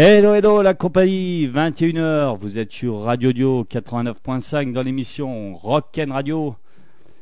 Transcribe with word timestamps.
Hello, 0.00 0.32
hello, 0.32 0.62
la 0.62 0.74
compagnie, 0.74 1.48
21h, 1.48 2.38
vous 2.38 2.56
êtes 2.56 2.70
sur 2.70 3.00
Radio 3.00 3.32
Dio 3.32 3.64
89.5 3.64 4.72
dans 4.72 4.82
l'émission 4.82 5.56
Rock 5.56 5.98
and 5.98 6.12
Radio. 6.12 6.54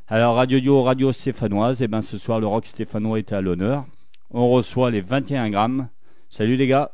Alors, 0.09 0.37
Radio 0.37 0.61
Dio, 0.61 0.83
radio 0.83 1.11
stéphanoise, 1.11 1.81
et 1.81 1.89
bien 1.89 2.03
ce 2.03 2.19
soir, 2.19 2.39
le 2.39 2.47
rock 2.47 2.67
stéphanois 2.67 3.19
était 3.19 3.35
à 3.35 3.41
l'honneur. 3.41 3.87
On 4.31 4.51
reçoit 4.51 4.91
les 4.91 5.01
21 5.01 5.49
grammes. 5.49 5.89
Salut 6.29 6.57
les 6.57 6.67
gars. 6.67 6.91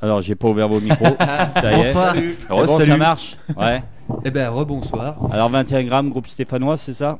Alors, 0.00 0.22
j'ai 0.22 0.36
pas 0.36 0.46
ouvert 0.46 0.68
vos 0.68 0.80
micros. 0.80 1.04
ça 1.18 1.76
y 1.76 1.80
est. 1.80 1.92
Bonsoir. 1.92 2.14
Bon, 2.48 2.78
ça 2.78 2.96
marche 2.96 3.36
Ouais. 3.56 3.82
Eh 4.24 4.30
ben, 4.30 4.50
rebonsoir. 4.50 5.16
Alors, 5.32 5.48
21 5.48 5.82
grammes, 5.82 6.10
groupe 6.10 6.28
stéphanois, 6.28 6.76
c'est 6.76 6.94
ça? 6.94 7.18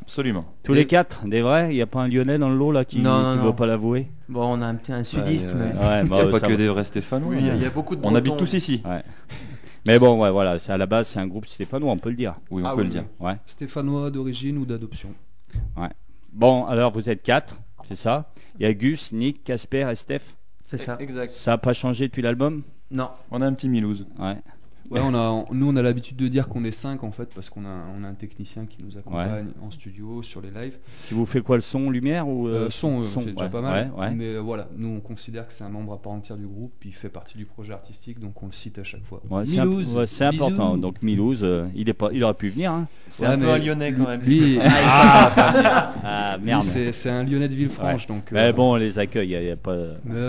Absolument. 0.00 0.44
Tous 0.62 0.72
les 0.74 0.86
quatre, 0.86 1.26
des 1.26 1.40
vrais 1.42 1.70
Il 1.70 1.74
n'y 1.76 1.82
a 1.82 1.86
pas 1.86 2.00
un 2.02 2.08
lyonnais 2.08 2.38
dans 2.38 2.48
le 2.50 2.56
lot 2.56 2.72
là 2.72 2.84
qui 2.84 3.00
Non, 3.00 3.22
non, 3.22 3.36
ne 3.36 3.40
veut 3.46 3.54
pas 3.54 3.66
l'avouer? 3.66 4.08
Bon, 4.28 4.44
on 4.44 4.62
a 4.62 4.66
un 4.66 4.74
petit 4.74 4.92
un 4.92 5.04
sudiste, 5.04 5.46
Ouais, 5.48 5.54
mais. 5.54 5.64
Ouais, 5.86 5.98
Il 6.00 6.04
n'y 6.04 6.08
bah, 6.10 6.16
a 6.22 6.26
pas 6.28 6.40
que 6.40 6.46
va. 6.50 6.56
des 6.56 6.68
vrais 6.68 6.84
Stéphanois. 6.84 7.30
Oui, 7.30 7.36
il 7.40 7.46
y 7.46 7.50
a- 7.50 7.56
y 7.56 7.64
a 7.66 7.70
beaucoup 7.70 7.94
de 7.96 8.00
On 8.04 8.14
habite 8.14 8.36
tous 8.36 8.52
ici. 8.54 8.82
Ouais. 8.84 9.02
Mais 9.86 9.98
bon, 9.98 10.18
ouais, 10.22 10.30
voilà, 10.30 10.58
c'est 10.58 10.72
à 10.72 10.78
la 10.78 10.86
base, 10.86 11.08
c'est 11.08 11.18
un 11.18 11.26
groupe 11.26 11.44
stéphanois, 11.46 11.92
on 11.92 11.98
peut 11.98 12.08
le 12.08 12.16
dire. 12.16 12.36
Oui, 12.50 12.62
on 12.64 12.66
Ah 12.66 12.70
peut 12.74 12.78
oui, 12.80 12.84
le 12.84 12.90
dire. 12.90 13.04
Ouais. 13.20 13.34
Stéphanois 13.44 14.10
d'origine 14.10 14.56
ou 14.56 14.64
d'adoption 14.64 15.10
Bon, 16.32 16.64
alors 16.66 16.90
vous 16.92 17.08
êtes 17.08 17.22
quatre, 17.22 17.56
c'est 17.86 17.94
ça? 17.94 18.32
Il 18.58 18.62
y 18.62 18.66
a 18.66 18.72
Gus, 18.74 19.12
Nick, 19.12 19.44
Casper 19.44 19.86
et 19.90 19.94
Steph? 19.94 20.22
C'est 20.66 20.78
ça. 20.78 20.96
Exact. 20.98 21.32
Ça 21.34 21.52
n'a 21.52 21.58
pas 21.58 21.72
changé 21.72 22.06
depuis 22.08 22.22
l'album? 22.22 22.62
Non. 22.90 23.10
On 23.30 23.40
a 23.40 23.46
un 23.46 23.52
petit 23.52 23.68
Milouz. 23.68 24.06
Ouais. 24.18 24.36
Ouais, 24.90 25.00
on 25.02 25.14
a, 25.14 25.44
nous 25.50 25.68
on 25.70 25.76
a 25.76 25.82
l'habitude 25.82 26.16
de 26.16 26.28
dire 26.28 26.46
qu'on 26.46 26.62
est 26.64 26.70
5 26.70 27.02
en 27.04 27.10
fait, 27.10 27.30
parce 27.34 27.48
qu'on 27.48 27.64
a, 27.64 27.84
on 27.98 28.04
a 28.04 28.06
un 28.08 28.12
technicien 28.14 28.66
qui 28.66 28.82
nous 28.84 28.98
accompagne 28.98 29.46
en 29.62 29.70
studio, 29.70 30.22
sur 30.22 30.40
les 30.42 30.50
lives. 30.50 30.76
Qui 31.08 31.14
vous 31.14 31.24
fait 31.24 31.40
quoi 31.40 31.56
le 31.56 31.62
son, 31.62 31.88
lumière 31.90 32.28
ou 32.28 32.46
Euh, 32.48 32.68
son, 32.70 32.98
euh, 32.98 33.02
c'est 33.02 33.24
déjà 33.32 33.48
pas 33.48 33.62
mal. 33.62 33.90
ouais, 33.96 34.00
ouais. 34.02 34.10
Mais 34.10 34.24
euh, 34.34 34.40
voilà, 34.40 34.68
nous 34.76 34.88
on 34.88 35.00
considère 35.00 35.46
que 35.46 35.54
c'est 35.54 35.64
un 35.64 35.70
membre 35.70 35.94
à 35.94 36.02
part 36.02 36.12
entière 36.12 36.36
du 36.36 36.46
groupe, 36.46 36.72
puis 36.80 36.90
il 36.90 36.94
fait 36.94 37.08
partie 37.08 37.38
du 37.38 37.46
projet 37.46 37.72
artistique, 37.72 38.20
donc 38.20 38.40
on 38.42 38.46
le 38.46 38.52
cite 38.52 38.78
à 38.78 38.84
chaque 38.84 39.04
fois. 39.06 39.22
Ouais, 39.30 39.46
c'est 39.46 39.58
imp- 39.58 39.68
Milouz, 39.70 39.96
ouais, 39.96 40.06
c'est 40.06 40.28
bisous. 40.30 40.44
important. 40.44 40.76
Donc 40.76 41.02
Milouz, 41.02 41.40
euh, 41.42 41.64
il, 41.74 41.88
est 41.88 41.94
pas, 41.94 42.10
il 42.12 42.22
aurait 42.22 42.34
pu 42.34 42.50
venir. 42.50 42.70
Hein. 42.72 42.86
C'est 43.08 43.26
Ouais, 43.26 43.32
un 43.32 43.38
peu 43.38 43.48
un 43.48 43.58
lyonnais 43.58 43.92
quand 43.92 44.06
même. 44.06 44.20
Lui, 44.20 44.58
Ah 46.06 46.36
lui, 46.38 46.44
merde. 46.46 46.62
c'est 46.62 46.92
c'est 46.92 47.10
un 47.10 47.24
lyonnais 47.24 47.48
de 47.48 47.54
Villefranche, 47.54 48.06
donc. 48.06 48.30
Mais 48.32 48.40
euh, 48.48 48.52
bon, 48.52 48.72
on 48.72 48.76
les 48.76 48.98
accueille. 48.98 49.28
Il, 49.28 49.32
y 49.32 49.36
a- 49.36 49.40
il 49.42 49.48
y 49.48 49.50
a 49.50 49.56
pas... 49.56 49.76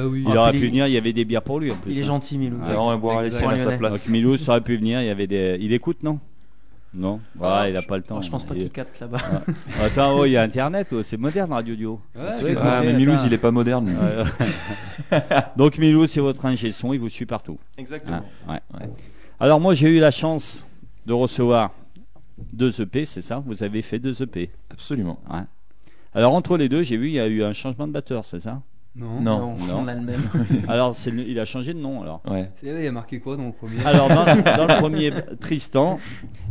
oui. 0.07 0.23
il 0.25 0.31
Ah, 0.33 0.41
aurait 0.41 0.51
pu 0.53 0.65
venir, 0.67 0.88
il 0.88 0.94
y 0.94 0.97
avait 0.97 1.13
des 1.13 1.25
bières 1.25 1.41
pour 1.41 1.59
lui 1.59 1.71
en 1.71 1.75
plus. 1.75 1.91
Il 1.91 1.99
est 1.99 2.03
hein. 2.03 2.05
gentil, 2.05 2.38
Milou. 2.38 2.57
Alors, 2.65 2.85
on 2.85 2.89
va 2.89 2.97
boire 2.97 3.17
à 3.19 3.29
sa 3.31 3.77
place. 3.77 3.91
Donc 4.05 4.07
Milouz 4.09 4.44
ça 4.45 4.51
aurait 4.53 4.61
pu 4.61 4.78
venir, 4.78 5.01
il 5.01 5.07
y 5.07 5.09
avait 5.09 5.28
des. 5.28 5.57
Il 5.59 5.73
écoute, 5.73 6.03
non? 6.03 6.19
Non? 6.94 7.19
Ouais, 7.38 7.72
il 7.72 7.75
a 7.75 7.81
pas 7.81 7.97
le 7.97 8.03
temps. 8.03 8.22
Je 8.22 8.31
pense 8.31 8.45
pas 8.45 8.53
Il- 8.56 8.61
qu'il 8.61 8.69
capte 8.69 9.00
là-bas. 9.01 9.17
Attends, 9.83 10.17
oh, 10.17 10.25
il 10.25 10.31
y 10.31 10.38
a 10.38 10.44
internet, 10.44 10.88
oh, 10.94 11.03
c'est 11.03 11.17
moderne 11.17 11.51
Radio. 11.51 12.00
Ouais, 12.16 12.38
écouter, 12.38 12.56
Ah, 12.61 12.81
mais 12.83 12.94
Milouz, 12.94 13.19
il 13.25 13.33
est 13.33 13.38
pas 13.38 13.51
moderne. 13.51 13.94
Donc 15.57 15.78
Milou, 15.78 16.07
c'est 16.07 16.22
votre 16.22 16.45
ingé 16.45 16.72
son, 16.72 16.94
il 16.94 17.00
vous 17.00 17.09
suit 17.09 17.25
partout. 17.25 17.57
Exactement. 17.78 18.23
Ouais. 18.47 18.59
Alors 19.39 19.59
moi 19.59 19.73
j'ai 19.73 19.89
eu 19.89 20.00
la 20.00 20.11
chance 20.11 20.63
de 21.06 21.12
recevoir 21.12 21.72
deux 22.53 22.79
EP, 22.81 23.03
c'est 23.06 23.22
ça? 23.22 23.44
Vous 23.45 23.62
avez 23.63 23.81
fait 23.81 24.00
deux 24.00 24.22
EP. 24.23 24.50
Absolument. 24.72 25.19
Ouais. 25.29 25.41
Alors 26.13 26.33
entre 26.33 26.57
les 26.57 26.69
deux, 26.69 26.83
j'ai 26.83 26.95
vu 26.95 27.07
il 27.07 27.13
y 27.16 27.19
a 27.19 27.27
eu 27.27 27.44
un 27.44 27.51
changement 27.53 27.88
de 27.88 27.91
batteur, 27.91 28.23
c'est 28.23 28.39
ça? 28.39 28.62
Non. 28.97 29.19
Non. 29.19 29.57
non. 29.57 29.79
on 29.79 29.88
a 29.89 29.94
le 29.94 30.00
même. 30.01 30.22
Alors 30.69 30.95
c'est 30.95 31.11
le- 31.11 31.28
il 31.28 31.38
a 31.38 31.44
changé 31.44 31.73
de 31.73 31.79
nom 31.79 32.01
alors. 32.01 32.22
Ouais. 32.29 32.50
C'est 32.61 32.67
Il 32.67 32.81
y 32.83 32.88
a 32.88 32.91
marqué 32.94 33.19
quoi 33.19 33.35
dans 33.35 33.47
le 33.47 33.51
premier? 33.51 33.83
Alors 33.85 34.07
dans, 34.07 34.23
dans 34.57 34.66
le 34.73 34.79
premier 34.79 35.11
Tristan 35.41 36.00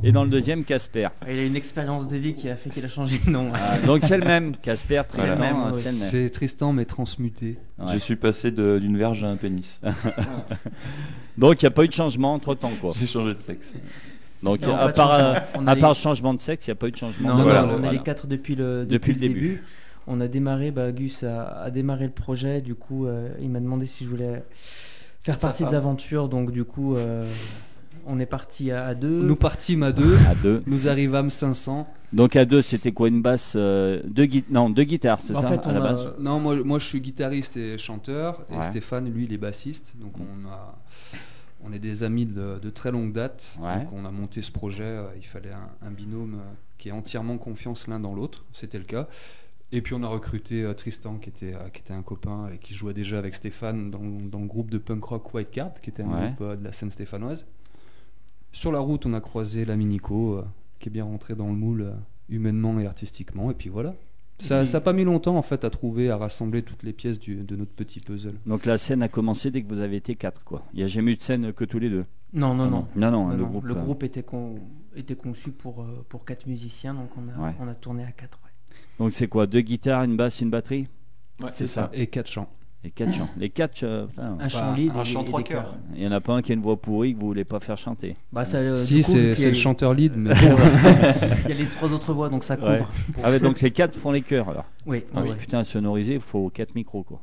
et 0.02 0.12
dans 0.12 0.24
le 0.24 0.28
deuxième 0.30 0.62
Casper. 0.64 1.08
Il 1.26 1.38
a 1.38 1.44
une 1.44 1.56
expérience 1.56 2.06
de 2.06 2.16
vie 2.18 2.34
qui 2.34 2.50
a 2.50 2.56
fait 2.56 2.68
qu'il 2.68 2.84
a 2.84 2.88
changé 2.88 3.18
de 3.24 3.30
nom. 3.30 3.50
Ah, 3.54 3.78
donc 3.86 4.02
c'est 4.02 4.18
le 4.18 4.26
même, 4.26 4.56
Casper, 4.56 5.02
Tristan, 5.08 5.36
Voilà. 5.36 5.72
c'est 5.72 5.90
le 5.92 5.98
même. 5.98 6.08
C'est 6.10 6.28
Tristan 6.30 6.72
mais 6.74 6.84
transmuté. 6.84 7.56
Ouais. 7.78 7.94
Je 7.94 7.98
suis 7.98 8.16
passé 8.16 8.50
de- 8.50 8.78
d'une 8.78 8.98
verge 8.98 9.24
à 9.24 9.28
un 9.28 9.36
pénis. 9.36 9.80
Donc 11.38 11.62
il 11.62 11.64
n'y 11.64 11.68
a 11.68 11.70
pas 11.70 11.84
eu 11.84 11.88
de 11.88 11.92
changement 11.92 12.34
entre 12.34 12.54
temps 12.54 12.72
quoi. 12.80 12.92
J'ai 12.98 13.06
changé 13.06 13.34
de 13.34 13.40
sexe. 13.40 13.72
Donc 14.42 14.60
Non, 14.60 14.74
à 14.76 14.78
pas 14.86 14.92
de 14.92 14.96
part, 14.96 15.08
changement. 15.08 15.42
On 15.56 15.66
a 15.66 15.70
à 15.70 15.74
les- 15.74 15.80
part 15.80 15.90
le 15.90 15.96
changement 15.96 16.34
de 16.34 16.40
sexe, 16.40 16.66
il 16.66 16.70
n'y 16.70 16.72
a 16.72 16.76
pas 16.76 16.88
eu 16.88 16.90
de 16.90 16.96
changement. 16.96 17.28
Non, 17.30 17.34
de- 17.34 17.38
non, 17.38 17.44
Voilà, 17.44 17.64
on 17.64 17.70
est 17.70 17.78
voilà. 17.78 17.92
les 17.92 17.98
quatre 18.00 18.26
depuis 18.26 18.54
le, 18.54 18.84
Depuis 18.84 19.14
depuis 19.14 19.14
le 19.14 19.28
le 19.28 19.34
début. 19.34 19.62
On 20.06 20.20
a 20.20 20.28
démarré, 20.28 20.70
bah, 20.70 20.92
Gus 20.92 21.22
a, 21.22 21.46
a 21.62 21.70
démarré 21.70 22.04
le 22.04 22.12
projet, 22.12 22.60
du 22.60 22.74
coup 22.74 23.06
euh, 23.06 23.28
il 23.40 23.48
m'a 23.50 23.60
demandé 23.60 23.86
si 23.86 24.04
je 24.04 24.10
voulais 24.10 24.42
faire 25.22 25.38
partie 25.38 25.64
de 25.64 25.70
l'aventure, 25.70 26.28
donc 26.28 26.50
du 26.50 26.64
coup 26.64 26.94
euh, 26.96 27.26
on 28.06 28.20
est 28.20 28.26
parti 28.26 28.70
à, 28.70 28.86
à 28.86 28.94
deux. 28.94 29.22
Nous 29.22 29.36
partîmes 29.36 29.82
à 29.82 29.92
deux, 29.92 30.16
À 30.30 30.34
deux. 30.34 30.62
nous 30.66 30.88
arrivâmes 30.88 31.30
500. 31.30 31.88
Donc 32.12 32.36
à 32.36 32.44
deux, 32.44 32.60
c'était 32.60 32.92
quoi 32.92 33.08
une 33.08 33.22
basse 33.22 33.54
euh, 33.56 34.02
deux 34.04 34.26
gui- 34.26 34.44
Non, 34.50 34.68
deux 34.68 34.84
guitares, 34.84 35.20
c'est 35.22 35.34
En 35.34 35.40
ça 35.40 35.48
fait, 35.48 35.66
à 35.66 35.72
la 35.72 35.80
on 35.80 35.82
a- 35.82 35.88
base? 35.88 36.12
Non, 36.18 36.38
moi, 36.38 36.56
moi 36.62 36.78
je 36.78 36.84
suis 36.86 37.00
guitariste 37.00 37.56
et 37.56 37.78
chanteur, 37.78 38.42
et 38.52 38.56
Ouais. 38.56 38.62
Stéphane, 38.62 39.08
lui, 39.10 39.24
il 39.24 39.32
est 39.32 39.38
bassiste. 39.38 39.94
Donc 39.98 40.12
on 40.20 40.46
a, 40.48 40.76
on 41.64 41.72
est 41.72 41.78
des 41.78 42.02
amis 42.02 42.26
de, 42.26 42.58
de 42.62 42.70
très 42.70 42.92
longue 42.92 43.12
date. 43.14 43.48
Ouais. 43.58 43.78
Donc 43.78 43.92
on 43.94 44.04
a 44.04 44.10
monté 44.10 44.42
ce 44.42 44.52
projet. 44.52 44.98
Il 45.16 45.24
fallait 45.26 45.52
un, 45.52 45.86
un 45.86 45.90
binôme 45.90 46.36
qui 46.76 46.90
ait 46.90 46.92
entièrement 46.92 47.38
confiance 47.38 47.88
l'un 47.88 47.98
dans 48.00 48.12
l'autre. 48.14 48.44
C'était 48.52 48.78
le 48.78 48.84
cas. 48.84 49.08
Et 49.76 49.82
puis 49.82 49.92
on 49.94 50.02
a 50.04 50.08
recruté 50.08 50.62
euh, 50.62 50.72
Tristan, 50.72 51.16
qui 51.16 51.30
était, 51.30 51.54
euh, 51.54 51.68
qui 51.72 51.80
était 51.80 51.92
un 51.94 52.02
copain 52.02 52.48
et 52.54 52.58
qui 52.58 52.74
jouait 52.74 52.94
déjà 52.94 53.18
avec 53.18 53.34
Stéphane 53.34 53.90
dans, 53.90 53.98
dans 53.98 54.38
le 54.38 54.46
groupe 54.46 54.70
de 54.70 54.78
punk 54.78 55.02
rock 55.02 55.34
White 55.34 55.50
Card, 55.50 55.72
qui 55.82 55.90
était 55.90 56.02
un 56.04 56.08
Ouais. 56.14 56.26
groupe 56.28 56.40
euh, 56.42 56.56
de 56.56 56.62
la 56.62 56.72
scène 56.72 56.92
stéphanoise. 56.92 57.44
Sur 58.52 58.70
la 58.70 58.78
route, 58.78 59.04
on 59.04 59.14
a 59.14 59.20
croisé 59.20 59.64
l'ami 59.64 59.84
Nico, 59.86 60.34
euh, 60.38 60.44
qui 60.78 60.88
est 60.88 60.92
bien 60.92 61.04
rentré 61.04 61.34
dans 61.34 61.48
le 61.48 61.54
moule 61.54 61.82
euh, 61.82 61.92
humainement 62.28 62.78
et 62.78 62.86
artistiquement. 62.86 63.50
Et 63.50 63.54
puis 63.54 63.68
voilà. 63.68 63.94
Ça 64.38 64.62
n'a 64.64 64.80
pas 64.80 64.92
mis 64.92 65.04
longtemps 65.04 65.36
en 65.36 65.42
fait 65.42 65.64
à 65.64 65.70
trouver, 65.70 66.08
à 66.10 66.16
rassembler 66.16 66.62
toutes 66.62 66.82
les 66.82 66.92
pièces 66.92 67.18
du- 67.18 67.42
de 67.42 67.56
notre 67.56 67.72
petit 67.72 67.98
puzzle. 68.00 68.34
Donc 68.46 68.66
la 68.66 68.78
scène 68.78 69.02
a 69.02 69.08
commencé 69.08 69.50
dès 69.50 69.62
que 69.62 69.68
vous 69.68 69.80
avez 69.80 69.96
été 69.96 70.14
quatre, 70.14 70.44
quoi. 70.44 70.62
Il 70.72 70.78
n'y 70.78 70.82
a 70.84 70.88
jamais 70.88 71.12
eu 71.12 71.16
de 71.16 71.22
scène 71.22 71.52
que 71.52 71.64
tous 71.64 71.78
les 71.80 71.88
deux. 71.90 72.04
Non, 72.32 72.52
non, 72.54 72.68
non. 72.68 72.86
Non, 72.96 73.10
non, 73.10 73.26
Non, 73.28 73.30
le 73.30 73.36
non, 73.42 73.46
groupe. 73.48 73.64
le 73.64 73.76
euh, 73.76 73.82
groupe 73.82 74.02
était, 74.04 74.22
con- 74.24 74.58
était 74.96 75.14
conçu 75.16 75.50
pour, 75.52 75.82
euh, 75.82 76.04
pour 76.08 76.24
quatre 76.24 76.46
musiciens, 76.46 76.94
donc 76.94 77.10
on 77.16 77.28
a, 77.42 77.46
Ouais. 77.48 77.54
on 77.60 77.66
a 77.68 77.74
tourné 77.74 78.04
à 78.04 78.10
quatre. 78.12 78.38
ouais. 78.44 78.50
Donc 78.98 79.12
c'est 79.12 79.26
quoi? 79.28 79.46
Deux 79.46 79.60
guitares, 79.60 80.04
une 80.04 80.16
basse, 80.16 80.40
une 80.40 80.50
batterie? 80.50 80.86
Ouais, 81.42 81.50
C'est 81.52 81.66
ça. 81.66 81.90
Et 81.92 82.06
quatre 82.06 82.28
chants. 82.30 82.48
Et 82.86 82.90
quatre 82.90 83.14
chants. 83.14 83.28
Les 83.38 83.48
quatre, 83.48 83.82
euh, 83.82 84.06
putain, 84.06 84.36
Un 84.38 84.48
chant 84.48 84.74
lead 84.74 84.92
un 84.94 85.00
et, 85.00 85.04
chant 85.06 85.24
trois 85.24 85.42
chœurs. 85.42 85.74
il 85.94 86.00
n'y 86.02 86.06
en 86.06 86.12
a 86.12 86.20
pas 86.20 86.34
un 86.34 86.42
qui 86.42 86.52
a 86.52 86.54
une 86.54 86.60
voix 86.60 86.76
pourrie 86.76 87.14
que 87.14 87.18
vous 87.20 87.26
voulez 87.28 87.44
pas 87.46 87.58
faire 87.58 87.78
chanter. 87.78 88.14
Bah, 88.30 88.44
ça, 88.44 88.58
euh, 88.58 88.76
si, 88.76 89.02
c'est 89.02 89.34
le 89.34 89.34
les- 89.34 89.54
chanteur 89.54 89.94
lead, 89.94 90.12
mais 90.16 90.30
Il 91.44 91.50
y 91.50 91.52
a 91.52 91.56
les 91.56 91.66
trois 91.66 91.90
autres 91.90 92.12
voix, 92.12 92.28
donc 92.28 92.44
ça 92.44 92.56
couvre. 92.56 92.70
Ouais. 92.70 92.82
Ah 93.22 93.30
ouais, 93.30 93.40
donc 93.40 93.62
les 93.62 93.70
quatre 93.70 93.94
font 93.96 94.12
les 94.12 94.20
chœurs 94.20 94.50
alors. 94.50 94.66
Oui, 94.86 95.02
Ah 95.16 95.22
oui. 95.22 95.30
putain, 95.38 95.64
sonoriser, 95.64 96.14
il 96.14 96.20
faut 96.20 96.50
quatre 96.50 96.74
micros, 96.74 97.02
quoi. 97.04 97.20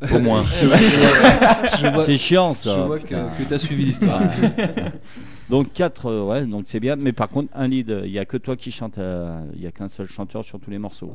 Au 0.10 0.18
moins. 0.20 0.42
je 0.42 2.02
C'est 2.06 2.16
chiant 2.16 2.54
je 2.54 2.58
ça. 2.60 2.84
vois 2.86 2.98
que, 2.98 3.02
putain. 3.04 3.30
tu 3.46 3.54
as 3.54 3.58
suivi 3.58 3.84
l'histoire. 3.84 4.22
Donc 5.50 5.72
4, 5.72 6.06
euh, 6.06 6.24
ouais, 6.24 6.46
donc 6.46 6.64
c'est 6.66 6.80
bien. 6.80 6.96
Mais 6.96 7.12
par 7.12 7.28
contre, 7.28 7.50
un 7.54 7.68
lead, 7.68 7.90
euh, 7.90 8.06
il 8.06 8.12
n'y 8.12 8.18
a 8.18 8.24
que 8.24 8.36
toi 8.36 8.56
qui 8.56 8.70
chantes. 8.70 8.98
euh, 8.98 9.44
Il 9.54 9.60
n'y 9.60 9.66
a 9.66 9.72
qu'un 9.72 9.88
seul 9.88 10.06
chanteur 10.06 10.44
sur 10.44 10.58
tous 10.60 10.70
les 10.70 10.78
morceaux. 10.78 11.12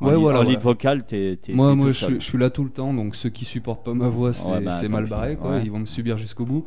En 0.00 0.06
Ouais, 0.06 0.12
lead, 0.12 0.20
voilà, 0.20 0.40
en 0.40 0.42
lead 0.44 0.60
vocal, 0.60 1.04
t'es 1.04 1.38
Moi, 1.50 1.74
moi 1.74 1.88
je, 1.88 1.92
suis- 2.04 2.14
je 2.20 2.24
suis 2.24 2.38
là 2.38 2.50
tout 2.50 2.64
le 2.64 2.70
temps, 2.70 2.92
donc 2.92 3.16
ceux 3.16 3.30
qui 3.30 3.44
supportent 3.44 3.84
pas 3.84 3.94
ma 3.94 4.08
voix, 4.08 4.32
c'est 4.32 4.48
Ouais, 4.48 4.60
bah, 4.60 4.82
mal 4.88 5.06
barré. 5.06 5.36
Quoi. 5.36 5.58
Ils 5.60 5.70
vont 5.70 5.78
me 5.80 5.86
subir 5.86 6.18
jusqu'au 6.18 6.44
bout. 6.44 6.66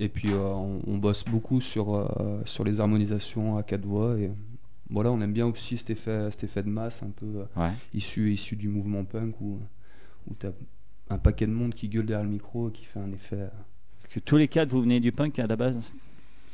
Et 0.00 0.08
puis, 0.08 0.30
euh, 0.32 0.38
on, 0.38 0.80
on 0.86 0.96
bosse 0.98 1.24
beaucoup 1.24 1.60
sur, 1.60 1.94
euh, 1.94 2.06
sur 2.44 2.62
les 2.64 2.78
harmonisations 2.78 3.56
à 3.56 3.62
quatre 3.64 3.84
voix. 3.84 4.16
Et 4.18 4.30
voilà, 4.90 5.10
on 5.10 5.20
aime 5.20 5.32
bien 5.32 5.46
aussi 5.46 5.76
cet 5.76 5.90
effet, 5.90 6.28
cet 6.30 6.44
effet 6.44 6.62
de 6.62 6.68
masse 6.68 7.02
un 7.02 7.10
peu 7.10 7.26
euh, 7.26 7.44
issu, 7.94 8.32
issu 8.32 8.54
du 8.56 8.68
mouvement 8.68 9.04
punk 9.04 9.40
où, 9.40 9.58
où 10.30 10.34
tu 10.38 10.46
as 10.46 10.52
un 11.10 11.18
paquet 11.18 11.46
de 11.46 11.52
monde 11.52 11.74
qui 11.74 11.88
gueule 11.88 12.06
derrière 12.06 12.24
le 12.24 12.30
micro 12.30 12.68
et 12.68 12.72
qui 12.72 12.84
fait 12.84 13.00
un 13.00 13.10
effet. 13.12 13.48
Parce 14.00 14.14
que 14.14 14.20
tous 14.20 14.36
les 14.36 14.46
quatre, 14.46 14.68
vous 14.68 14.82
venez 14.82 15.00
du 15.00 15.10
punk 15.10 15.38
à 15.40 15.46
la 15.48 15.56
base? 15.56 15.92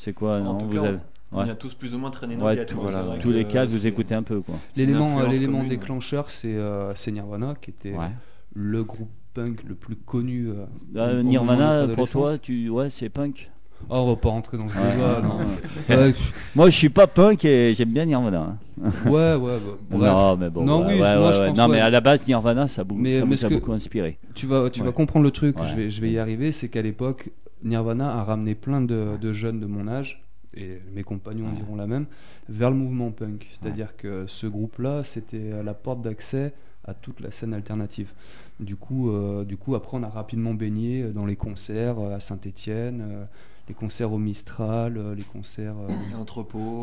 C'est 0.05 0.13
quoi 0.13 0.39
non, 0.41 0.51
En 0.51 0.55
tout 0.59 0.67
vous 0.67 0.75
cas, 0.75 0.89
avez- 0.89 0.99
on 1.33 1.41
ouais. 1.41 1.47
y 1.47 1.51
a 1.51 1.55
tous 1.55 1.73
plus 1.73 1.95
ou 1.95 1.99
moins 1.99 2.11
traîné 2.11 2.37
nos 2.37 2.45
Ouais, 2.45 2.67
tout- 2.67 2.79
voilà, 2.79 3.17
Tous 3.23 3.31
les 3.31 3.45
quatre, 3.47 3.71
vous 3.71 3.87
écoutez 3.87 4.15
un 4.15 4.23
peu, 4.23 4.41
quoi. 4.43 4.57
L'élément 4.77 5.17
commune. 5.19 5.69
déclencheur, 5.69 6.29
c'est 6.29 6.55
euh, 6.55 6.93
c'est 6.95 7.11
Nirvana, 7.11 7.55
qui 7.61 7.71
était 7.71 7.93
Ouais. 7.97 8.11
le 8.55 8.85
groupe 8.85 9.09
punk 9.33 9.63
le 9.67 9.75
plus 9.75 9.97
connu. 9.97 10.49
euh, 10.49 10.67
Euh, 10.97 11.17
moment 11.17 11.29
Nirvana, 11.31 11.87
pour 11.95 12.09
toi, 12.09 12.37
tu, 12.37 12.69
ouais, 12.69 12.91
c'est 12.91 13.09
punk. 13.09 13.51
Oh, 13.91 13.95
on 13.97 14.07
va 14.11 14.17
pas 14.17 14.29
rentrer 14.29 14.57
dans 14.59 14.69
ce 14.69 14.77
Ouais, 14.77 14.93
débat. 14.95 15.21
non, 15.23 15.29
non. 15.29 15.39
non. 15.41 15.47
Ouais, 15.89 16.15
Moi, 16.55 16.71
je 16.71 16.77
suis 16.77 16.89
pas 16.91 17.07
punk 17.07 17.45
et 17.47 17.73
j'aime 17.75 17.91
bien 17.91 18.05
Nirvana. 18.05 18.57
hein. 18.83 18.91
ouais, 19.07 19.35
ouais. 19.35 19.59
bah, 19.65 19.73
bref. 19.91 20.11
Non, 20.13 20.37
mais 20.37 20.51
bon. 20.51 20.65
Non, 20.65 20.81
ouais, 20.81 20.95
oui, 20.95 21.01
ouais, 21.01 21.17
moi, 21.19 21.29
ouais, 21.29 21.33
je 21.35 21.41
ouais. 21.41 21.49
pense, 21.49 21.57
non, 21.59 21.65
ouais. 21.65 21.71
mais 21.73 21.81
à 21.81 21.89
la 21.91 22.01
base, 22.03 22.21
Nirvana, 22.27 22.69
ça, 22.69 22.85
bou- 22.85 22.95
Mais- 22.99 23.19
ça 23.21 23.25
mais 23.25 23.31
nous 23.33 23.37
ce 23.39 23.47
a 23.47 23.49
beaucoup 23.49 23.73
inspiré. 23.73 24.19
Tu 24.35 24.47
vas, 24.47 24.69
tu 24.71 24.81
Ouais. 24.81 24.87
vas 24.87 24.93
comprendre 24.93 25.25
le 25.25 25.31
truc, 25.31 25.59
Ouais. 25.59 25.69
je, 25.71 25.75
vais, 25.77 25.91
je 25.91 26.01
vais 26.03 26.13
y 26.13 26.19
arriver, 26.19 26.53
c'est 26.53 26.69
qu'à 26.69 26.83
l'époque, 26.83 27.31
Nirvana 27.65 28.19
a 28.19 28.25
ramené 28.25 28.55
plein 28.55 28.81
de, 28.81 29.17
de 29.21 29.33
jeunes 29.33 29.59
de 29.61 29.67
mon 29.67 29.89
âge, 29.89 30.23
et 30.57 30.79
mes 30.95 31.03
compagnons 31.03 31.47
Ouais. 31.47 31.57
diront 31.57 31.75
la 31.77 31.87
même, 31.87 32.07
vers 32.49 32.71
le 32.71 32.77
mouvement 32.77 33.11
punk. 33.11 33.49
C'est-à-dire 33.53 33.97
que 33.97 34.27
ce 34.29 34.47
groupe-là, 34.47 35.03
c'était 35.03 35.63
la 35.63 35.75
porte 35.75 36.03
d'accès 36.03 36.53
à 36.87 36.95
toute 36.95 37.21
la 37.21 37.31
scène 37.33 37.55
alternative. 37.55 38.13
Du 38.61 38.77
coup, 38.77 39.11
euh, 39.11 39.45
du 39.45 39.57
coup, 39.57 39.75
après, 39.75 39.97
on 39.97 40.03
a 40.03 40.09
rapidement 40.09 40.55
baigné 40.55 41.03
dans 41.13 41.27
les 41.27 41.35
concerts 41.37 41.99
euh, 41.99 42.15
à 42.15 42.21
Saint-Étienne, 42.21 43.27
les 43.69 43.75
concerts 43.75 44.13
au 44.13 44.19
Mistral, 44.19 44.97
euh, 44.99 45.15
les 45.15 45.23
concerts 45.23 45.75
euh, 45.79 46.17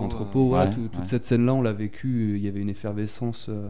entrepôt, 0.02 0.50
ouais, 0.56 0.70
tout- 0.72 0.88
toute 0.92 1.06
cette 1.06 1.26
scène-là, 1.26 1.54
on 1.54 1.62
l'a 1.62 1.72
vécu. 1.74 2.34
Il 2.36 2.42
y 2.44 2.48
avait 2.48 2.60
une 2.60 2.70
effervescence 2.70 3.46
euh, 3.50 3.70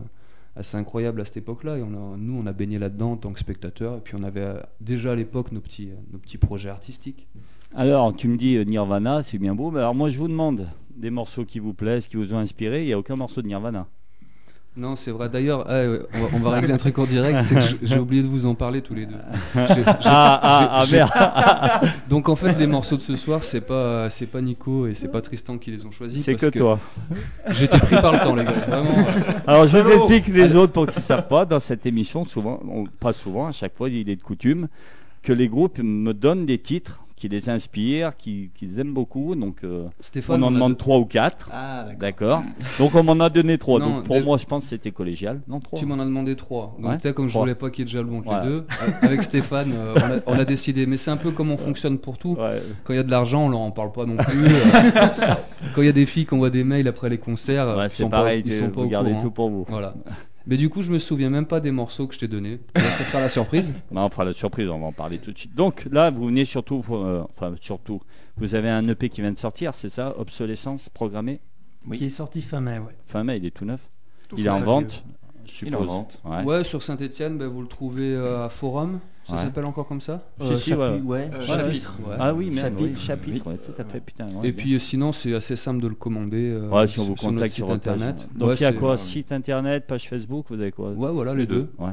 assez 0.56 0.78
incroyable 0.78 1.22
à 1.22 1.26
cette 1.26 1.38
époque-là. 1.38 1.78
Et 1.78 1.82
nous, 1.82 2.38
on 2.38 2.46
a 2.46 2.54
baigné 2.54 2.80
là-dedans 2.80 3.14
en 3.14 3.18
tant 3.18 3.34
que 3.34 3.40
spectateur. 3.40 3.98
Et 3.98 4.02
puis 4.02 4.16
on 4.18 4.24
avait 4.24 4.42
euh, 4.42 4.60
déjà 4.80 5.12
à 5.12 5.16
l'époque 5.16 5.52
nos 5.52 5.62
petits, 5.62 5.90
euh, 5.90 5.96
nos 6.12 6.20
petits 6.20 6.38
projets 6.38 6.70
artistiques. 6.70 7.28
Alors, 7.74 8.14
tu 8.16 8.28
me 8.28 8.38
dis 8.38 8.58
euh, 8.58 8.64
Nirvana, 8.64 9.24
c'est 9.24 9.38
bien 9.38 9.56
beau, 9.56 9.72
mais 9.72 9.80
alors 9.80 9.96
moi 9.96 10.10
je 10.10 10.18
vous 10.18 10.28
demande 10.28 10.68
des 10.96 11.10
morceaux 11.10 11.46
qui 11.46 11.60
vous 11.60 11.74
plaisent, 11.74 12.08
qui 12.08 12.18
vous 12.18 12.34
ont 12.34 12.38
inspiré, 12.38 12.82
il 12.82 12.88
n'y 12.88 12.94
a 12.94 13.00
aucun 13.00 13.16
morceau 13.16 13.42
de 13.42 13.48
Nirvana. 13.48 13.88
Non, 14.78 14.96
c'est 14.96 15.12
vrai. 15.12 15.28
D'ailleurs, 15.28 15.68
ouais, 15.68 16.00
on, 16.14 16.20
va, 16.20 16.28
on 16.34 16.40
va 16.40 16.50
régler 16.52 16.72
un 16.74 16.78
truc 16.78 16.98
en 16.98 17.04
direct. 17.06 17.40
C'est 17.44 17.56
que 17.56 17.62
j'ai 17.86 17.98
oublié 18.00 18.24
de 18.24 18.28
vous 18.30 18.46
en 18.46 18.56
parler 18.56 18.82
tous 18.82 18.94
les 18.94 19.06
deux. 19.06 19.18
Ah, 19.54 19.68
ah, 20.06 20.70
ah, 20.82 20.86
merde, 20.90 21.10
Donc 22.10 22.30
en 22.30 22.38
fait, 22.38 22.54
les 22.58 22.68
morceaux 22.68 22.96
de 22.96 23.02
ce 23.02 23.18
soir, 23.18 23.44
c'est 23.44 23.60
pas, 23.62 24.10
c'est 24.10 24.28
pas 24.28 24.40
Nico 24.40 24.88
et 24.88 24.96
c'est 24.96 25.10
pas 25.10 25.22
Tristan 25.22 25.58
qui 25.58 25.72
les 25.72 25.86
ont 25.86 25.92
choisis. 25.92 26.24
c'est 26.24 26.36
que 26.36 26.46
toi. 26.46 26.80
J'étais 27.50 27.80
pris 27.80 27.98
par 27.98 28.14
le 28.14 28.20
temps, 28.20 28.34
les 28.36 28.46
gars. 28.46 28.52
Vraiment. 28.52 29.06
Alors 29.46 29.66
je 29.68 29.78
vous 29.78 29.92
explique 29.92 30.28
les 30.30 30.56
autres 30.56 30.72
pour 30.72 30.86
qu'ils 30.88 30.96
ne 30.98 31.02
savent 31.02 31.28
pas, 31.28 31.44
dans 31.46 31.60
cette 31.60 31.86
émission, 31.86 32.26
souvent, 32.26 32.62
on- 32.66 32.86
pas 32.86 33.12
souvent, 33.14 33.48
à 33.48 33.52
chaque 33.52 33.76
fois 33.76 33.90
il 33.90 34.10
est 34.10 34.16
de 34.16 34.22
coutume, 34.22 34.68
que 35.22 35.34
les 35.34 35.50
groupes 35.50 35.80
me 35.80 36.14
donnent 36.14 36.46
des 36.46 36.58
titres 36.60 37.04
qui 37.22 37.30
les 37.30 37.50
inspirent, 37.52 38.18
qui- 38.18 38.50
qu'ils 38.56 38.80
aiment 38.80 38.96
beaucoup, 38.96 39.36
donc 39.36 39.58
euh, 39.64 39.86
Stéphane, 40.00 40.44
on 40.44 40.48
en 40.48 40.52
demande 40.52 40.72
deux- 40.72 40.78
trois 40.80 40.98
ou 40.98 41.06
quatre. 41.06 41.50
Ah, 41.54 41.86
d'accord. 42.00 42.42
Donc 42.80 42.96
on 42.96 43.04
m'en 43.04 43.20
a 43.24 43.30
donné 43.30 43.60
trois. 43.60 43.80
Non, 43.80 43.98
Donc 43.98 44.06
pour 44.06 44.20
moi, 44.24 44.40
je 44.40 44.46
pense 44.48 44.64
que 44.64 44.70
c'était 44.72 44.90
collégial. 44.90 45.40
Non, 45.48 45.60
trois. 45.60 45.78
Tu 45.78 45.86
m'en 45.86 46.00
as 46.00 46.06
demandé 46.06 46.36
trois. 46.36 46.76
Donc 46.80 46.90
Ouais. 46.90 46.98
peut-être 46.98 47.14
comme 47.14 47.28
je 47.30 47.38
voulais 47.38 47.54
pas 47.54 47.70
qu'il 47.70 47.80
y 47.80 47.82
ait 47.84 47.86
de 47.86 47.92
jaloux 47.92 48.16
entre 48.16 48.26
Voilà. 48.26 48.44
les 48.46 48.50
deux, 48.50 48.66
avec 49.04 49.22
Stéphane, 49.22 49.72
euh, 49.76 49.94
on, 50.26 50.32
a, 50.32 50.36
on 50.36 50.40
a 50.40 50.46
décidé. 50.46 50.88
Mais 50.88 50.98
c'est 50.98 51.12
un 51.12 51.18
peu 51.18 51.30
comme 51.30 51.52
on 51.52 51.58
fonctionne 51.58 52.00
pour 52.00 52.18
tout. 52.18 52.36
Ouais. 52.40 52.60
Quand 52.84 52.94
il 52.94 52.96
y 52.96 53.00
a 53.00 53.04
de 53.04 53.12
l'argent, 53.12 53.46
on 53.46 53.50
leur 53.50 53.60
en 53.60 53.70
parle 53.72 53.92
pas 53.92 54.06
non 54.08 54.18
plus. 54.18 54.46
euh. 54.46 54.50
Quand 55.76 55.82
il 55.84 55.86
y 55.86 55.90
a 55.90 55.94
des 55.94 56.08
filles 56.08 56.26
qui 56.26 56.34
envoient 56.34 56.50
des 56.50 56.64
mails 56.64 56.88
après 56.88 57.08
les 57.10 57.20
concerts, 57.20 57.78
Ouais, 57.78 57.86
ils 57.86 57.90
sont 57.92 58.10
pareil, 58.10 58.42
pas, 58.42 58.48
ils 58.50 58.52
tu- 58.52 58.60
sont 58.60 58.66
vous 58.66 58.72
pas 58.72 58.82
au 58.82 58.88
gardez 58.88 59.12
courant. 59.12 59.22
tout 59.22 59.32
pour 59.32 59.50
vous. 59.52 59.66
Voilà. 59.70 59.94
Mais 60.48 60.58
du 60.58 60.70
coup, 60.70 60.82
je 60.84 60.92
me 60.92 61.00
souviens 61.00 61.30
même 61.30 61.46
pas 61.46 61.60
des 61.60 61.72
morceaux 61.72 62.08
que 62.08 62.14
je 62.16 62.20
t'ai 62.20 62.28
donnés. 62.28 62.60
Ça 62.76 63.04
sera 63.06 63.20
la 63.22 63.30
surprise. 63.30 63.74
Bah, 63.92 64.04
on 64.06 64.10
fera 64.10 64.26
la 64.26 64.34
surprise, 64.34 64.70
on 64.70 64.80
va 64.80 64.88
en 64.88 64.92
parler 64.92 65.18
tout 65.20 65.32
de 65.32 65.38
suite. 65.38 65.54
Donc 65.56 65.88
là, 65.92 66.10
vous 66.10 66.26
venez 66.26 66.46
surtout, 66.46 66.84
euh, 66.92 67.24
enfin 67.30 67.54
surtout, 67.62 68.02
vous 68.38 68.56
avez 68.56 68.70
un 68.70 68.88
EP 68.88 69.10
qui 69.10 69.22
vient 69.22 69.32
de 69.32 69.38
sortir, 69.38 69.74
c'est 69.76 69.90
ça 69.90 70.16
Obsolescence 70.18 70.90
programmée 70.90 71.42
Oui. 71.88 71.98
Qui 71.98 72.06
est 72.06 72.10
sorti 72.10 72.42
fin 72.42 72.62
mai, 72.62 72.80
ouais. 72.80 72.96
Fin 73.06 73.24
mai, 73.24 73.38
il 73.38 73.46
est 73.46 73.52
tout 73.52 73.66
neuf. 73.66 73.90
Tout 74.30 74.36
il 74.40 74.48
est 74.48 74.60
vente, 74.62 75.04
je 75.46 75.66
Il 75.66 75.74
est 75.74 75.76
en 75.76 75.80
suppose. 75.82 75.88
vente. 75.88 76.22
Ouais. 76.24 76.44
Ouais, 76.44 76.64
sur 76.64 76.82
Saint-Etienne, 76.84 77.44
vous 77.44 77.62
le 77.62 77.68
trouvez 77.68 78.14
euh, 78.16 78.46
à 78.46 78.50
Forum. 78.50 79.00
Ça 79.28 79.36
Ouais. 79.36 79.42
s'appelle 79.44 79.66
encore 79.66 79.88
comme 79.88 80.02
ça 80.02 80.26
Euh, 80.42 80.56
si, 80.56 80.72
chapitre- 80.72 80.96
ouais. 80.96 81.02
ouais. 81.02 81.30
Euh, 81.34 81.40
Ouais, 81.40 81.46
chapitre. 81.46 82.00
Ouais. 82.06 82.16
Ah 82.20 82.34
oui, 82.34 82.48
même, 82.50 82.58
Chapitre. 82.58 82.82
oui, 82.82 82.96
chapitre, 83.00 83.48
ouais, 83.48 83.58
tout 83.58 83.72
à 83.80 83.84
fait, 83.86 84.00
putain. 84.02 84.26
ouais, 84.36 84.50
Et 84.50 84.52
puis 84.52 84.74
euh, 84.76 84.80
sinon, 84.80 85.14
c'est 85.14 85.34
assez 85.36 85.56
simple 85.56 85.80
de 85.82 85.88
le 85.88 85.94
commander. 85.96 86.50
euh, 86.52 86.68
Ouais, 86.70 86.88
si 86.88 87.00
on 87.00 87.04
vous 87.06 87.16
sur 87.16 87.30
contacte 87.30 87.54
site 87.54 87.64
sur 87.64 87.70
internet. 87.72 88.28
Donc 88.36 88.50
Ouais, 88.50 88.56
il 88.56 88.62
y 88.62 88.66
a 88.66 88.74
quoi 88.74 88.98
Site 88.98 89.32
internet, 89.32 89.86
page 89.88 90.10
Facebook, 90.10 90.48
vous 90.50 90.60
avez 90.60 90.72
quoi? 90.72 90.90
Ouais, 90.92 91.12
voilà, 91.12 91.34
les 91.36 91.46
deux. 91.46 91.70
Ouais. 91.78 91.92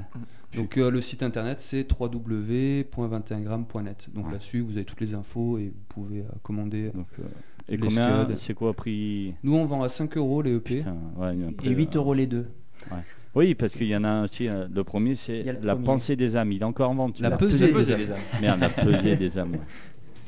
Donc 0.57 0.79
euh, 0.79 0.91
le 0.91 1.03
site 1.03 1.23
internet 1.23 1.61
c'est 1.61 1.87
www.21gram.net. 1.93 4.09
Donc 4.15 4.27
Ouais. 4.27 4.33
là-dessus 4.33 4.61
vous 4.61 4.73
avez 4.73 4.85
toutes 4.85 5.01
les 5.03 5.13
infos 5.15 5.59
et 5.59 5.67
vous 5.67 5.85
pouvez 5.89 6.21
euh, 6.21 6.25
commander. 6.43 6.91
Donc, 6.95 7.07
euh, 7.21 7.25
et 7.69 7.77
Les 7.77 7.87
combien. 7.87 8.27
C'est 8.37 8.55
quoi 8.55 8.73
prix? 8.73 9.35
Nous 9.43 9.55
on 9.55 9.67
vend 9.67 9.83
à 9.83 9.91
5 9.91 10.17
euros 10.17 10.41
les 10.41 10.55
EP. 10.57 10.79
Putain, 10.79 10.97
ouais, 11.19 11.37
après, 11.51 11.67
Et 11.67 11.71
8 11.75 11.95
euh, 11.95 11.99
euros 11.99 12.15
les 12.15 12.27
deux. 12.27 12.47
Oui, 13.35 13.55
parce 13.55 13.73
qu'il 13.75 13.87
y 13.87 13.97
en 13.97 14.05
a 14.05 14.09
un 14.09 14.25
aussi. 14.25 14.49
euh, 14.49 14.67
Le 14.73 14.85
premier, 14.85 15.15
c'est 15.15 15.41
Il 15.41 15.47
y 15.47 15.51
a 15.51 15.53
le 15.53 15.61
La 15.63 15.75
premier. 15.75 15.87
pensée 15.87 16.17
des 16.17 16.37
âmes. 16.37 16.51
Il 16.53 16.61
est 16.63 16.65
encore 16.65 16.91
en 16.91 16.95
vente. 16.95 17.21
La 17.21 17.31
pesée 17.33 17.73
des 17.73 17.93
âmes. 18.13 18.19
Merde, 18.41 18.61
la 18.61 18.69
pesée 18.69 19.17
des 19.17 19.39
âmes. 19.39 19.53
ouais. 19.53 19.61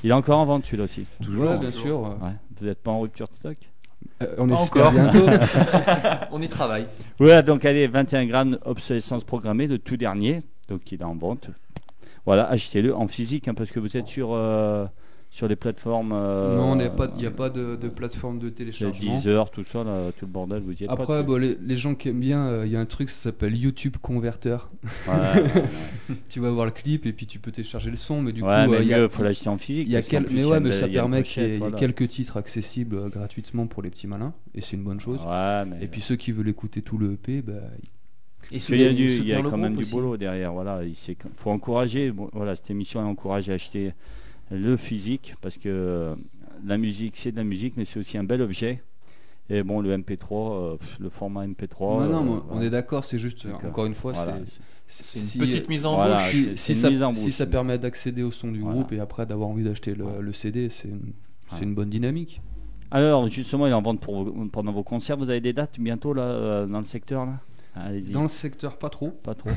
Il 0.04 0.10
est 0.10 0.14
encore 0.14 0.38
en 0.38 0.46
vente 0.46 0.64
celui-là 0.66 0.84
aussi. 0.84 1.04
Toujours. 1.22 1.50
Ouais, 1.50 1.58
bien 1.58 1.70
sûr. 1.70 2.00
Ouais. 2.02 2.30
Vous 2.58 2.66
n'êtes 2.66 2.82
pas 2.82 2.90
en 2.90 3.00
rupture 3.00 3.28
de 3.28 3.34
stock? 3.34 3.56
Euh, 4.22 4.34
on 4.38 4.48
espère 4.50 4.86
encore. 4.88 4.92
bientôt. 4.92 5.26
On 6.32 6.40
y 6.40 6.48
travaille. 6.48 6.86
Voilà, 7.18 7.42
donc 7.42 7.64
allez, 7.66 7.86
21 7.86 8.24
grammes 8.26 8.58
obsolescence 8.64 9.24
programmée, 9.24 9.66
le 9.66 9.78
tout 9.78 9.96
dernier. 9.98 10.42
Donc 10.68 10.90
il 10.92 11.00
est 11.00 11.04
en 11.04 11.14
vente. 11.14 11.48
Voilà, 12.24 12.48
achetez-le 12.48 12.94
en 12.94 13.06
physique, 13.08 13.48
hein, 13.48 13.54
parce 13.54 13.70
que 13.70 13.80
vous 13.80 13.96
êtes 13.96 14.06
sur, 14.08 14.30
euh, 14.32 14.86
sur 15.32 15.46
les 15.46 15.54
plateformes. 15.54 16.10
euh, 16.12 16.56
non, 16.56 16.74
il 16.74 16.78
n'y 17.18 17.26
a 17.26 17.30
pas 17.30 17.50
de, 17.50 17.76
de 17.76 17.88
plateforme 17.88 18.40
de 18.40 18.48
euh, 18.48 18.50
téléchargement. 18.50 19.16
10 19.16 19.28
heures, 19.28 19.50
tout 19.50 19.64
ça, 19.64 19.84
là, 19.84 20.10
tout 20.18 20.26
le 20.26 20.32
bordel, 20.32 20.60
vous 20.60 20.72
y 20.72 20.84
êtes. 20.84 20.90
Après, 20.90 21.22
bon, 21.22 21.36
les, 21.36 21.56
les 21.62 21.76
gens 21.76 21.94
qui 21.94 22.08
aiment 22.08 22.18
bien, 22.18 22.46
euh, 22.46 22.66
il 22.66 22.72
y 22.72 22.76
a 22.76 22.80
un 22.80 22.84
truc, 22.84 23.10
ça 23.10 23.30
s'appelle 23.30 23.56
YouTube. 23.56 23.96
Ouais, 24.08 24.18
ouais, 25.08 25.52
tu 26.28 26.40
vas 26.40 26.50
voir 26.50 26.66
le 26.66 26.72
clip 26.72 27.06
et 27.06 27.12
puis 27.12 27.26
tu 27.26 27.38
peux 27.38 27.52
télécharger 27.52 27.90
le 27.90 27.96
son, 27.96 28.22
mais 28.22 28.32
du 28.32 28.42
Ouais, 28.42 28.66
coup, 28.66 28.74
euh, 28.74 28.82
il 28.82 28.92
a- 28.92 29.08
faut 29.08 29.22
l'acheter 29.22 29.48
en 29.48 29.56
physique. 29.56 29.86
il 29.86 29.92
y 29.92 29.96
a 29.96 30.02
quel- 30.02 30.24
plus, 30.24 30.34
mais 30.34 30.40
il 30.40 30.44
a 30.44 30.48
ouais, 30.48 30.60
mais 30.60 30.72
ça 30.72 30.86
il 30.88 30.96
a 30.98 31.00
permet 31.02 31.22
qu'il 31.22 31.42
y 31.42 31.46
ait 31.46 31.52
il 31.54 31.58
voilà. 31.58 31.78
quelques 31.78 32.08
titres 32.08 32.36
accessibles 32.36 32.96
euh, 32.96 33.08
gratuitement 33.08 33.66
pour 33.68 33.82
les 33.82 33.90
petits 33.90 34.06
malins, 34.08 34.32
et 34.54 34.60
c'est 34.62 34.76
une 34.76 34.82
bonne 34.82 35.00
chose. 35.00 35.18
Ouais, 35.24 35.64
mais. 35.64 35.84
Et 35.84 35.86
puis 35.86 36.00
ceux 36.00 36.16
qui 36.16 36.32
veulent 36.32 36.48
écouter 36.48 36.82
tout 36.82 36.98
le 36.98 37.12
EP, 37.12 37.40
bah, 37.42 37.52
qu'il 38.48 38.80
y 38.80 38.84
a, 38.84 38.92
du- 38.92 39.18
il 39.18 39.26
y 39.26 39.32
a 39.32 39.42
quand 39.42 39.56
même 39.56 39.76
du 39.76 39.84
boulot 39.86 40.16
derrière. 40.16 40.52
Voilà, 40.52 40.80
il 40.84 40.94
faut 41.36 41.50
encourager. 41.50 42.10
bon, 42.10 42.28
voilà, 42.32 42.56
cette 42.56 42.70
émission 42.70 43.00
elle 43.00 43.06
encourage 43.06 43.48
à 43.48 43.52
acheter 43.54 43.92
le 44.50 44.76
physique 44.76 45.34
parce 45.40 45.56
que 45.58 45.68
euh, 45.68 46.14
la 46.64 46.78
musique, 46.78 47.16
c'est 47.16 47.32
de 47.32 47.36
la 47.36 47.44
musique, 47.44 47.74
mais 47.76 47.84
c'est 47.84 47.98
aussi 47.98 48.18
un 48.18 48.24
bel 48.24 48.42
objet. 48.42 48.82
Et 49.48 49.62
bon, 49.64 49.80
le 49.80 49.96
MP3, 49.96 50.52
euh, 50.52 50.76
le 51.00 51.08
format 51.08 51.44
MP3. 51.46 52.08
non, 52.08 52.24
non, 52.24 52.36
euh, 52.36 52.40
on 52.50 52.60
est 52.60 52.70
d'accord, 52.70 53.04
c'est 53.04 53.18
juste, 53.18 53.46
Donc, 53.48 53.64
encore 53.64 53.86
une 53.86 53.94
fois, 53.96 54.12
Voilà, 54.12 54.38
c'est- 54.86 55.18
une 55.18 55.24
si- 55.24 55.38
petite 55.38 55.68
mise 55.68 55.84
en 55.86 55.96
Voilà, 55.96 56.16
bouche. 56.16 56.30
si, 56.30 56.42
c'est 56.44 56.54
si 56.56 56.72
une 56.72 56.78
ça, 56.78 56.90
mise 56.90 57.02
en 57.02 57.14
si 57.14 57.24
bouche. 57.24 57.32
ça 57.34 57.46
permet 57.46 57.76
d'accéder 57.78 58.22
au 58.22 58.30
son 58.30 58.52
du 58.52 58.60
Voilà. 58.60 58.76
groupe 58.76 58.92
et 58.92 59.00
après 59.00 59.26
d'avoir 59.26 59.48
envie 59.48 59.64
d'acheter 59.64 59.94
le, 59.94 60.04
Ouais. 60.04 60.20
le 60.20 60.32
CD, 60.32 60.68
c'est 60.70 60.88
une, 60.88 61.12
c'est 61.50 61.56
Ouais. 61.56 61.62
une 61.64 61.74
bonne 61.74 61.90
dynamique. 61.90 62.40
Alors, 62.92 63.28
justement, 63.28 63.66
il 63.66 63.70
est 63.70 63.74
en 63.74 63.82
vente 63.82 64.00
pour 64.00 64.32
pendant 64.52 64.72
vos 64.72 64.82
concerts. 64.82 65.16
Vous 65.16 65.30
avez 65.30 65.40
des 65.40 65.52
dates 65.52 65.78
bientôt 65.80 66.12
là, 66.12 66.66
dans 66.66 66.78
le 66.78 66.84
secteur 66.84 67.24
là? 67.26 67.40
Allez-y. 67.74 68.12
Dans 68.12 68.22
le 68.22 68.28
secteur, 68.28 68.78
pas 68.78 68.90
trop. 68.90 69.10
Pas 69.10 69.34
trop. 69.34 69.50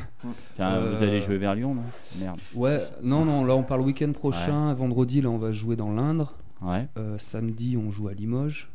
Tiens, 0.54 0.74
Euh, 0.74 0.96
Vous 0.96 1.02
allez 1.02 1.20
jouer 1.20 1.36
vers 1.38 1.54
Lyon 1.54 1.74
là 1.74 1.82
Merde. 2.18 2.40
Ouais, 2.54 2.78
non, 3.02 3.24
non, 3.24 3.44
là 3.44 3.54
on 3.56 3.62
parle 3.64 3.80
week-end 3.82 4.12
prochain. 4.12 4.72
Vendredi, 4.74 5.20
là 5.20 5.30
on 5.30 5.38
va 5.38 5.52
jouer 5.52 5.76
dans 5.76 5.92
l'Indre. 5.92 6.34
Ouais. 6.62 6.86
Euh, 6.96 7.18
samedi, 7.18 7.76
on 7.76 7.90
joue 7.90 8.08
à 8.08 8.14
Limoges. 8.14 8.70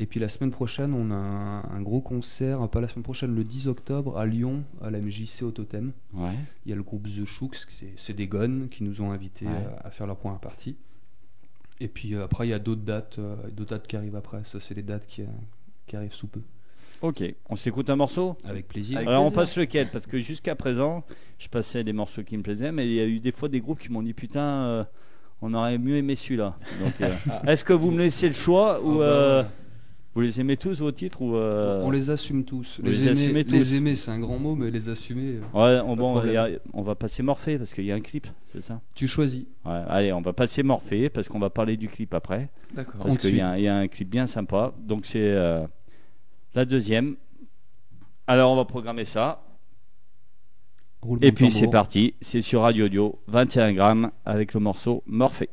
Et 0.00 0.06
puis 0.06 0.20
la 0.20 0.28
semaine 0.28 0.52
prochaine, 0.52 0.94
on 0.94 1.10
a 1.10 1.14
un, 1.14 1.58
un 1.64 1.82
gros 1.82 2.00
concert, 2.00 2.62
euh, 2.62 2.66
pas 2.68 2.80
la 2.80 2.86
semaine 2.88 3.02
prochaine, 3.02 3.34
le 3.34 3.42
10 3.44 3.66
octobre 3.66 4.16
à 4.16 4.26
Lyon, 4.26 4.62
à 4.80 4.90
la 4.90 5.00
MJC 5.00 5.42
au 5.42 5.50
Totem. 5.50 5.92
Ouais. 6.14 6.34
Il 6.64 6.70
y 6.70 6.72
a 6.72 6.76
le 6.76 6.84
groupe 6.84 7.08
The 7.08 7.24
Shooks, 7.24 7.56
c'est- 7.68 8.12
des 8.12 8.28
gones 8.28 8.68
qui 8.70 8.84
nous 8.84 9.02
ont 9.02 9.10
invités 9.10 9.46
Ouais. 9.46 9.66
à 9.84 9.90
faire 9.90 10.06
leur 10.06 10.16
première 10.16 10.38
partie. 10.38 10.76
Et 11.80 11.88
puis 11.88 12.14
euh, 12.14 12.24
après, 12.24 12.46
il 12.46 12.50
y 12.50 12.54
a 12.54 12.58
d'autres 12.60 12.82
dates, 12.82 13.18
d'autres 13.52 13.70
dates 13.70 13.86
qui 13.88 13.96
arrivent 13.96 14.16
après. 14.16 14.42
Ça, 14.46 14.58
c'est 14.60 14.74
les 14.74 14.82
dates 14.82 15.06
qui, 15.06 15.22
qui 15.88 15.96
arrivent 15.96 16.14
sous 16.14 16.28
peu. 16.28 16.40
Ok. 17.02 17.22
On 17.48 17.56
s'écoute 17.56 17.88
un 17.90 17.96
morceau 17.96 18.36
Avec 18.44 18.66
plaisir. 18.68 18.96
Avec 18.98 19.08
Alors 19.08 19.24
on 19.24 19.30
passe 19.30 19.56
lequel 19.56 19.88
Parce 19.90 20.06
que 20.06 20.18
jusqu'à 20.18 20.54
présent, 20.54 21.04
je 21.38 21.48
passais 21.48 21.84
des 21.84 21.92
morceaux 21.92 22.22
qui 22.22 22.36
me 22.36 22.42
plaisaient, 22.42 22.72
mais 22.72 22.86
il 22.86 22.92
y 22.92 23.00
a 23.00 23.06
eu 23.06 23.20
des 23.20 23.32
fois 23.32 23.48
des 23.48 23.60
groupes 23.60 23.78
qui 23.78 23.90
m'ont 23.92 24.02
dit 24.02 24.14
putain, 24.14 24.40
euh, 24.40 24.84
on 25.40 25.54
aurait 25.54 25.78
mieux 25.78 25.96
aimé 25.96 26.16
celui-là. 26.16 26.56
Donc, 26.82 26.94
euh, 27.00 27.14
est-ce 27.46 27.64
que 27.64 27.72
vous 27.72 27.90
me 27.92 27.98
laissez 27.98 28.26
le 28.26 28.34
choix 28.34 28.82
ou 28.82 28.94
Ah 28.94 28.98
bah, 28.98 29.02
euh, 29.04 29.42
vous 30.14 30.22
les 30.22 30.40
aimez 30.40 30.56
tous 30.56 30.80
vos 30.80 30.90
titres 30.90 31.22
ou 31.22 31.36
euh, 31.36 31.82
On 31.84 31.92
les 31.92 32.10
assume 32.10 32.42
tous. 32.44 32.80
Les, 32.82 32.90
les 32.90 33.02
aimer, 33.02 33.10
assumez 33.12 33.44
tous? 33.44 33.52
les 33.54 33.74
aimer, 33.76 33.94
c'est 33.94 34.10
un 34.10 34.18
grand 34.18 34.38
mot, 34.38 34.56
mais 34.56 34.68
les 34.68 34.88
assumer, 34.88 35.34
Ouais, 35.54 35.78
on, 35.84 35.94
bon, 35.94 36.16
a- 36.18 36.48
on 36.72 36.82
va 36.82 36.96
passer 36.96 37.22
Morphée 37.22 37.56
parce 37.58 37.72
qu'il 37.72 37.84
y 37.84 37.92
a 37.92 37.94
un 37.94 38.00
clip, 38.00 38.26
c'est 38.48 38.60
ça? 38.62 38.80
Tu 38.96 39.06
choisis. 39.06 39.44
Ouais, 39.64 39.80
Allez, 39.88 40.12
on 40.12 40.20
va 40.20 40.32
passer 40.32 40.64
Morphée 40.64 41.08
parce 41.10 41.28
qu'on 41.28 41.38
va 41.38 41.50
parler 41.50 41.76
du 41.76 41.86
clip 41.88 42.12
après. 42.14 42.48
D'accord. 42.74 42.96
On 43.00 43.04
Parce 43.04 43.18
qu'il 43.18 43.34
y, 43.34 43.36
y 43.38 43.68
a 43.68 43.76
un 43.76 43.86
clip 43.86 44.08
bien 44.10 44.26
sympa. 44.26 44.72
Donc 44.80 45.06
c'est 45.06 45.20
euh, 45.20 45.64
la 46.54 46.64
deuxième. 46.64 47.16
Alors 48.26 48.52
on 48.52 48.56
va 48.56 48.64
programmer 48.64 49.04
ça. 49.04 49.44
Roulement 51.00 51.22
Et 51.22 51.32
puis 51.32 51.50
c'est 51.50 51.68
parti. 51.68 52.14
C'est 52.20 52.40
sur 52.40 52.62
Radio 52.62 52.86
Audio, 52.86 53.18
21 53.28 53.72
grammes 53.72 54.10
avec 54.24 54.54
le 54.54 54.60
morceau 54.60 55.02
Morphée. 55.06 55.50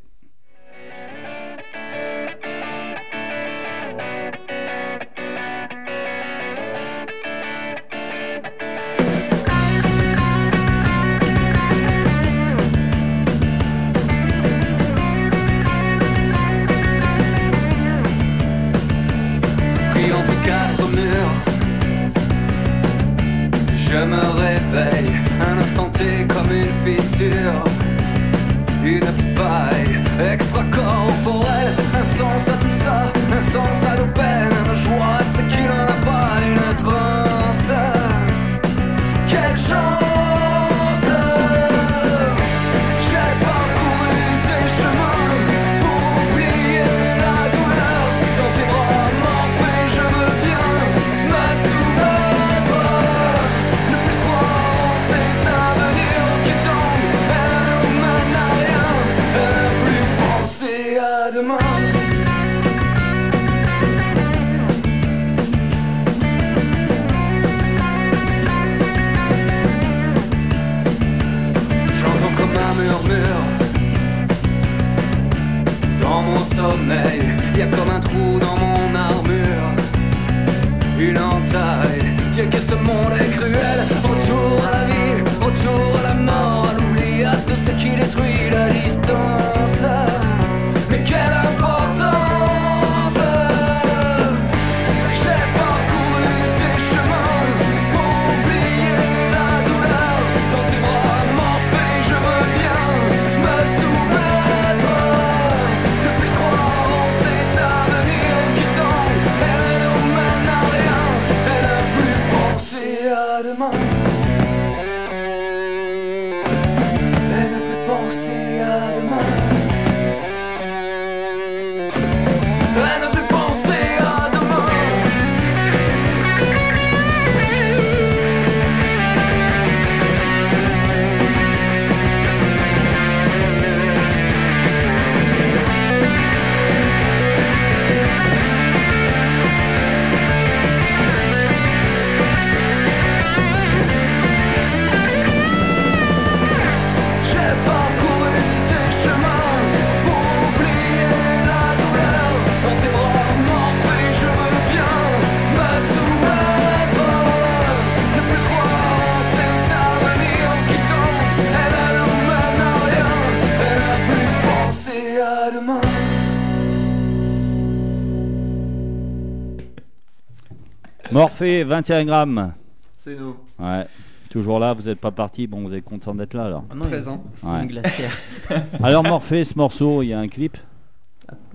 Morphée, 171.16 171.64
21 171.64 172.06
grammes. 172.06 172.54
C'est 172.96 173.16
nous. 173.16 173.38
Ouais. 173.58 173.86
Toujours 174.30 174.60
là, 174.60 174.74
vous 174.74 174.84
n'êtes 174.84 175.00
pas 175.00 175.12
parti. 175.12 175.48
Bon, 175.48 175.62
vous 175.62 175.74
êtes 175.74 175.86
content 175.86 176.14
d'être 176.14 176.34
là 176.34 176.46
alors. 176.46 176.66
Ah 176.70 176.76
non, 176.76 176.86
Présent. 176.88 177.24
il 177.42 177.48
y 177.48 177.50
a 177.50 177.54
Ouais. 177.56 177.62
une 177.64 177.68
glacière. 177.70 178.18
Alors 178.84 179.04
Morphée, 179.04 179.44
ce 179.46 179.58
morceau, 179.58 180.02
il 180.02 180.08
y 180.08 180.14
a 180.14 180.20
un 180.20 180.28
clip. 180.28 180.58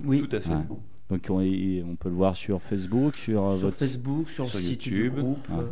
Oui, 0.02 0.26
Tout 0.26 0.36
à 0.36 0.40
fait. 0.40 0.48
Ouais. 0.50 0.62
Donc 1.10 1.26
on, 1.28 1.40
on 1.90 1.96
peut 1.96 2.08
le 2.08 2.14
voir 2.14 2.36
sur 2.36 2.62
Facebook, 2.62 3.16
sur, 3.16 3.44
euh, 3.44 3.56
sur 3.58 3.66
votre. 3.66 3.78
Facebook, 3.78 4.30
sur, 4.30 4.48
site 4.48 4.86
YouTube. 4.86 5.14
du 5.16 5.20
groupe. 5.20 5.48
Ouais. 5.50 5.56
euh, 5.58 5.66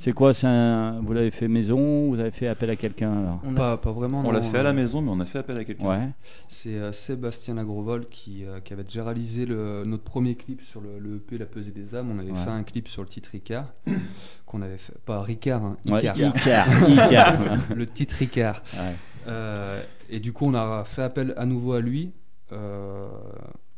C'est 0.00 0.12
quoi 0.12 0.30
un... 0.44 1.00
Vous 1.00 1.12
l'avez 1.12 1.32
fait 1.32 1.48
maison 1.48 2.08
Vous 2.08 2.20
avez 2.20 2.30
fait 2.30 2.46
appel 2.46 2.70
à 2.70 2.76
quelqu'un 2.76 3.40
on 3.44 3.52
a- 3.52 3.56
Pas, 3.56 3.76
pas 3.78 3.90
vraiment. 3.90 4.22
On 4.24 4.30
l'a 4.30 4.42
fait 4.42 4.58
à 4.58 4.62
la 4.62 4.72
maison, 4.72 5.02
mais 5.02 5.10
on 5.10 5.18
a 5.18 5.24
fait 5.24 5.38
appel 5.40 5.58
à 5.58 5.64
quelqu'un. 5.64 5.86
Ouais. 5.88 6.08
C'est 6.46 6.74
euh, 6.74 6.92
Sébastien 6.92 7.54
Lagrovol 7.54 8.06
qui, 8.08 8.44
euh, 8.46 8.60
qui 8.60 8.72
avait 8.72 8.84
déjà 8.84 9.02
réalisé 9.04 9.44
le- 9.44 9.82
notre 9.84 10.04
premier 10.04 10.36
clip 10.36 10.62
sur 10.62 10.80
le, 10.80 11.00
le 11.00 11.16
EP 11.16 11.36
La 11.36 11.46
Pesée 11.46 11.72
des 11.72 11.96
âmes. 11.96 12.10
On 12.12 12.18
avait 12.20 12.30
Ouais. 12.30 12.44
fait 12.44 12.50
un 12.50 12.62
clip 12.62 12.86
sur 12.86 13.02
le 13.02 13.08
titre 13.08 13.30
Ricard. 13.32 13.66
qu'on 14.46 14.62
avait 14.62 14.78
fait. 14.78 14.94
Pas 15.04 15.20
Ricard, 15.20 15.64
hein, 15.64 15.76
Ouais, 15.86 16.00
Icar. 16.04 16.16
Icar. 16.16 16.88
Icar. 16.88 17.38
le 17.74 17.86
titre 17.86 18.14
Ricard. 18.18 18.62
Ouais. 18.74 18.94
Euh, 19.26 19.82
et 20.08 20.20
du 20.20 20.32
coup, 20.32 20.46
on 20.46 20.54
a 20.54 20.84
fait 20.84 21.02
appel 21.02 21.34
à 21.36 21.44
nouveau 21.44 21.72
à 21.72 21.80
lui, 21.80 22.12
euh, 22.52 23.08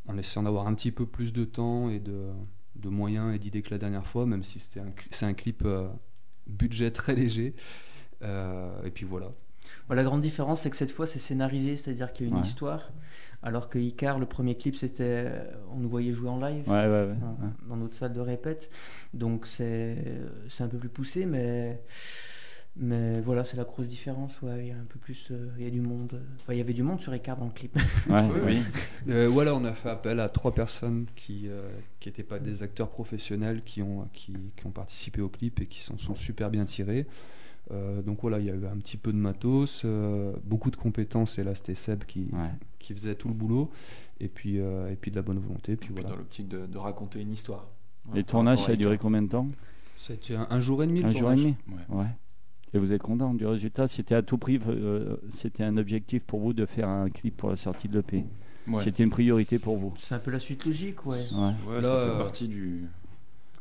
en 0.07 0.19
essayant 0.19 0.43
d'avoir 0.43 0.67
un 0.67 0.75
petit 0.75 0.93
peu 0.93 1.07
plus 1.07 1.33
de 1.33 1.45
temps 1.45 1.89
et 1.89 1.99
de, 1.99 2.27
de 2.77 2.89
moyens 2.91 3.35
et 3.35 3.39
d'idées 3.39 3.63
que 3.63 3.71
la 3.71 3.79
dernière 3.79 4.07
fois, 4.07 4.27
même 4.27 4.45
si 4.45 4.59
c'était 4.59 4.81
un, 4.81 4.91
cli- 4.91 5.09
c'est 5.11 5.27
un 5.27 5.33
clip 5.35 5.63
euh, 5.65 5.89
budget 6.47 6.91
très 6.91 7.15
léger. 7.15 7.55
Euh, 8.23 8.71
et 8.85 8.91
puis 8.91 9.05
voilà. 9.07 9.29
La 9.89 10.03
grande 10.05 10.21
différence, 10.21 10.61
c'est 10.63 10.71
que 10.71 10.77
cette 10.77 10.91
fois, 10.93 11.07
c'est 11.07 11.19
scénarisé, 11.19 11.77
c'est-à-dire 11.77 12.13
qu'il 12.13 12.27
y 12.27 12.29
a 12.29 12.33
une 12.33 12.41
Ouais. 12.41 12.47
histoire. 12.47 12.93
Alors 13.43 13.69
que 13.69 13.79
Icar, 13.79 14.19
le 14.19 14.27
premier 14.27 14.57
clip, 14.57 14.77
c'était. 14.77 15.31
On 15.73 15.77
nous 15.79 15.89
voyait 15.89 16.13
jouer 16.13 16.29
en 16.29 16.39
live. 16.39 16.69
Ouais, 16.69 16.87
ouais, 16.87 17.07
ouais. 17.09 17.15
dans 17.69 17.77
notre 17.77 17.97
salle 17.97 18.13
de 18.13 18.21
répète. 18.21 18.69
Donc 19.15 19.47
c'est 19.47 19.97
c'est 20.49 20.63
un 20.65 20.69
peu 20.69 20.79
plus 20.79 20.89
poussé, 20.91 21.25
mais, 21.27 21.83
mais 22.81 23.21
voilà, 23.21 23.45
c'est 23.45 23.57
la 23.57 23.65
grosse 23.65 23.87
différence. 23.89 24.41
Ouais, 24.43 24.61
il 24.61 24.69
y 24.69 24.71
a 24.73 24.75
un 24.77 24.85
peu 24.89 24.99
plus, 24.99 25.29
euh, 25.31 25.49
il 25.59 25.65
y 25.65 25.67
a 25.67 25.71
du 25.71 25.81
monde. 25.81 26.21
Enfin, 26.41 26.55
il 26.55 26.59
y 26.59 26.61
avait 26.61 26.73
du 26.73 26.83
monde 26.83 27.01
sur 27.01 27.13
Ricard 27.13 27.37
dans 27.37 27.45
le 27.47 27.53
clip. 27.53 27.77
Ouais. 28.09 28.23
Oui, 28.35 28.41
oui. 28.47 28.63
Euh, 29.09 29.29
voilà, 29.31 29.55
on 29.55 29.65
a 29.65 29.73
fait 29.73 29.91
appel 29.91 30.19
à 30.19 30.29
trois 30.29 30.53
personnes 30.55 31.07
qui 31.15 31.49
n'étaient 32.05 32.23
pas 32.25 32.39
des 32.39 32.63
acteurs 32.63 32.91
professionnels, 32.91 33.63
qui 33.65 33.83
ont, 33.83 34.09
qui, 34.13 34.33
qui 34.57 34.67
ont 34.67 34.71
participé 34.73 35.21
au 35.21 35.29
clip 35.29 35.61
et 35.61 35.67
qui 35.67 35.81
s'en 35.81 35.99
sont 35.99 36.15
super 36.15 36.51
bien 36.51 36.65
tirés. 36.65 37.07
Euh, 37.73 38.03
donc 38.03 38.23
voilà, 38.23 38.41
il 38.41 38.47
y 38.47 38.51
a 38.51 38.55
eu 38.55 38.67
un 38.67 38.77
petit 38.79 38.97
peu 38.97 39.13
de 39.13 39.19
matos, 39.19 39.83
euh, 39.85 40.33
beaucoup 40.45 40.73
de 40.73 40.77
compétences, 40.77 41.39
et 41.39 41.45
là 41.45 41.55
c'était 41.55 41.77
Seb 41.77 42.03
qui, 42.05 42.23
Ouais. 42.33 42.51
qui 42.81 42.95
faisait 42.95 43.15
tout 43.15 43.29
le 43.29 43.35
boulot, 43.35 43.71
et 44.19 44.27
puis, 44.27 44.59
euh, 44.59 44.91
et 44.91 44.97
puis 44.97 45.13
de 45.13 45.17
la 45.17 45.23
bonne 45.23 45.39
volonté. 45.39 45.77
Puis 45.77 45.91
Puis 45.91 45.95
voilà. 45.95 46.11
dans 46.11 46.17
l'optique 46.17 46.49
de, 46.49 46.67
de 46.67 46.79
raconter 46.79 47.21
une 47.21 47.31
histoire. 47.31 47.69
Les 48.13 48.25
tournages, 48.25 48.61
ça 48.65 48.73
a 48.73 48.77
duré 48.77 48.99
combien 48.99 49.23
de 49.23 49.29
temps? 49.29 49.47
C'était 49.97 50.35
un, 50.35 50.49
un 50.51 50.59
jour 50.59 50.83
et 50.83 50.87
demi. 50.89 51.01
le 51.03 51.09
Un 51.09 51.13
jour 51.13 51.31
et 51.31 51.37
demi 51.37 51.55
Ouais. 51.91 52.07
Et 52.73 52.79
vous 52.79 52.93
êtes 52.93 53.03
content 53.03 53.35
du 53.35 53.47
résultat 53.47 53.89
C'était 53.89 54.15
à 54.15 54.23
tout 54.23 54.39
prix, 54.39 54.61
euh, 54.69 55.17
c'était 55.29 55.65
un 55.65 55.77
objectif 55.77 56.23
pour 56.23 56.41
vous 56.41 56.53
de 56.53 56.67
faire 56.67 56.89
un 56.89 57.11
clip 57.11 57.37
pour 57.37 57.51
la 57.51 57.57
sortie 57.57 57.89
de 57.89 57.97
l'EP. 57.97 58.25
Ouais. 58.69 58.83
C'était 58.85 59.03
une 59.03 59.11
priorité 59.11 59.59
pour 59.59 59.77
vous. 59.77 59.93
C'est 59.99 60.15
un 60.15 60.19
peu 60.21 60.31
la 60.31 60.39
suite 60.39 60.65
logique, 60.65 61.05
ouais. 61.07 61.17
Ouais. 61.33 61.53
Ouais, 61.69 61.81
Là, 61.81 61.83
ça 61.83 62.05
fait 62.07 62.11
euh, 62.13 62.19
partie 62.19 62.49
du. 62.49 62.85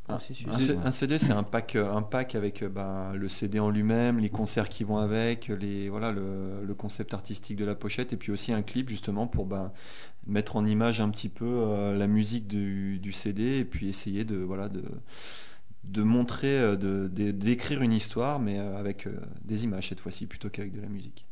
Un, 0.08 0.14
processus. 0.16 0.48
un 0.52 0.58
C- 0.60 0.78
un 0.84 0.92
CD, 0.92 1.20
c'est 1.20 1.32
un 1.32 1.44
pack, 1.44 1.76
euh, 1.76 1.94
un 1.94 2.02
pack 2.02 2.34
avec 2.36 2.64
ben, 2.64 3.14
le 3.14 3.28
CD 3.30 3.60
en 3.60 3.70
lui-même, 3.70 4.18
les 4.20 4.30
concerts 4.30 4.68
qui 4.68 4.84
vont 4.84 4.98
avec, 4.98 5.48
les, 5.50 5.88
voilà, 5.90 6.12
le, 6.12 6.64
le 6.66 6.74
concept 6.74 7.14
artistique 7.14 7.58
de 7.58 7.66
la 7.66 7.76
pochette, 7.76 8.12
et 8.12 8.18
puis 8.18 8.32
aussi 8.32 8.52
un 8.52 8.64
clip 8.64 8.90
justement 8.90 9.28
pour 9.28 9.46
ben, 9.46 9.72
mettre 10.28 10.56
en 10.56 10.66
image 10.66 11.00
un 11.00 11.10
petit 11.10 11.30
peu 11.30 11.46
euh, 11.48 11.96
la 11.96 12.08
musique 12.08 12.48
du, 12.48 12.98
du 13.00 13.12
CD, 13.12 13.60
et 13.60 13.66
puis 13.66 13.88
essayer 13.88 14.24
de, 14.26 14.38
voilà, 14.38 14.68
de, 14.68 14.84
de 15.84 16.04
montrer, 16.04 16.60
euh, 16.60 16.76
de, 16.76 17.08
de- 17.08 17.32
d'écrire 17.32 17.82
une 17.82 17.94
histoire, 17.94 18.40
mais 18.40 18.60
euh, 18.60 18.78
avec 18.78 19.08
euh, 19.08 19.20
des 19.44 19.64
images 19.64 19.90
cette 19.90 20.00
fois-ci 20.00 20.28
plutôt 20.28 20.50
qu'avec 20.50 20.72
de 20.72 20.82
la 20.82 20.90
musique. 20.90 21.26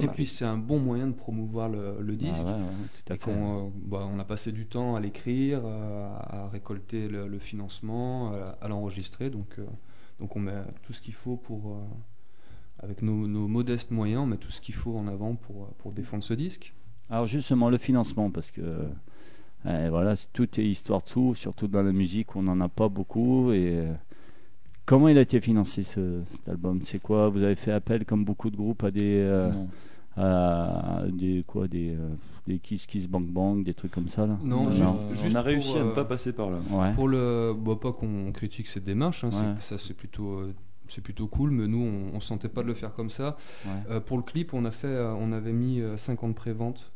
Et 0.00 0.08
puis 0.08 0.26
c'est 0.26 0.46
un 0.46 0.56
bon 0.56 0.78
moyen 0.80 1.06
de 1.06 1.12
promouvoir 1.12 1.68
le, 1.68 2.00
le 2.00 2.16
disque. 2.16 2.32
Ah 2.46 2.56
ouais, 2.56 2.62
ouais, 2.62 2.88
tout 2.94 3.12
à 3.12 3.14
Et 3.14 3.18
fait. 3.18 3.24
qu'on, 3.24 3.66
euh, 3.66 3.70
bah, 3.74 4.08
on 4.10 4.18
a 4.18 4.24
passé 4.24 4.50
du 4.50 4.64
temps 4.64 4.96
à 4.96 5.00
l'écrire, 5.00 5.60
euh, 5.66 6.08
à 6.18 6.48
récolter 6.48 7.08
le, 7.08 7.28
le 7.28 7.38
financement, 7.38 8.32
à, 8.32 8.56
à 8.62 8.68
l'enregistrer. 8.68 9.28
Donc, 9.28 9.58
euh, 9.58 9.66
donc 10.18 10.34
on 10.34 10.40
met 10.40 10.54
tout 10.82 10.94
ce 10.94 11.02
qu'il 11.02 11.12
faut 11.12 11.36
pour, 11.36 11.72
euh, 11.72 11.80
avec 12.82 13.02
nos, 13.02 13.26
nos 13.28 13.48
modestes 13.48 13.90
moyens, 13.90 14.22
on 14.22 14.26
met 14.26 14.38
tout 14.38 14.50
ce 14.50 14.62
qu'il 14.62 14.74
faut 14.74 14.96
en 14.96 15.06
avant 15.08 15.34
pour, 15.34 15.68
pour 15.74 15.92
défendre 15.92 16.24
ce 16.24 16.32
disque. 16.34 16.72
Alors 17.10 17.26
justement, 17.26 17.68
le 17.68 17.76
financement, 17.78 18.30
parce 18.30 18.50
que 18.50 18.86
euh, 19.66 19.88
voilà, 19.90 20.16
c'est- 20.16 20.28
tout 20.32 20.48
est 20.60 20.64
histoire 20.64 21.02
de 21.02 21.08
sous, 21.08 21.34
surtout 21.34 21.68
dans 21.68 21.82
la 21.82 21.92
musique, 21.92 22.34
on 22.36 22.42
n'en 22.42 22.60
a 22.60 22.68
pas 22.68 22.88
beaucoup. 22.88 23.52
Et 23.52 23.78
euh, 23.78 23.92
comment 24.86 25.08
il 25.08 25.18
a 25.18 25.20
été 25.22 25.40
financé 25.40 25.82
ce, 25.82 26.22
cet 26.28 26.48
album? 26.48 26.80
C'est 26.84 27.00
quoi? 27.00 27.28
Vous 27.28 27.42
avez 27.42 27.54
fait 27.56 27.72
appel, 27.72 28.04
comme 28.04 28.24
beaucoup 28.24 28.50
de 28.50 28.56
groupes, 28.56 28.82
à 28.84 28.90
des, 28.90 29.18
euh, 29.20 29.50
à 30.16 31.02
des 31.10 31.44
quoi, 31.46 31.68
des, 31.68 31.90
euh, 31.94 32.08
des 32.46 32.58
Kiss 32.58 32.86
Kiss 32.86 33.08
Bang 33.08 33.26
Bang, 33.26 33.64
des 33.64 33.74
trucs 33.74 33.92
comme 33.92 34.08
ça 34.08 34.26
là? 34.26 34.36
Non, 34.44 34.68
Euh, 34.68 34.72
juste- 34.72 34.84
on 35.10 35.14
juste 35.14 35.36
a 35.36 35.42
réussi 35.42 35.72
pour, 35.72 35.80
à 35.80 35.84
ne 35.84 35.90
euh, 35.90 35.94
pas 35.94 36.04
passer 36.04 36.32
par 36.32 36.50
là. 36.50 36.58
Ouais. 36.70 36.92
Pour 36.92 37.08
le, 37.08 37.54
bah, 37.56 37.76
pas 37.80 37.92
qu'on 37.92 38.30
critique 38.32 38.66
cette 38.66 38.84
démarche, 38.84 39.24
hein, 39.24 39.30
Ouais. 39.32 39.60
ça 39.60 39.78
c'est 39.78 39.94
plutôt, 39.94 40.40
euh, 40.40 40.54
c'est 40.88 41.00
plutôt 41.02 41.28
cool, 41.28 41.50
mais 41.50 41.66
nous 41.68 41.78
on, 42.12 42.16
on 42.16 42.20
sentait 42.20 42.48
pas 42.50 42.62
de 42.62 42.66
le 42.68 42.74
faire 42.74 42.92
comme 42.94 43.10
ça. 43.10 43.36
ouais. 43.64 43.70
Euh, 43.90 44.00
pour 44.00 44.16
le 44.18 44.22
clip, 44.22 44.52
on 44.52 44.64
a 44.64 44.70
fait, 44.70 44.86
euh, 44.88 45.14
on 45.18 45.32
avait 45.32 45.52
mis 45.52 45.80
euh, 45.80 45.96
50 45.96 46.34
préventes. 46.34 46.92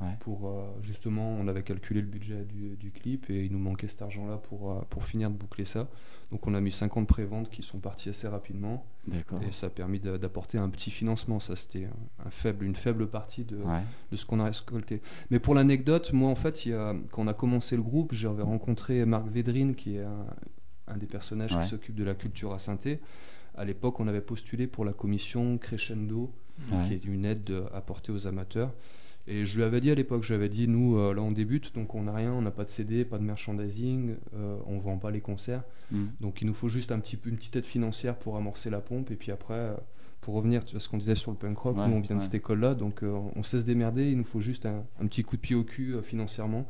Ouais. 0.00 0.16
Pour 0.20 0.48
euh, 0.48 0.64
justement, 0.82 1.36
on 1.38 1.46
avait 1.46 1.62
calculé 1.62 2.00
le 2.00 2.06
budget 2.06 2.44
du, 2.46 2.76
du 2.76 2.90
clip 2.90 3.28
et 3.28 3.44
il 3.44 3.52
nous 3.52 3.58
manquait 3.58 3.86
cet 3.88 4.00
argent-là 4.00 4.38
pour, 4.38 4.72
euh, 4.72 4.80
pour 4.88 5.04
finir 5.04 5.30
de 5.30 5.36
boucler 5.36 5.66
ça. 5.66 5.88
Donc 6.32 6.46
on 6.46 6.54
a 6.54 6.60
mis 6.60 6.72
50 6.72 7.06
préventes 7.06 7.50
qui 7.50 7.62
sont 7.62 7.78
parties 7.80 8.08
assez 8.08 8.26
rapidement 8.28 8.86
et 9.12 9.52
ça 9.52 9.66
a 9.66 9.70
permis 9.70 9.98
d'a- 10.00 10.16
d'apporter 10.16 10.56
un 10.58 10.70
petit 10.70 10.90
financement. 10.90 11.38
Ça 11.38 11.54
c'était 11.54 11.86
un, 12.24 12.30
faible, 12.30 12.64
une 12.64 12.76
faible 12.76 13.08
partie 13.08 13.44
de, 13.44 13.56
Ouais. 13.56 13.82
de 14.10 14.16
ce 14.16 14.24
qu'on 14.24 14.40
a 14.40 14.44
récolté. 14.46 15.02
Mais 15.30 15.38
pour 15.38 15.54
l'anecdote, 15.54 16.12
moi 16.14 16.30
en 16.30 16.34
fait, 16.34 16.64
il 16.64 16.70
y 16.70 16.74
a, 16.74 16.94
quand 17.12 17.22
on 17.22 17.26
a 17.26 17.34
commencé 17.34 17.76
le 17.76 17.82
groupe, 17.82 18.14
j'avais 18.14 18.42
rencontré 18.42 19.04
Marc 19.04 19.26
Védrine 19.28 19.74
qui 19.74 19.96
est 19.96 20.02
un, 20.04 20.24
un 20.86 20.96
des 20.96 21.06
personnages 21.06 21.54
Ouais. 21.54 21.62
qui 21.62 21.68
s'occupe 21.68 21.94
de 21.94 22.04
la 22.04 22.14
culture 22.14 22.52
à 22.54 22.58
saint 22.58 22.78
À 23.54 23.64
l'époque, 23.66 24.00
on 24.00 24.08
avait 24.08 24.22
postulé 24.22 24.66
pour 24.66 24.84
la 24.86 24.92
commission 24.94 25.58
Crescendo 25.58 26.32
qui 26.86 26.94
est 26.94 27.04
une 27.04 27.24
aide 27.24 27.50
euh, 27.50 27.66
apportée 27.74 28.12
aux 28.12 28.26
amateurs. 28.26 28.72
Et 29.26 29.44
je 29.44 29.56
lui 29.56 29.64
avais 29.64 29.80
dit 29.80 29.90
à 29.90 29.94
l'époque, 29.94 30.22
je 30.22 30.28
lui 30.28 30.34
avais 30.34 30.48
dit, 30.48 30.66
nous, 30.66 30.98
euh, 30.98 31.14
là, 31.14 31.22
on 31.22 31.30
débute, 31.30 31.74
donc 31.74 31.94
on 31.94 32.02
n'a 32.04 32.12
rien, 32.14 32.32
on 32.32 32.42
n'a 32.42 32.50
pas 32.50 32.64
de 32.64 32.68
CD, 32.68 33.04
pas 33.04 33.18
de 33.18 33.22
merchandising, 33.22 34.16
euh, 34.34 34.56
on 34.66 34.78
vend 34.78 34.96
pas 34.98 35.10
les 35.10 35.20
concerts. 35.20 35.62
Mm. 35.92 36.04
Donc 36.20 36.40
il 36.42 36.46
nous 36.46 36.54
faut 36.54 36.68
juste 36.68 36.90
un 36.90 36.98
petit, 36.98 37.18
une 37.26 37.36
petite 37.36 37.54
aide 37.56 37.64
financière 37.66 38.16
pour 38.16 38.36
amorcer 38.36 38.70
la 38.70 38.80
pompe. 38.80 39.10
Et 39.10 39.16
puis 39.16 39.30
après, 39.30 39.54
euh, 39.54 39.74
pour 40.20 40.34
revenir 40.34 40.62
à 40.74 40.80
ce 40.80 40.88
qu'on 40.88 40.98
disait 40.98 41.14
sur 41.14 41.30
le 41.30 41.36
punk 41.36 41.58
rock, 41.58 41.76
Ouais, 41.76 41.86
nous, 41.86 41.94
on 41.94 42.00
vient 42.00 42.16
de 42.16 42.22
cette 42.22 42.34
école-là, 42.34 42.74
donc 42.74 43.02
euh, 43.02 43.18
on 43.36 43.42
sait 43.42 43.60
se 43.60 43.64
démerder, 43.64 44.10
il 44.10 44.16
nous 44.18 44.24
faut 44.24 44.40
juste 44.40 44.66
un, 44.66 44.84
un 45.00 45.06
petit 45.06 45.22
coup 45.22 45.36
de 45.36 45.40
pied 45.42 45.54
au 45.54 45.64
cul 45.64 45.94
financièrement. 46.02 46.66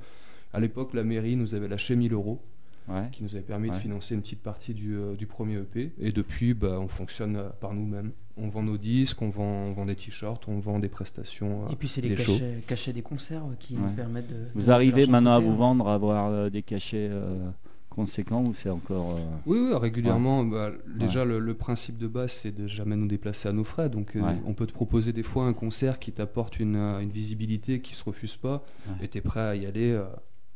À 0.52 0.60
l'époque, 0.60 0.92
la 0.94 1.04
mairie 1.04 1.36
nous 1.36 1.54
avait 1.54 1.68
lâché 1.68 1.96
1000 1.96 2.12
euros, 2.12 2.40
Ouais. 2.88 3.08
qui 3.12 3.22
nous 3.22 3.36
avait 3.36 3.44
permis 3.44 3.70
de 3.70 3.76
financer 3.76 4.14
une 4.16 4.22
petite 4.22 4.42
partie 4.42 4.74
du, 4.74 4.96
du 5.16 5.26
premier 5.26 5.58
EP. 5.58 5.92
Et 6.00 6.10
depuis, 6.10 6.54
bah, 6.54 6.78
on 6.80 6.88
fonctionne 6.88 7.40
par 7.60 7.72
nous-mêmes. 7.72 8.10
On 8.42 8.48
vend 8.48 8.62
nos 8.62 8.78
disques, 8.78 9.20
on 9.22 9.28
vend, 9.28 9.44
on 9.68 9.72
vend 9.72 9.86
des 9.86 9.96
t-shirts, 9.96 10.46
on 10.48 10.58
vend 10.60 10.78
des 10.78 10.88
prestations. 10.88 11.64
euh, 11.66 11.72
Et 11.72 11.76
puis 11.76 11.88
c'est 11.88 12.00
les 12.00 12.10
des 12.10 12.14
cachets, 12.16 12.62
cachets 12.66 12.92
des 12.92 13.02
concerts 13.02 13.44
ouais, 13.46 13.56
qui 13.58 13.74
Ouais. 13.74 13.80
nous 13.82 13.90
permettent 13.94 14.28
de. 14.28 14.46
Vous 14.54 14.70
arrivez 14.70 15.06
maintenant 15.06 15.32
à 15.32 15.38
vous 15.40 15.50
hein. 15.52 15.56
vendre, 15.56 15.88
à 15.88 15.94
avoir 15.94 16.26
euh, 16.30 16.48
des 16.50 16.62
cachets 16.62 17.08
euh, 17.10 17.50
conséquents 17.90 18.42
ou 18.44 18.54
c'est 18.54 18.70
encore. 18.70 19.16
euh, 19.16 19.20
Oui, 19.46 19.58
oui, 19.58 19.74
régulièrement. 19.76 20.44
bah, 20.44 20.70
déjà, 20.98 21.24
le, 21.24 21.38
le 21.38 21.54
principe 21.54 21.98
de 21.98 22.06
base, 22.08 22.32
c'est 22.32 22.52
de 22.54 22.66
jamais 22.66 22.96
nous 22.96 23.08
déplacer 23.08 23.48
à 23.48 23.52
nos 23.52 23.64
frais. 23.64 23.90
Donc, 23.90 24.16
euh, 24.16 24.20
Ouais. 24.22 24.36
on 24.46 24.54
peut 24.54 24.66
te 24.66 24.72
proposer 24.72 25.12
des 25.12 25.22
fois 25.24 25.44
un 25.46 25.52
concert 25.52 25.98
qui 25.98 26.12
t'apporte 26.12 26.58
une, 26.60 26.76
euh, 26.76 27.00
une 27.00 27.10
visibilité 27.10 27.80
qui 27.80 27.94
se 27.94 28.04
refuse 28.04 28.36
pas, 28.36 28.64
Ouais. 28.88 29.04
et 29.04 29.08
tu 29.08 29.18
es 29.18 29.20
prêt 29.20 29.40
à 29.40 29.54
y 29.56 29.66
aller. 29.66 30.00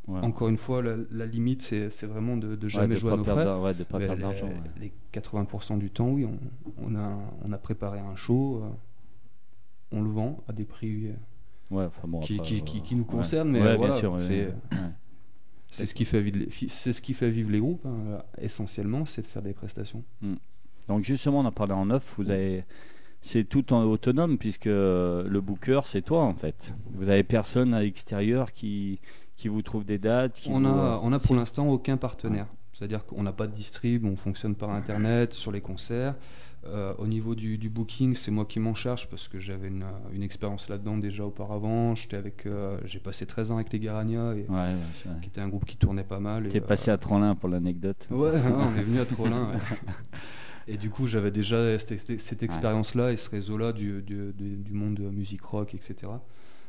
Euh. 0.09 0.13
ouais. 0.13 0.21
Encore 0.21 0.49
une 0.49 0.57
fois, 0.59 0.83
la, 0.83 0.97
la 1.11 1.27
limite, 1.27 1.63
c'est 1.63 1.89
vraiment 2.07 2.37
de, 2.37 2.57
de 2.57 2.65
Ouais, 2.65 2.71
jamais 2.71 2.95
de 2.95 3.01
jouer 3.01 3.11
pas 3.11 3.15
à 3.15 3.19
nos 3.19 3.25
perdre 3.25 3.41
frais. 3.41 3.45
d'ar- 3.51 3.63
ouais, 3.63 3.75
de 3.75 3.85
pas 3.85 3.99
perdre 3.99 4.15
les, 4.17 4.21
d'argent. 4.23 4.51
les 4.81 4.93
80% 5.13 5.79
du 5.79 5.91
temps, 5.91 6.09
oui, 6.11 6.25
on, 6.27 6.39
on 6.79 6.95
a, 6.97 7.19
on 7.45 7.53
a 7.53 7.59
préparé 7.59 7.99
un 8.01 8.17
show, 8.17 8.63
euh, 8.63 8.69
on 9.93 10.03
le 10.03 10.11
vend 10.11 10.43
à 10.49 10.53
des 10.53 10.65
prix 10.65 11.07
euh, 11.09 11.89
bon, 12.07 12.21
qui, 12.21 12.35
après, 12.35 12.47
qui, 12.47 12.61
euh, 12.61 12.65
qui- 12.65 12.83
qui 12.83 12.95
nous 12.95 13.03
ouais. 13.05 13.09
concernent, 13.11 13.51
mais 13.51 13.61
euh, 13.63 13.77
voilà, 13.77 13.95
c'est 15.71 15.87
ce 15.87 15.95
qui 15.95 16.05
fait 16.05 16.21
vivre 16.21 16.39
les, 16.39 16.51
fi- 16.51 16.69
c'est 16.69 16.93
ce 16.93 17.01
qui 17.01 17.15
fait 17.15 17.31
vivre 17.31 17.51
les 17.51 17.59
groupes. 17.59 17.85
hein, 17.87 18.23
essentiellement, 18.39 19.05
c'est 19.07 19.23
de 19.23 19.27
faire 19.27 19.43
des 19.43 19.53
prestations. 19.55 20.05
Donc 20.89 21.03
justement, 21.05 21.41
on 21.41 21.47
a 21.47 21.51
parlé 21.51 21.73
en 21.73 21.87
neuf. 21.87 22.15
Vous 22.19 22.31
avez, 22.31 22.65
c'est 23.23 23.45
tout 23.45 23.73
en 23.73 23.83
autonome 23.85 24.39
puisque 24.39 24.67
euh, 24.69 25.27
le 25.29 25.41
booker, 25.41 25.81
c'est 25.85 26.03
toi 26.03 26.23
en 26.23 26.35
fait. 26.35 26.75
Vous 26.93 27.09
avez 27.09 27.25
personne 27.25 27.75
à 27.75 27.81
l'extérieur 27.83 28.53
qui 28.53 29.01
qui 29.37 29.49
vous 29.49 29.63
trouve 29.63 29.85
des 29.85 29.99
dates. 29.99 30.35
Qui 30.41 30.51
On 30.51 30.61
vous- 30.61 30.67
a, 30.67 31.01
on 31.03 31.13
a 31.13 31.19
pour 31.19 31.35
l'instant 31.35 31.69
aucun 31.69 31.97
partenaire. 31.97 32.47
C'est-à-dire 32.73 33.05
qu'on 33.07 33.23
n'a 33.23 33.33
pas 33.33 33.47
de 33.47 33.53
distrib, 33.55 34.05
on 34.05 34.17
fonctionne 34.17 34.55
par 34.57 34.71
internet, 34.71 35.33
sur 35.33 35.53
les 35.53 35.61
concerts. 35.61 36.15
Euh, 36.67 36.95
au 36.99 37.07
niveau 37.07 37.35
du, 37.35 37.59
du 37.59 37.69
booking, 37.69 38.15
c'est 38.15 38.31
moi 38.31 38.47
qui 38.47 38.59
m'en 38.59 38.75
charge 38.75 39.09
parce 39.11 39.29
que 39.29 39.39
j'avais 39.39 39.69
une, 39.69 39.85
une 40.15 40.23
expérience 40.23 40.69
là-dedans 40.71 40.97
déjà 40.97 41.25
auparavant. 41.27 41.95
J'étais 41.95 42.17
avec, 42.17 42.47
euh, 42.47 42.79
j'ai 42.87 42.99
passé 43.01 43.27
13 43.27 43.51
ans 43.53 43.57
avec 43.57 43.71
les 43.73 43.79
Garania, 43.79 44.33
et, 44.35 44.47
Ouais, 44.49 44.57
ouais, 44.57 44.75
c'est 44.95 45.09
vrai. 45.11 45.19
qui 45.21 45.29
était 45.29 45.43
un 45.43 45.49
groupe 45.49 45.67
qui 45.67 45.77
tournait 45.77 46.05
pas 46.05 46.21
mal. 46.21 46.49
T'es 46.49 46.63
euh, 46.63 46.67
passé 46.67 46.91
à 46.91 46.97
Trollin 46.97 47.35
pour 47.35 47.51
l'anecdote. 47.51 48.09
Ouais, 48.11 48.31
on 48.57 48.77
est 48.77 48.83
venu 48.83 48.99
à 48.99 49.05
Trollin. 49.05 49.51
ouais. 49.53 49.59
Et 50.67 50.79
du 50.79 50.89
coup, 50.89 51.07
j'avais 51.07 51.31
déjà 51.31 51.79
cette, 51.79 52.43
expérience-là 52.43 53.13
et 53.13 53.19
ce 53.19 53.29
réseau-là 53.29 53.73
du, 53.73 54.01
du- 54.01 54.33
du- 54.33 54.57
du 54.57 54.73
monde 54.73 54.95
de 54.95 55.03
musique 55.11 55.43
rock, 55.43 55.75
etc. 55.75 56.11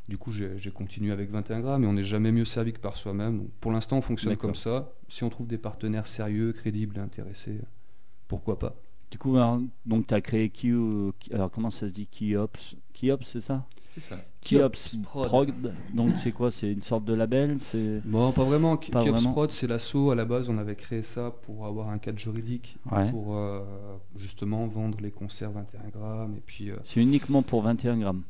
Du 0.08 0.18
coup, 0.20 0.32
j'ai 0.32 0.72
continué 0.72 1.12
avec 1.12 1.32
21 1.32 1.62
grammes 1.62 1.84
et 1.84 1.88
on 1.88 1.94
n'est 1.94 2.04
jamais 2.04 2.32
mieux 2.32 2.46
servi 2.46 2.74
que 2.74 2.80
par 2.80 2.96
soi-même. 2.96 3.40
Donc, 3.40 3.50
pour 3.60 3.72
l'instant, 3.72 3.98
on 3.98 4.02
fonctionne 4.02 4.38
comme 4.38 4.54
ça. 4.56 4.92
Si 5.10 5.24
on 5.24 5.30
trouve 5.30 5.48
des 5.48 5.58
partenaires 5.58 6.06
sérieux, 6.08 6.54
crédibles 6.54 6.98
et 6.98 7.02
intéressés, 7.02 7.60
pourquoi 8.28 8.60
pas 8.60 8.76
Du 9.12 9.18
coup, 9.18 9.36
alors, 9.36 9.60
donc 9.86 10.06
tu 10.08 10.14
as 10.14 10.22
créé 10.22 10.50
Ki, 10.50 10.72
Ki- 11.20 11.34
alors 11.34 11.50
comment 11.50 11.72
ça 11.72 11.88
se 11.90 11.94
dit 11.94 12.06
Kiops 12.06 12.76
Kiops, 12.94 13.26
c'est 13.26 13.42
ça? 13.42 13.66
C'est 13.96 14.02
ça. 14.02 14.18
Kiops 14.42 14.98
Prod. 15.04 15.28
Prod. 15.28 15.74
Donc 15.94 16.18
c'est 16.18 16.34
quoi? 16.34 16.52
C'est 16.52 16.72
une 16.72 16.82
sorte 16.82 17.06
de 17.06 17.14
label? 17.14 17.56
C'est 17.60 18.02
Bon, 18.06 18.32
pas 18.34 18.44
vraiment. 18.44 18.76
Pas 18.78 19.02
Kiops 19.02 19.10
vraiment. 19.12 19.32
Prod, 19.32 19.50
c'est 19.52 19.68
l'assaut. 19.68 20.12
À 20.12 20.16
la 20.16 20.26
base, 20.26 20.50
on 20.50 20.58
avait 20.58 20.76
créé 20.76 21.02
ça 21.02 21.32
pour 21.44 21.66
avoir 21.66 21.90
un 21.90 21.98
cadre 21.98 22.20
juridique, 22.20 22.78
Ouais. 22.92 23.10
pour 23.10 23.36
euh, 23.38 23.64
justement 24.18 24.68
vendre 24.68 24.98
les 25.02 25.12
concerts 25.12 25.52
21 25.52 25.88
grammes. 25.98 26.36
Et 26.38 26.42
puis, 26.46 26.70
euh, 26.72 26.76
C'est 26.84 27.02
uniquement 27.02 27.42
pour 27.42 27.62
21 27.64 27.98
grammes? 27.98 28.22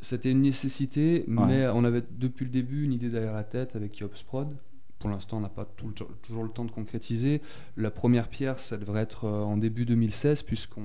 C'était 0.00 0.30
une 0.30 0.42
nécessité, 0.42 1.24
Ouais. 1.28 1.46
mais 1.46 1.66
on 1.68 1.84
avait 1.84 2.04
depuis 2.10 2.44
le 2.44 2.50
début 2.50 2.84
une 2.84 2.92
idée 2.92 3.08
derrière 3.08 3.32
la 3.34 3.44
tête 3.44 3.74
avec 3.76 3.92
Kiops 3.92 4.22
Prod. 4.24 4.56
Pour 4.98 5.10
l'instant, 5.10 5.38
on 5.38 5.40
n'a 5.40 5.48
pas 5.48 5.64
tout 5.64 5.88
le 5.88 5.94
temps- 5.94 6.08
toujours 6.22 6.42
le 6.44 6.50
temps 6.50 6.64
de 6.64 6.70
concrétiser. 6.70 7.42
La 7.76 7.90
première 7.90 8.28
pierre, 8.28 8.58
ça 8.58 8.76
devrait 8.78 9.02
être 9.02 9.24
euh, 9.24 9.42
en 9.42 9.56
début 9.56 9.84
2016, 9.84 10.42
puisqu'on 10.42 10.82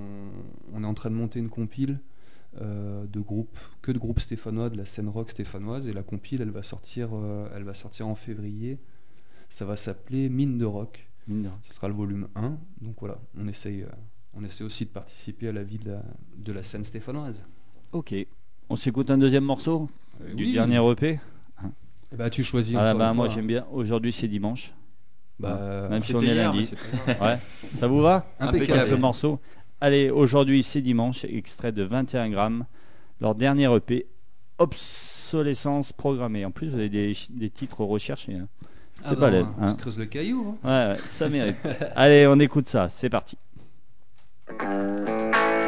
on 0.74 0.84
est 0.84 0.88
en 0.88 0.93
train 0.93 1.10
de 1.10 1.15
monter 1.15 1.39
une 1.39 1.50
compile 1.50 2.00
euh, 2.60 3.06
de 3.08 3.19
groupes, 3.21 3.58
que 3.82 3.91
de 3.93 3.97
groupes 3.97 4.19
stéphanois, 4.19 4.69
de 4.69 4.76
la 4.78 4.86
scène 4.86 5.08
rock 5.08 5.32
stéphanoise. 5.32 5.88
Et 5.88 5.93
la 5.93 6.04
compile, 6.04 6.41
elle 6.41 6.52
va 6.52 6.63
sortir, 6.63 7.10
euh, 7.13 7.50
elle 7.56 7.63
va 7.63 7.74
sortir 7.74 8.08
en 8.08 8.15
février. 8.15 8.80
Ça 9.50 9.65
va 9.65 9.78
s'appeler 9.78 10.28
Mine 10.30 10.58
de 10.58 10.65
rock. 10.65 11.08
Mine 11.28 11.43
de. 11.43 11.50
Ce 11.63 11.74
sera 11.74 11.88
le 11.88 11.93
volume 11.93 12.28
1. 12.36 12.58
Donc 12.82 12.95
voilà, 13.00 13.17
on 13.38 13.47
essaye, 13.47 13.84
euh, 13.84 13.88
on 14.34 14.43
essaie 14.43 14.63
aussi 14.65 14.86
de 14.86 14.89
participer 14.89 15.47
à 15.47 15.52
la 15.54 15.63
vie 15.63 15.78
de 15.80 15.91
la, 15.91 16.04
de 16.38 16.52
la 16.52 16.63
scène 16.63 16.84
stéphanoise. 16.84 17.45
Ok. 17.93 18.13
On 18.72 18.78
s'écoute 18.78 19.12
un 19.12 19.18
deuxième 19.18 19.44
morceau 19.44 19.90
du 20.34 20.46
Oui. 20.46 20.54
dernier 20.54 20.78
EP 20.92 21.20
Bah, 22.18 22.30
tu 22.30 22.42
choisis. 22.44 22.76
Ah 22.80 22.94
bah 22.94 23.14
moi 23.14 23.28
j'aime 23.28 23.48
bien. 23.48 23.66
Aujourd'hui 23.74 24.14
c'est 24.14 24.28
dimanche. 24.30 24.72
Bah, 25.40 25.88
Même 25.90 26.00
si 26.02 26.16
on 26.16 26.22
est 26.22 26.26
hier, 26.28 26.54
lundi. 26.54 26.72
pas. 27.20 27.34
Ouais. 27.34 27.40
Ça 27.74 27.88
vous 27.88 28.02
va? 28.02 28.26
Impeccable. 28.40 28.86
ce 28.90 28.94
morceau. 28.94 29.40
Allez, 29.82 30.10
aujourd'hui 30.10 30.64
c'est 30.64 30.82
dimanche, 30.82 31.26
extrait 31.26 31.72
de 31.74 31.84
21 31.84 32.30
grammes, 32.30 32.66
leur 33.20 33.36
dernier 33.36 33.74
EP, 33.76 34.06
obsolescence 34.58 35.92
programmée. 35.92 36.46
En 36.46 36.52
plus, 36.52 36.70
vous 36.70 36.76
avez 36.76 36.90
des, 36.90 37.14
des 37.32 37.50
titres 37.50 37.84
recherchés. 37.84 38.36
hein. 38.36 38.48
Ah 39.04 39.08
C'est 39.10 39.16
bah, 39.16 39.22
balèze. 39.32 39.46
On 39.60 39.64
hein. 39.64 39.68
se 39.70 39.74
creuse 39.76 39.98
le 39.98 40.06
caillou. 40.06 40.56
hein. 40.64 40.68
Ouais, 40.70 40.94
ouais, 40.96 41.02
ça 41.08 41.28
mérite. 41.28 41.58
Allez, 41.96 42.26
on 42.28 42.40
écoute 42.40 42.70
ça, 42.70 42.88
c'est 42.90 43.10
parti. 43.10 43.38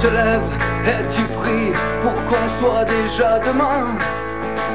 te 0.00 0.06
lèves 0.06 0.50
et 0.86 1.02
tu 1.14 1.22
pries 1.38 1.72
pour 2.02 2.14
qu'on 2.28 2.48
soit 2.60 2.84
déjà 2.84 3.38
demain. 3.40 3.86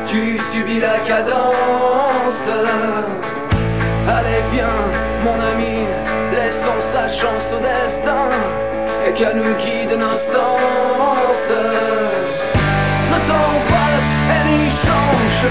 Tu 0.05 0.37
subis 0.51 0.79
la 0.79 0.97
cadence. 1.07 2.45
Allez 4.15 4.43
viens 4.51 4.83
mon 5.23 5.37
ami, 5.51 5.87
laissons 6.31 6.81
sa 6.91 7.07
chance 7.07 7.47
au 7.55 7.59
destin 7.59 8.27
et 9.07 9.13
qu'à 9.13 9.33
nous 9.33 9.53
guide 9.63 9.97
nos 9.97 10.17
sens. 10.33 11.47
Le 13.11 13.19
temps 13.29 13.55
passe 13.71 14.11
et 14.33 14.43
n'y 14.49 14.69
change 14.69 15.43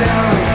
rien, 0.00 0.49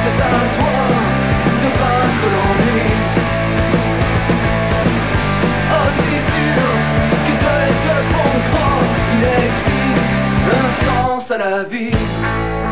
un 11.42 11.66
sens 11.70 12.65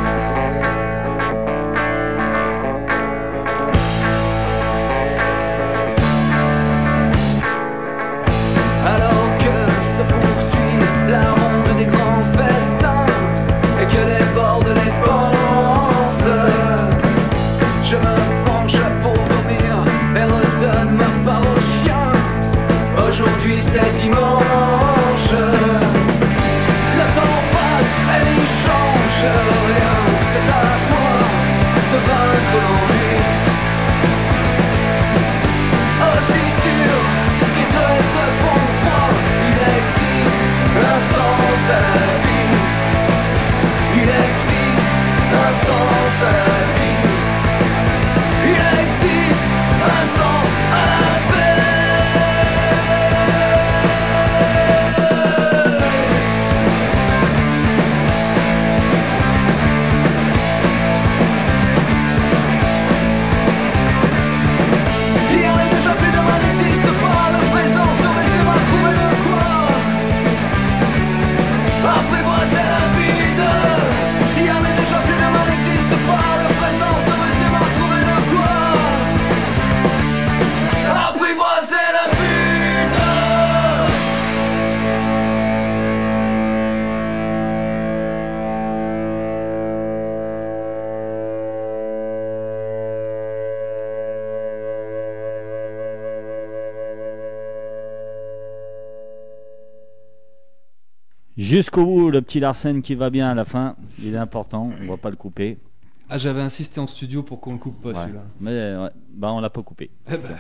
Jusqu'au 101.44 101.86
bout, 101.86 102.10
le 102.10 102.22
petit 102.22 102.40
Larsen 102.40 102.82
qui 102.82 102.96
va 102.96 103.10
bien 103.10 103.30
à 103.30 103.36
la 103.36 103.44
fin. 103.44 103.76
Il 104.00 104.14
est 104.14 104.18
important, 104.18 104.72
on 104.82 104.88
va 104.88 104.96
pas 104.98 105.10
le 105.10 105.18
couper. 105.18 105.58
Ah, 106.10 106.18
j'avais 106.18 106.42
insisté 106.42 106.80
en 106.80 106.88
studio 106.88 107.22
pour 107.22 107.42
qu'on 107.42 107.52
le 107.54 107.58
coupe 107.58 107.82
pas 107.82 107.90
Ouais. 107.90 107.96
celui-là. 108.04 108.24
Mais 108.40 108.52
ouais, 108.52 108.90
bah, 109.14 109.34
on 109.34 109.42
l'a 109.42 109.50
pas 109.50 109.62
coupé. 109.62 109.90
Eh 110.08 110.18
ben, 110.18 110.38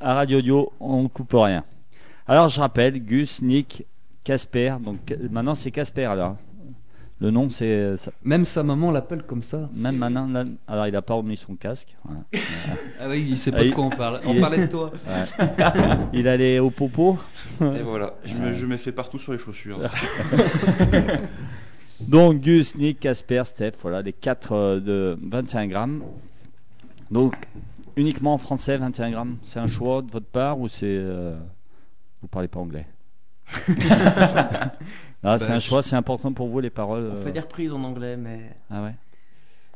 à 0.00 0.14
Radio 0.14 0.38
Audio, 0.38 0.72
on 0.80 1.08
coupe 1.08 1.32
rien. 1.34 1.62
Alors 2.26 2.48
je 2.48 2.58
rappelle, 2.58 2.98
Gus, 2.98 3.42
Nick, 3.42 3.86
Casper. 4.24 4.74
Donc 4.84 5.16
maintenant 5.30 5.54
c'est 5.54 5.70
Casper 5.70 6.12
là. 6.16 6.36
Le 7.18 7.30
nom 7.30 7.48
c'est 7.48 7.96
ça- 7.96 8.10
même 8.24 8.44
sa 8.44 8.62
maman 8.62 8.90
l'appelle 8.90 9.22
comme 9.22 9.42
ça. 9.42 9.70
même 9.74 9.96
maintenant. 9.96 10.26
là- 10.28 10.44
alors 10.68 10.86
il 10.86 10.94
a 10.96 11.00
pas 11.02 11.14
remis 11.14 11.36
son 11.38 11.54
casque. 11.56 11.96
voilà. 12.04 12.20
Ah 13.00 13.08
oui, 13.08 13.26
il 13.28 13.38
sait 13.38 13.50
pas 13.52 13.58
Ah, 13.58 13.62
de 13.62 13.66
il- 13.68 13.74
quoi 13.74 13.84
on 13.84 13.90
parle. 13.90 14.20
On 14.26 14.34
parlait 14.40 14.66
de 14.66 14.70
toi. 14.70 14.90
Il 16.12 16.26
allait 16.28 16.58
au 16.58 16.70
popo. 16.70 17.18
Et 17.60 17.82
voilà, 17.82 18.14
je 18.24 18.34
me, 18.36 18.52
je 18.52 18.66
me 18.66 18.76
fais 18.78 18.92
partout 18.92 19.18
sur 19.18 19.32
les 19.32 19.38
chaussures. 19.38 19.78
Donc 22.00 22.40
Gus, 22.40 22.74
Nick, 22.76 23.00
Casper, 23.00 23.42
Steph, 23.44 23.72
voilà 23.80 24.02
les 24.02 24.12
quatre 24.12 24.52
euh, 24.52 24.80
de 24.80 25.18
21 25.22 25.66
grammes. 25.68 26.02
Donc 27.10 27.34
uniquement 27.96 28.34
en 28.34 28.38
français 28.38 28.76
21 28.76 29.10
grammes. 29.10 29.36
C'est 29.42 29.58
un 29.60 29.66
choix 29.66 30.02
de 30.02 30.10
votre 30.10 30.26
part 30.26 30.58
ou 30.60 30.68
c'est 30.68 30.84
euh, 30.86 31.36
vous 32.20 32.28
parlez 32.28 32.48
pas 32.48 32.60
anglais? 32.60 32.86
Ah, 35.26 35.38
c'est 35.38 35.48
Bah, 35.48 35.54
un 35.54 35.58
je- 35.58 35.66
choix, 35.66 35.82
c'est 35.82 35.96
important 35.96 36.32
pour 36.32 36.48
vous 36.48 36.60
les 36.60 36.70
paroles. 36.70 37.10
On 37.12 37.16
euh, 37.16 37.22
fait 37.22 37.32
des 37.32 37.40
reprises 37.40 37.72
en 37.72 37.82
anglais, 37.84 38.16
mais 38.16 38.56
Ah 38.70 38.82
ouais. 38.84 38.94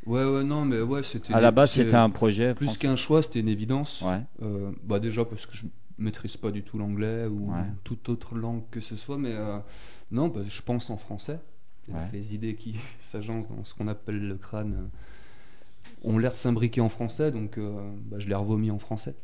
Ouais, 0.06 0.24
ouais, 0.24 0.44
non, 0.44 0.64
mais 0.64 0.80
ouais, 0.80 1.02
c'était. 1.02 1.34
À 1.34 1.40
la 1.40 1.50
base 1.50 1.72
c'est- 1.72 1.84
c'était 1.84 1.96
un 1.96 2.08
projet. 2.10 2.54
Plus 2.54 2.78
qu'un 2.78 2.96
choix, 2.96 3.22
c'était 3.22 3.40
une 3.40 3.48
évidence. 3.48 4.00
Ouais. 4.02 4.20
Euh, 4.42 4.70
bah 4.82 4.98
déjà 4.98 5.24
parce 5.24 5.44
que 5.46 5.56
je 5.56 5.64
maîtrise 5.98 6.36
pas 6.38 6.50
du 6.50 6.62
tout 6.62 6.78
l'anglais 6.78 7.26
ou 7.26 7.50
Ouais. 7.52 7.58
toute 7.84 8.08
autre 8.08 8.34
langue 8.34 8.62
que 8.70 8.80
ce 8.80 8.96
soit, 8.96 9.18
mais 9.18 9.32
euh, 9.34 9.58
non, 10.10 10.28
bah, 10.28 10.40
je 10.48 10.62
pense 10.62 10.88
en 10.88 10.96
français. 10.96 11.38
Ouais. 11.88 11.96
Les 12.12 12.34
idées 12.34 12.54
qui 12.54 12.76
s'agencent 13.02 13.48
dans 13.48 13.64
ce 13.64 13.74
qu'on 13.74 13.88
appelle 13.88 14.26
le 14.26 14.36
crâne 14.36 14.74
euh, 14.74 14.86
ont 16.02 16.18
l'air 16.18 16.32
de 16.32 16.36
s'imbriquer 16.36 16.80
en 16.80 16.88
français, 16.88 17.30
donc 17.30 17.58
euh, 17.58 17.70
bah, 18.06 18.18
je 18.18 18.28
les 18.28 18.34
revomis 18.34 18.70
en 18.70 18.78
français. 18.78 19.14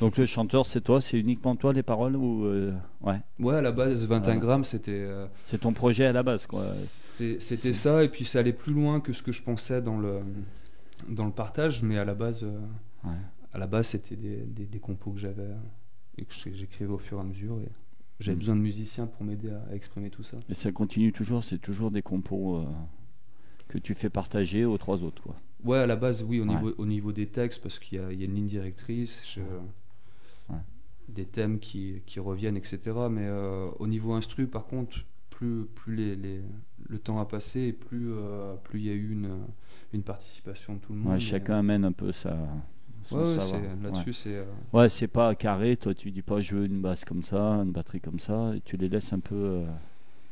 Donc 0.00 0.16
le 0.18 0.26
chanteur, 0.26 0.66
c'est 0.66 0.80
toi, 0.80 1.00
c'est 1.00 1.18
uniquement 1.18 1.54
toi 1.56 1.72
les 1.72 1.82
paroles 1.82 2.16
ou 2.16 2.44
euh, 2.44 2.72
ouais, 3.02 3.20
Ouais, 3.38 3.54
à 3.56 3.60
la 3.62 3.72
base, 3.72 4.04
21 4.06 4.34
Ouais. 4.34 4.38
grammes, 4.40 4.64
c'était 4.64 4.90
euh, 4.92 5.26
c'est 5.44 5.58
ton 5.60 5.72
projet 5.72 6.04
à 6.06 6.12
la 6.12 6.22
base 6.22 6.46
quoi. 6.46 6.62
c'était 6.64 7.72
ça, 7.72 8.02
et 8.04 8.08
puis 8.08 8.24
ça 8.24 8.38
allait 8.40 8.52
plus 8.52 8.72
loin 8.72 9.00
que 9.00 9.12
ce 9.12 9.22
que 9.22 9.32
je 9.32 9.42
pensais 9.42 9.80
dans 9.82 9.98
le 9.98 10.20
dans 11.08 11.24
le 11.26 11.32
partage, 11.32 11.82
mais 11.82 11.98
à 11.98 12.04
la 12.04 12.14
base, 12.14 12.44
Ouais. 13.04 13.10
à 13.52 13.58
la 13.58 13.66
base, 13.66 13.88
c'était 13.88 14.14
des, 14.16 14.36
des- 14.36 14.66
des 14.66 14.78
compos 14.78 15.10
que 15.10 15.18
j'avais 15.18 15.48
et 16.18 16.24
que 16.24 16.32
j'écrivais 16.54 16.92
au 16.92 16.98
fur 16.98 17.18
et 17.18 17.20
à 17.20 17.24
mesure. 17.24 17.58
Et 17.60 17.68
j'avais 18.20 18.36
Mm. 18.36 18.38
besoin 18.38 18.56
de 18.56 18.60
musiciens 18.60 19.06
pour 19.06 19.24
m'aider 19.24 19.50
à, 19.50 19.74
exprimer 19.74 20.10
tout 20.10 20.22
ça. 20.22 20.36
Et 20.48 20.54
ça 20.54 20.70
continue 20.70 21.12
toujours, 21.12 21.42
c'est 21.42 21.58
toujours 21.58 21.90
des 21.90 22.02
compos 22.02 22.64
que 23.68 23.78
tu 23.78 23.94
fais 23.94 24.10
partager 24.10 24.64
aux 24.64 24.78
trois 24.78 25.02
autres 25.02 25.22
quoi. 25.22 25.34
Ouais, 25.64 25.78
à 25.78 25.86
la 25.86 25.96
base, 25.96 26.24
oui, 26.24 26.40
au, 26.40 26.44
Ouais. 26.44 26.48
niveau, 26.48 26.72
au 26.78 26.86
niveau 26.86 27.12
des 27.12 27.26
textes, 27.28 27.62
parce 27.62 27.78
qu'il 27.78 27.98
y, 27.98 28.02
y 28.16 28.22
a 28.22 28.24
une 28.26 28.34
ligne 28.34 28.48
directrice, 28.48 29.22
je- 29.34 29.40
Ouais. 30.52 30.58
des 31.08 31.24
thèmes 31.26 31.58
qui, 31.58 32.02
qui 32.06 32.20
reviennent, 32.20 32.56
etc. 32.56 32.80
Mais 33.10 33.26
euh, 33.26 33.68
au 33.78 33.86
niveau 33.86 34.12
instru, 34.14 34.46
par 34.46 34.66
contre, 34.66 35.04
plus, 35.30 35.64
plus 35.74 35.94
les, 35.96 36.16
les- 36.16 36.42
le 36.88 36.98
temps 36.98 37.20
a 37.20 37.24
passé 37.26 37.60
et 37.60 37.72
plus 37.72 38.12
euh, 38.12 38.54
plus 38.64 38.80
il 38.80 38.86
y 38.86 38.90
a 38.90 38.94
eu 38.94 39.12
une, 39.12 39.38
une 39.92 40.02
participation 40.02 40.74
de 40.74 40.78
tout 40.80 40.92
le 40.92 40.98
monde. 40.98 41.12
Ouais, 41.12 41.16
Et, 41.18 41.20
chacun 41.20 41.58
amène 41.58 41.84
un 41.84 41.92
peu 41.92 42.12
sa 42.12 42.32
ouais, 43.12 43.36
là-dessus, 43.82 44.12
c'est. 44.12 44.36
euh, 44.36 44.44
Ouais, 44.72 44.88
c'est 44.88 45.08
pas 45.08 45.34
carré, 45.34 45.76
toi 45.76 45.94
tu 45.94 46.10
dis 46.10 46.22
pas 46.22 46.40
je 46.40 46.54
veux 46.56 46.66
une 46.66 46.80
basse 46.80 47.04
comme 47.04 47.22
ça, 47.22 47.38
une 47.62 47.72
batterie 47.72 48.00
comme 48.00 48.18
ça, 48.18 48.52
et 48.54 48.60
tu 48.60 48.76
les 48.76 48.88
laisses 48.88 49.12
un 49.12 49.20
peu. 49.20 49.62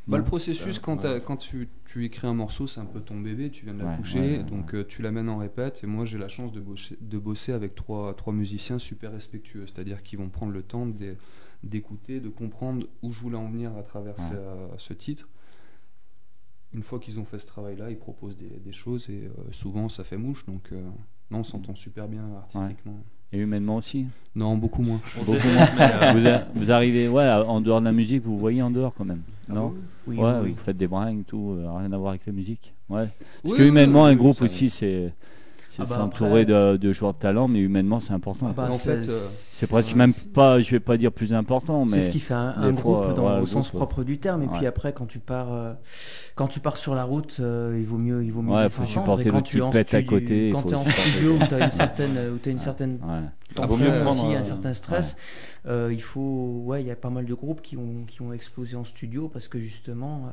Euh, 0.08 0.10
Bah, 0.10 0.18
le 0.18 0.24
processus, 0.24 0.78
Euh, 0.78 0.80
quand, 0.82 0.96
ouais. 0.96 1.02
t'as- 1.02 1.20
quand 1.20 1.36
tu, 1.36 1.68
tu 1.84 2.04
écris 2.04 2.26
un 2.26 2.34
morceau, 2.34 2.66
c'est 2.66 2.80
un 2.80 2.84
peu 2.86 3.00
ton 3.00 3.20
bébé, 3.20 3.50
tu 3.50 3.64
viens 3.64 3.74
de 3.74 3.82
l'accoucher, 3.82 4.20
ouais, 4.20 4.36
ouais, 4.38 4.42
donc 4.44 4.74
euh, 4.74 4.84
tu 4.84 5.02
l'amènes 5.02 5.28
en 5.28 5.38
répète. 5.38 5.80
Et 5.82 5.86
moi, 5.86 6.04
j'ai 6.04 6.18
la 6.18 6.28
chance 6.28 6.52
de 6.52 6.60
bosser, 6.60 6.96
de 7.00 7.18
bosser 7.18 7.52
avec 7.52 7.74
trois, 7.74 8.14
trois 8.14 8.32
musiciens 8.32 8.78
super 8.78 9.12
respectueux, 9.12 9.66
c'est-à-dire 9.66 10.02
qu'ils 10.02 10.18
vont 10.18 10.28
prendre 10.28 10.52
le 10.52 10.62
temps 10.62 10.86
d'é- 10.86 11.16
d'écouter, 11.62 12.20
de 12.20 12.28
comprendre 12.28 12.86
où 13.02 13.12
je 13.12 13.20
voulais 13.20 13.36
en 13.36 13.48
venir 13.50 13.76
à 13.76 13.82
travers 13.82 14.18
Ouais. 14.18 14.24
ce, 14.76 14.78
ce 14.78 14.92
titre. 14.94 15.28
Une 16.72 16.82
fois 16.84 16.98
qu'ils 17.00 17.18
ont 17.18 17.24
fait 17.24 17.38
ce 17.40 17.46
travail-là, 17.48 17.90
ils 17.90 17.98
proposent 17.98 18.36
des, 18.36 18.48
des 18.48 18.72
choses 18.72 19.10
et 19.10 19.24
euh, 19.26 19.52
souvent 19.52 19.88
ça 19.88 20.04
fait 20.04 20.16
mouche, 20.16 20.46
donc 20.46 20.70
euh, 20.72 20.88
non, 21.30 21.40
on 21.40 21.44
s'entend 21.44 21.74
super 21.74 22.06
bien 22.08 22.32
artistiquement. 22.36 23.02
Et 23.32 23.38
humainement 23.38 23.76
aussi. 23.76 24.06
Non, 24.34 24.56
beaucoup 24.56 24.82
moins. 24.82 25.00
Beaucoup 25.18 25.32
euh, 25.32 26.12
vous, 26.12 26.26
a- 26.26 26.42
vous 26.54 26.70
arrivez, 26.70 27.08
ouais, 27.08 27.28
en 27.28 27.60
dehors 27.60 27.80
de 27.80 27.84
la 27.86 27.92
musique, 27.92 28.22
vous 28.24 28.38
voyez 28.38 28.62
en 28.62 28.70
dehors 28.70 28.92
quand 28.94 29.04
même. 29.04 29.22
non 29.48 29.74
oui, 30.06 30.16
Ouais, 30.16 30.32
oui, 30.42 30.50
vous 30.52 30.60
faites 30.62 30.76
des 30.76 30.86
bringues, 30.88 31.24
tout, 31.26 31.56
euh, 31.58 31.70
rien 31.78 31.92
à 31.92 31.96
voir 31.96 32.10
avec 32.10 32.26
la 32.26 32.32
musique. 32.32 32.72
Ouais. 32.88 33.06
Parce 33.42 33.52
Oui, 33.52 33.58
que 33.58 33.62
humainement, 33.64 34.04
oui, 34.04 34.10
un 34.12 34.16
groupe 34.16 34.40
aussi, 34.42 34.68
c'est 34.70 35.12
c'est 35.72 35.83
Ah 35.83 35.87
bah 35.88 35.94
s'entourer 35.94 36.40
après- 36.42 36.44
de, 36.46 36.76
de 36.78 36.92
joueurs 36.92 37.14
de 37.14 37.18
talent, 37.20 37.46
mais 37.46 37.61
humainement, 37.61 38.00
c'est 38.00 38.12
important. 38.12 38.46
Ah 38.50 38.52
bah, 38.56 38.68
En 38.70 38.72
c'est- 38.72 39.02
fait, 39.02 39.09
euh, 39.09 39.18
c'est 39.30 39.68
presque 39.68 39.94
même 39.94 40.12
pas, 40.35 40.61
je 40.61 40.68
vais 40.72 40.80
pas 40.80 40.96
dire 40.96 41.12
plus 41.12 41.33
important, 41.33 41.85
mais 41.85 42.00
C'est 42.00 42.06
ce 42.06 42.11
qui 42.11 42.18
fait 42.18 42.35
un, 42.35 42.52
fois, 42.74 43.02
groupe 43.04 43.14
dans- 43.14 43.28
ouais, 43.28 43.37
au 43.37 43.40
le 43.42 43.46
sens 43.46 43.68
propre 43.68 44.02
du 44.02 44.18
terme. 44.18 44.42
Et 44.42 44.46
ouais. 44.48 44.56
puis 44.59 44.66
après, 44.66 44.92
quand 44.92 45.06
tu 45.06 45.20
pars, 45.20 45.52
euh, 45.52 45.72
quand 46.35 46.48
tu 46.48 46.59
pars 46.59 46.76
sur 46.76 46.96
la 46.96 47.04
route, 47.04 47.37
euh, 47.38 47.76
il 47.78 47.87
vaut 47.87 47.98
mieux, 47.98 48.24
il 48.24 48.33
vaut 48.33 48.42
mieux 48.42 48.52
Ouais, 48.52 48.68
faut 48.68 48.85
supporter 48.85 49.30
le 49.30 49.42
tu 49.42 49.61
typette 49.61 49.94
à 49.94 49.98
studio- 50.00 50.18
côté, 50.18 50.50
Quand 50.52 50.62
tu 50.62 50.72
es 50.72 50.74
en 50.74 50.85
studio 50.85 51.35
où 51.37 51.38
tu 51.46 51.54
as 51.54 51.64
une 51.64 51.70
certaine, 51.70 52.18
où 52.35 52.38
t'as 52.38 52.50
une 52.50 52.59
certaine 52.59 52.98
ouais. 53.04 53.20
Après, 53.54 53.66
vaut 53.68 53.76
mieux 53.76 53.92
prendre, 54.02 54.24
aussi 54.24 54.35
euh, 54.35 54.40
un 54.40 54.44
certain 54.44 54.72
stress. 54.72 55.14
Euh, 55.68 55.90
il 55.92 56.02
faut, 56.02 56.62
ouais, 56.64 56.83
il 56.83 56.88
y 56.88 56.90
a 56.90 56.96
pas 56.96 57.11
mal 57.11 57.26
de 57.26 57.35
groupes 57.35 57.62
qui 57.62 57.76
ont, 57.76 58.04
qui 58.09 58.22
ont 58.22 58.33
explosé 58.33 58.74
en 58.76 58.85
studio 58.85 59.28
parce 59.33 59.46
que 59.46 59.61
justement, 59.61 60.22
euh, 60.26 60.30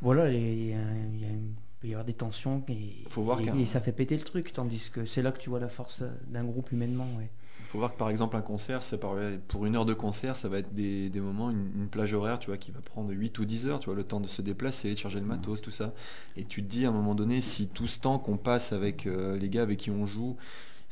voilà, 0.00 0.30
il 0.30 0.68
y 0.68 0.72
a, 0.72 0.76
une- 0.76 1.54
peut 1.84 1.88
y 1.90 1.92
avoir 1.92 2.04
des 2.06 2.14
tensions 2.14 2.62
et, 2.68 2.96
Faut 3.10 3.22
voir 3.22 3.40
et- 3.40 3.44
qu'un- 3.44 3.58
et 3.58 3.66
ça 3.66 3.78
fait 3.80 3.92
péter 3.92 4.16
le 4.16 4.22
truc, 4.22 4.52
tandis 4.54 4.90
que 4.90 5.04
c'est 5.04 5.20
là 5.22 5.32
que 5.32 5.38
tu 5.38 5.50
vois 5.50 5.60
la 5.60 5.68
force 5.68 6.02
d'un 6.28 6.44
groupe 6.44 6.72
humainement. 6.72 7.06
ouais. 7.18 7.28
Il 7.60 7.66
faut 7.66 7.78
voir 7.78 7.92
que 7.92 7.98
par 7.98 8.08
exemple 8.08 8.36
un 8.36 8.40
concert, 8.40 8.82
c'est 8.82 8.98
par- 8.98 9.16
pour 9.48 9.66
une 9.66 9.74
heure 9.76 9.84
de 9.84 9.94
concert, 9.94 10.34
ça 10.36 10.48
va 10.48 10.58
être 10.58 10.72
des, 10.74 11.10
des 11.10 11.20
moments, 11.20 11.50
une, 11.50 11.70
une 11.76 11.88
plage 11.88 12.14
horaire, 12.14 12.38
tu 12.38 12.46
vois, 12.46 12.56
qui 12.56 12.70
va 12.70 12.80
prendre 12.80 13.10
8 13.12 13.38
ou 13.38 13.44
10 13.44 13.66
heures, 13.66 13.80
tu 13.80 13.86
vois, 13.86 13.96
le 13.96 14.04
temps 14.04 14.20
de 14.20 14.28
se 14.28 14.42
déplacer, 14.42 14.92
de 14.94 14.98
charger 14.98 15.18
le 15.20 15.26
matos, 15.26 15.60
tout 15.60 15.70
ça. 15.72 15.92
Et 16.36 16.44
tu 16.44 16.62
te 16.62 16.68
dis 16.68 16.86
à 16.86 16.88
un 16.88 16.92
moment 16.92 17.14
donné, 17.14 17.40
si 17.40 17.66
tout 17.68 17.86
ce 17.88 17.98
temps 18.00 18.18
qu'on 18.18 18.36
passe 18.38 18.72
avec 18.72 19.06
euh, 19.06 19.36
les 19.36 19.50
gars 19.50 19.62
avec 19.62 19.78
qui 19.80 19.90
on 19.90 20.06
joue, 20.06 20.36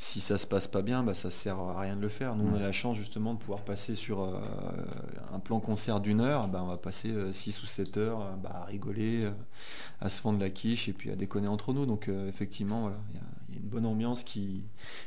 si 0.02 0.20
ça 0.20 0.36
se 0.36 0.48
passe 0.48 0.66
pas 0.66 0.82
bien, 0.82 1.04
bah, 1.04 1.14
ça 1.14 1.30
sert 1.30 1.60
à 1.60 1.80
rien 1.80 1.94
de 1.94 2.00
le 2.00 2.08
faire. 2.08 2.34
Nous, 2.34 2.44
on 2.44 2.56
a 2.56 2.60
la 2.60 2.72
chance 2.72 2.96
justement 2.96 3.34
de 3.34 3.38
pouvoir 3.38 3.60
passer 3.60 3.94
sur 3.94 4.24
euh, 4.24 4.40
un 5.32 5.38
plan 5.38 5.60
concert 5.60 6.00
d'une 6.00 6.20
heure, 6.20 6.48
bah, 6.48 6.60
on 6.62 6.66
va 6.66 6.76
passer 6.76 7.12
6 7.32 7.62
ou 7.62 7.66
7 7.66 7.96
heures 7.98 8.20
euh, 8.20 8.36
bah, 8.42 8.50
à 8.52 8.64
rigoler, 8.64 9.26
euh, 9.26 9.30
à 10.00 10.08
se 10.08 10.20
fendre 10.20 10.40
la 10.40 10.50
quiche 10.50 10.88
et 10.88 10.92
puis 10.92 11.10
à 11.12 11.16
déconner 11.16 11.46
entre 11.46 11.72
nous. 11.72 11.86
Donc 11.86 12.08
euh, 12.08 12.28
effectivement, 12.28 12.80
voilà, 12.82 12.96
y 13.14 13.18
a 13.18 13.41
une 13.56 13.68
bonne 13.68 13.86
ambiance 13.86 14.24
qui, 14.24 14.62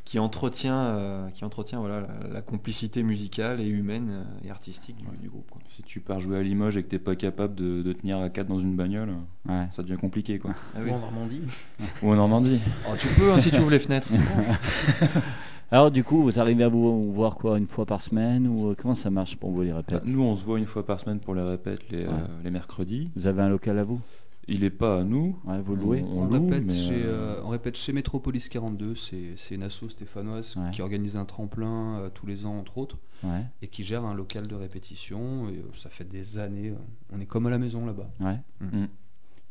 qui 0.06 0.20
entretient, 0.20 0.78
euh, 0.78 1.30
qui 1.30 1.46
entretient 1.46 1.80
voilà, 1.80 2.02
la, 2.02 2.28
la 2.34 2.42
complicité 2.42 3.04
musicale 3.04 3.62
et 3.62 3.68
humaine 3.68 4.10
euh, 4.12 4.48
et 4.48 4.52
artistique 4.52 4.96
du, 4.98 5.06
du 5.22 5.30
groupe. 5.30 5.50
quoi. 5.52 5.62
Si 5.66 5.84
tu 5.84 6.00
pars 6.00 6.20
jouer 6.20 6.38
à 6.38 6.44
Limoges 6.44 6.78
et 6.78 6.84
que 6.84 6.90
t'es 6.90 7.00
pas 7.00 7.16
capable 7.16 7.56
de, 7.56 7.82
de 7.82 7.94
tenir 7.94 8.20
à 8.20 8.30
4 8.30 8.48
dans 8.48 8.60
une 8.60 8.76
bagnole, 8.76 9.10
Ouais. 9.48 9.68
ça 9.72 9.84
devient 9.84 9.98
compliqué 9.98 10.40
quoi. 10.40 10.52
Ah 10.76 10.80
oui. 10.84 10.90
Ou 10.90 10.94
en 10.94 11.00
Normandie. 11.00 11.42
Ou 12.04 12.12
en 12.12 12.16
Normandie. 12.16 12.60
Oh, 12.90 12.94
tu 12.98 13.08
peux 13.10 13.32
hein, 13.32 13.40
si 13.40 13.52
tu 13.52 13.60
ouvres 13.60 13.70
les 13.72 13.80
fenêtres. 13.80 14.10
Alors 15.72 15.90
du 15.92 16.04
coup, 16.04 16.22
vous 16.24 16.40
arrivez 16.40 16.64
à 16.64 16.70
vous 16.70 17.12
voir 17.12 17.36
quoi 17.38 17.58
une 17.58 17.68
fois 17.68 17.86
par 17.86 18.00
semaine 18.00 18.48
ou 18.48 18.70
euh, 18.70 18.76
comment 18.78 18.94
ça 18.96 19.10
marche 19.10 19.36
pour 19.36 19.50
vous 19.52 19.64
les 19.64 19.74
répètes? 19.74 20.04
Nous 20.06 20.22
on 20.22 20.36
se 20.36 20.44
voit 20.46 20.60
une 20.60 20.68
fois 20.68 20.86
par 20.86 21.00
semaine 21.00 21.20
pour 21.20 21.34
les 21.34 21.42
répètes 21.42 21.82
les, 21.90 22.06
Ouais. 22.06 22.14
euh, 22.14 22.28
les 22.44 22.52
mercredis. 22.52 23.10
Vous 23.16 23.26
avez 23.28 23.42
un 23.42 23.50
local 23.50 23.80
à 23.80 23.84
vous? 23.84 24.00
Il 24.48 24.64
est 24.64 24.70
pas 24.70 25.00
à 25.00 25.04
nous. 25.04 25.40
Ouais, 25.46 25.60
vous 25.62 25.76
le 25.76 25.82
louez 25.82 26.04
On, 26.04 26.22
On, 26.22 26.26
loue, 26.26 26.46
répète 26.50 26.66
mais, 26.68 26.74
chez, 26.74 27.02
euh, 27.04 27.42
on 27.44 27.50
répète 27.50 27.76
chez 27.78 27.94
Métropolis 27.94 28.48
42, 28.50 28.94
c'est 28.96 29.34
c'est 29.38 29.56
une 29.56 29.64
asso 29.64 29.90
stéphanoise 29.90 30.56
Ouais. 30.56 30.72
qui 30.72 30.82
organise 30.84 31.18
un 31.18 31.26
tremplin 31.26 31.98
euh, 32.00 32.10
tous 32.14 32.28
les 32.28 32.46
ans 32.46 32.58
entre 32.60 32.78
autres 32.78 32.98
Ouais, 33.24 33.44
et 33.64 33.68
qui 33.68 33.84
gère 33.84 34.06
un 34.06 34.14
local 34.14 34.46
de 34.46 34.54
répétition. 34.56 35.50
Et, 35.50 35.54
euh, 35.54 35.64
ça 35.74 35.90
fait 35.90 36.04
des 36.08 36.38
années, 36.38 36.70
euh, 36.70 36.76
on 37.14 37.20
est 37.20 37.26
comme 37.26 37.48
à 37.48 37.50
la 37.50 37.58
maison 37.58 37.86
là-bas. 37.86 38.10
ouais. 38.20 38.40
Mm. 38.62 38.86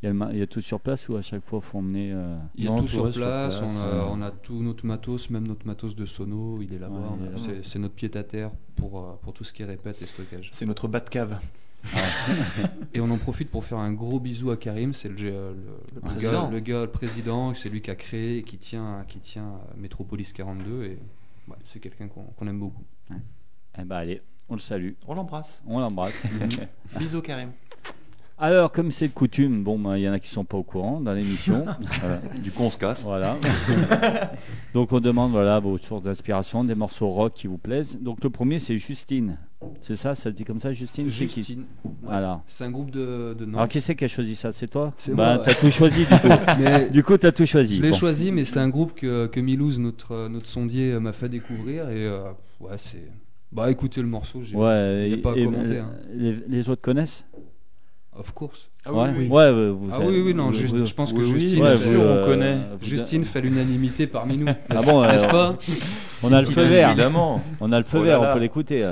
Il 0.03 0.07
y, 0.07 0.09
a 0.09 0.13
le 0.13 0.19
ma- 0.19 0.33
il 0.33 0.39
y 0.39 0.43
a 0.43 0.47
tout 0.47 0.61
sur 0.61 0.81
place 0.81 1.09
ou 1.09 1.17
à 1.17 1.23
chaque 1.23 1.43
fois 1.47 1.63
faut 1.63 1.79
emmener 1.79 2.13
euh, 2.13 2.37
Il 2.57 2.65
y 2.65 2.67
a 2.67 2.71
Non, 2.71 2.77
tout 2.77 2.83
tout 2.83 2.89
sur 2.91 3.11
place, 3.11 3.63
on, 3.63 3.69
a, 3.71 3.87
euh. 3.87 4.05
on 4.11 4.21
a 4.21 4.31
tout 4.31 4.63
notre 4.63 4.85
matos, 4.85 5.31
même 5.31 5.49
notre 5.49 5.67
matos 5.67 5.97
de 5.97 6.05
sono, 6.05 6.61
il 6.61 6.75
est 6.75 6.79
là-bas. 6.79 6.95
Ouais, 7.19 7.31
c'est- 7.43 7.65
C'est 7.67 7.79
notre 7.79 7.95
pied 7.95 8.11
à 8.15 8.23
terre 8.23 8.51
pour, 8.77 9.19
pour 9.23 9.33
tout 9.33 9.45
ce 9.45 9.53
qui 9.55 9.63
est 9.63 9.67
répète 9.67 10.03
et 10.03 10.05
stockage. 10.07 10.51
C'est 10.53 10.67
notre 10.67 10.89
bas 10.89 11.01
de 11.01 11.09
cave. 11.09 11.41
Et 12.95 13.01
on 13.01 13.11
en 13.11 13.19
profite 13.19 13.51
pour 13.51 13.65
faire 13.65 13.79
un 13.79 13.93
gros 13.93 14.19
bisou 14.21 14.51
à 14.51 14.57
Karim, 14.57 14.93
c'est 14.95 15.09
le, 15.09 15.15
le- 15.17 15.57
le 15.95 16.01
président. 16.01 16.45
gars, 16.47 16.51
le 16.51 16.61
gars, 16.61 16.81
le 16.83 16.87
président, 16.91 17.55
c'est 17.55 17.69
lui 17.69 17.81
qui 17.83 17.91
a 17.91 17.95
créé, 17.95 18.39
et 18.39 18.43
qui 18.43 18.57
tient, 18.59 19.05
qui 19.09 19.19
tient 19.19 19.45
euh, 19.45 19.75
Métropolis 19.77 20.33
42 20.33 20.85
et 20.85 20.99
ouais, 21.49 21.57
c'est 21.73 21.81
quelqu'un 21.81 22.09
qu'on 22.09 22.47
aime 22.47 22.59
beaucoup. 22.61 22.83
Eh 23.79 23.83
ben 23.85 23.97
allez, 23.97 24.23
on 24.49 24.55
le 24.55 24.61
salue, 24.61 24.93
On 25.09 25.15
l'embrasse. 25.15 25.63
on 25.67 25.81
l'embrasse. 25.81 26.13
Bisous 26.99 27.21
Karim. 27.23 27.51
Alors 28.37 28.73
comme 28.73 28.91
c'est 28.91 29.07
de 29.09 29.13
coutume, 29.13 29.63
bon 29.63 29.79
ben, 29.79 29.97
il 29.97 30.03
y 30.03 30.09
en 30.09 30.13
a 30.13 30.19
qui 30.19 30.29
sont 30.29 30.45
pas 30.45 30.57
au 30.57 30.63
courant 30.65 31.01
dans 31.01 31.13
l'émission. 31.13 31.65
Du 32.43 32.51
coup 32.51 32.65
on 32.65 32.71
se 32.71 32.79
casse. 32.79 33.05
Voilà. 33.05 33.37
Donc 34.75 34.93
on 34.93 34.99
demande 35.01 35.31
voilà 35.33 35.61
vos 35.61 35.79
sources 35.79 36.03
d'inspiration, 36.03 36.65
des 36.65 36.75
morceaux 36.75 37.09
rock 37.11 37.35
qui 37.35 37.47
vous 37.47 37.59
plaisent. 37.59 37.97
Donc 38.01 38.23
le 38.25 38.31
premier 38.31 38.59
c'est 38.59 38.77
Justine. 38.79 39.39
C'est 39.81 39.97
ça, 39.97 40.15
ça 40.15 40.25
se 40.25 40.29
dit 40.31 40.45
comme 40.45 40.61
ça, 40.61 40.73
Justine 40.73 41.09
C'est 41.11 41.27
qui 41.27 41.41
Justine. 41.41 41.65
Ouais. 41.85 41.91
Voilà. 42.05 42.41
C'est 42.47 42.65
un 42.65 42.71
groupe 42.71 42.91
de, 42.91 43.35
de 43.39 43.45
Nantes. 43.45 43.55
Alors 43.57 43.69
qui 43.69 43.81
c'est 43.81 43.95
qui 43.95 44.05
a 44.05 44.09
choisi 44.09 44.35
ça? 44.35 44.53
C'est 44.53 44.67
toi? 44.69 44.93
C'est 44.97 45.15
Bah 45.15 45.35
moi, 45.37 45.45
t'as 45.45 45.55
tout 45.55 45.71
choisi 45.71 46.01
du 46.07 46.07
coup. 46.19 46.29
Mais 46.59 46.89
du 46.91 47.03
coup 47.03 47.17
t'as 47.19 47.33
tout 47.33 47.47
choisi. 47.47 47.77
je 47.79 47.83
l'ai 47.83 47.91
Bon. 47.91 47.97
choisi, 47.97 48.33
mais 48.33 48.45
c'est 48.45 48.59
un 48.61 48.69
groupe 48.69 48.95
que, 48.95 49.27
que 49.27 49.41
Milouz, 49.41 49.79
notre, 49.79 50.13
euh, 50.13 50.29
notre 50.29 50.47
sondier, 50.47 50.93
euh, 50.93 51.01
m'a 51.01 51.13
fait 51.13 51.29
découvrir. 51.29 51.89
Et 51.91 52.07
euh, 52.07 52.25
ouais, 52.61 52.77
c'est. 52.79 53.03
Bah 53.53 53.71
écoutez 53.71 54.01
le 54.01 54.09
morceau, 54.09 54.41
j'ai. 54.43 54.57
Ouais, 54.57 55.09
y 55.11 55.13
a 55.13 55.17
et- 55.17 55.17
pas 55.19 55.33
à 55.33 55.35
commenter, 55.35 55.79
hein. 55.79 55.91
les, 56.15 56.35
les 56.49 56.71
autres 56.71 56.83
connaissent? 56.83 57.27
Of 58.17 58.33
course. 58.33 58.71
Ah 58.87 58.93
ouais. 58.93 59.09
oui, 59.11 59.15
oui. 59.23 59.29
Ouais, 59.29 59.51
ouais, 59.51 59.71
vous 59.71 59.89
Ah 59.93 59.97
avez- 59.97 60.07
oui, 60.07 60.23
oui, 60.27 60.35
non, 60.35 60.47
vous- 60.47 60.53
juste, 60.53 60.75
vous- 60.77 60.87
je 60.87 60.95
pense 60.95 61.13
que 61.13 61.19
oui, 61.19 61.31
oui, 61.35 61.41
Justine, 61.41 61.63
ouais, 61.63 61.77
bien 61.77 61.85
vous, 61.85 61.93
sûr, 61.93 62.01
on 62.01 62.05
euh, 62.05 62.25
connaît. 62.25 62.57
vous- 62.81 62.87
Justine 62.87 63.25
fait 63.25 63.41
l'unanimité 63.41 64.07
parmi 64.07 64.37
nous. 64.39 64.47
Ah 64.71 64.83
bon, 64.83 65.03
euh, 65.03 65.11
N'est-ce 65.11 65.27
pas? 65.29 65.59
On 66.23 66.33
a 66.33 66.41
le 66.41 66.47
feu 66.47 66.63
vert. 66.63 66.91
Évidemment. 66.91 67.43
On 67.61 67.73
a 67.73 67.79
le 67.79 67.85
feu 67.85 67.99
Oh 68.01 68.05
là 68.05 68.11
vert, 68.11 68.23
là. 68.23 68.31
on 68.31 68.35
peut 68.35 68.41
l'écouter. 68.41 68.89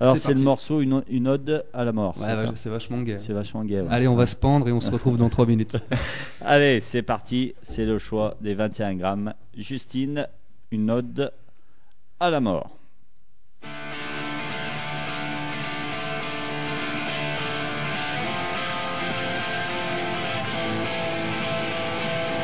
Alors, 0.00 0.16
C'est 0.16 0.34
le 0.34 0.40
morceau 0.40 0.80
une, 0.80 1.02
une 1.08 1.28
ode 1.28 1.64
à 1.72 1.84
la 1.84 1.92
mort. 1.92 2.16
Ouais, 2.18 2.24
c'est 2.26 2.40
ouais, 2.40 2.46
ça 2.46 2.52
c'est 2.56 2.68
vachement 2.70 3.00
gay. 3.02 3.18
C'est 3.18 3.32
vachement 3.32 3.64
gay. 3.64 3.80
ouais. 3.80 3.86
Allez, 3.90 4.08
on 4.08 4.16
va 4.16 4.26
se 4.26 4.36
pendre 4.36 4.68
et 4.68 4.72
on 4.72 4.80
se 4.80 4.90
retrouve 4.90 5.16
dans 5.16 5.28
3 5.28 5.46
minutes. 5.46 5.76
Allez, 6.44 6.80
c'est 6.80 7.02
parti. 7.02 7.54
C'est 7.62 7.84
le 7.86 7.98
choix 7.98 8.36
des 8.40 8.54
21 8.54 8.94
grammes. 8.94 9.34
Justine, 9.56 10.26
une 10.70 10.90
ode 10.90 11.32
à 12.20 12.30
la 12.30 12.40
mort. 12.40 12.70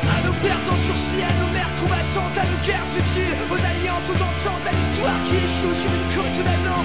À 0.03 0.21
nos 0.27 0.33
pères 0.43 0.59
en 0.71 0.75
sursis, 0.85 1.23
à 1.23 1.33
nos 1.39 1.51
mères 1.53 1.73
combattantes, 1.79 2.37
à 2.37 2.45
nos 2.51 2.61
guerres 2.65 2.91
utiles, 2.99 3.39
aux 3.49 3.61
alliances, 3.63 4.07
aux 4.11 4.19
ententes, 4.19 4.65
à 4.67 4.71
l'histoire 4.71 5.19
qui 5.25 5.35
échoue 5.35 5.75
sur 5.81 5.91
une 5.95 6.07
côte 6.15 6.37
d'Adam, 6.43 6.79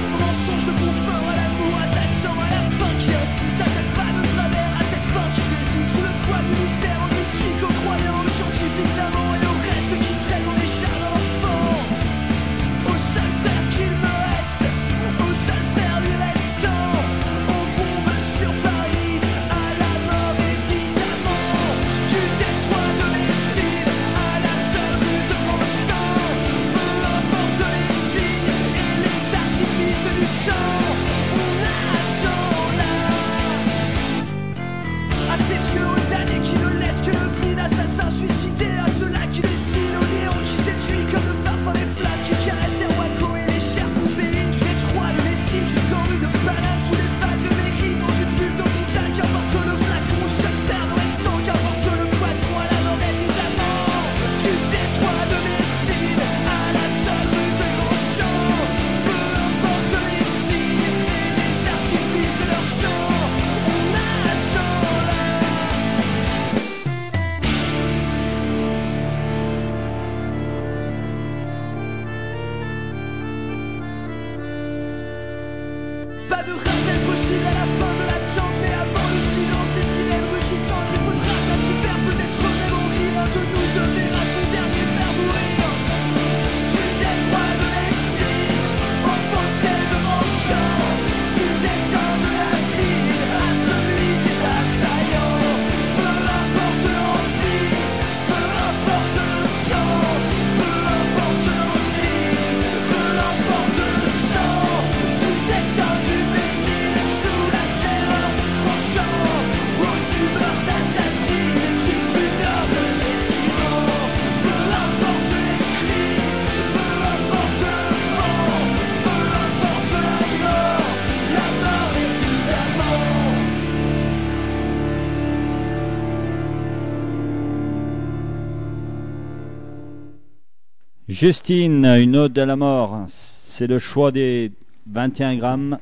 Justine, 131.18 131.84
une 131.84 132.14
ode 132.14 132.38
à 132.38 132.46
la 132.46 132.54
mort. 132.54 133.04
C'est 133.08 133.66
le 133.66 133.80
choix 133.80 134.12
des 134.12 134.52
21 134.86 135.36
grammes. 135.36 135.78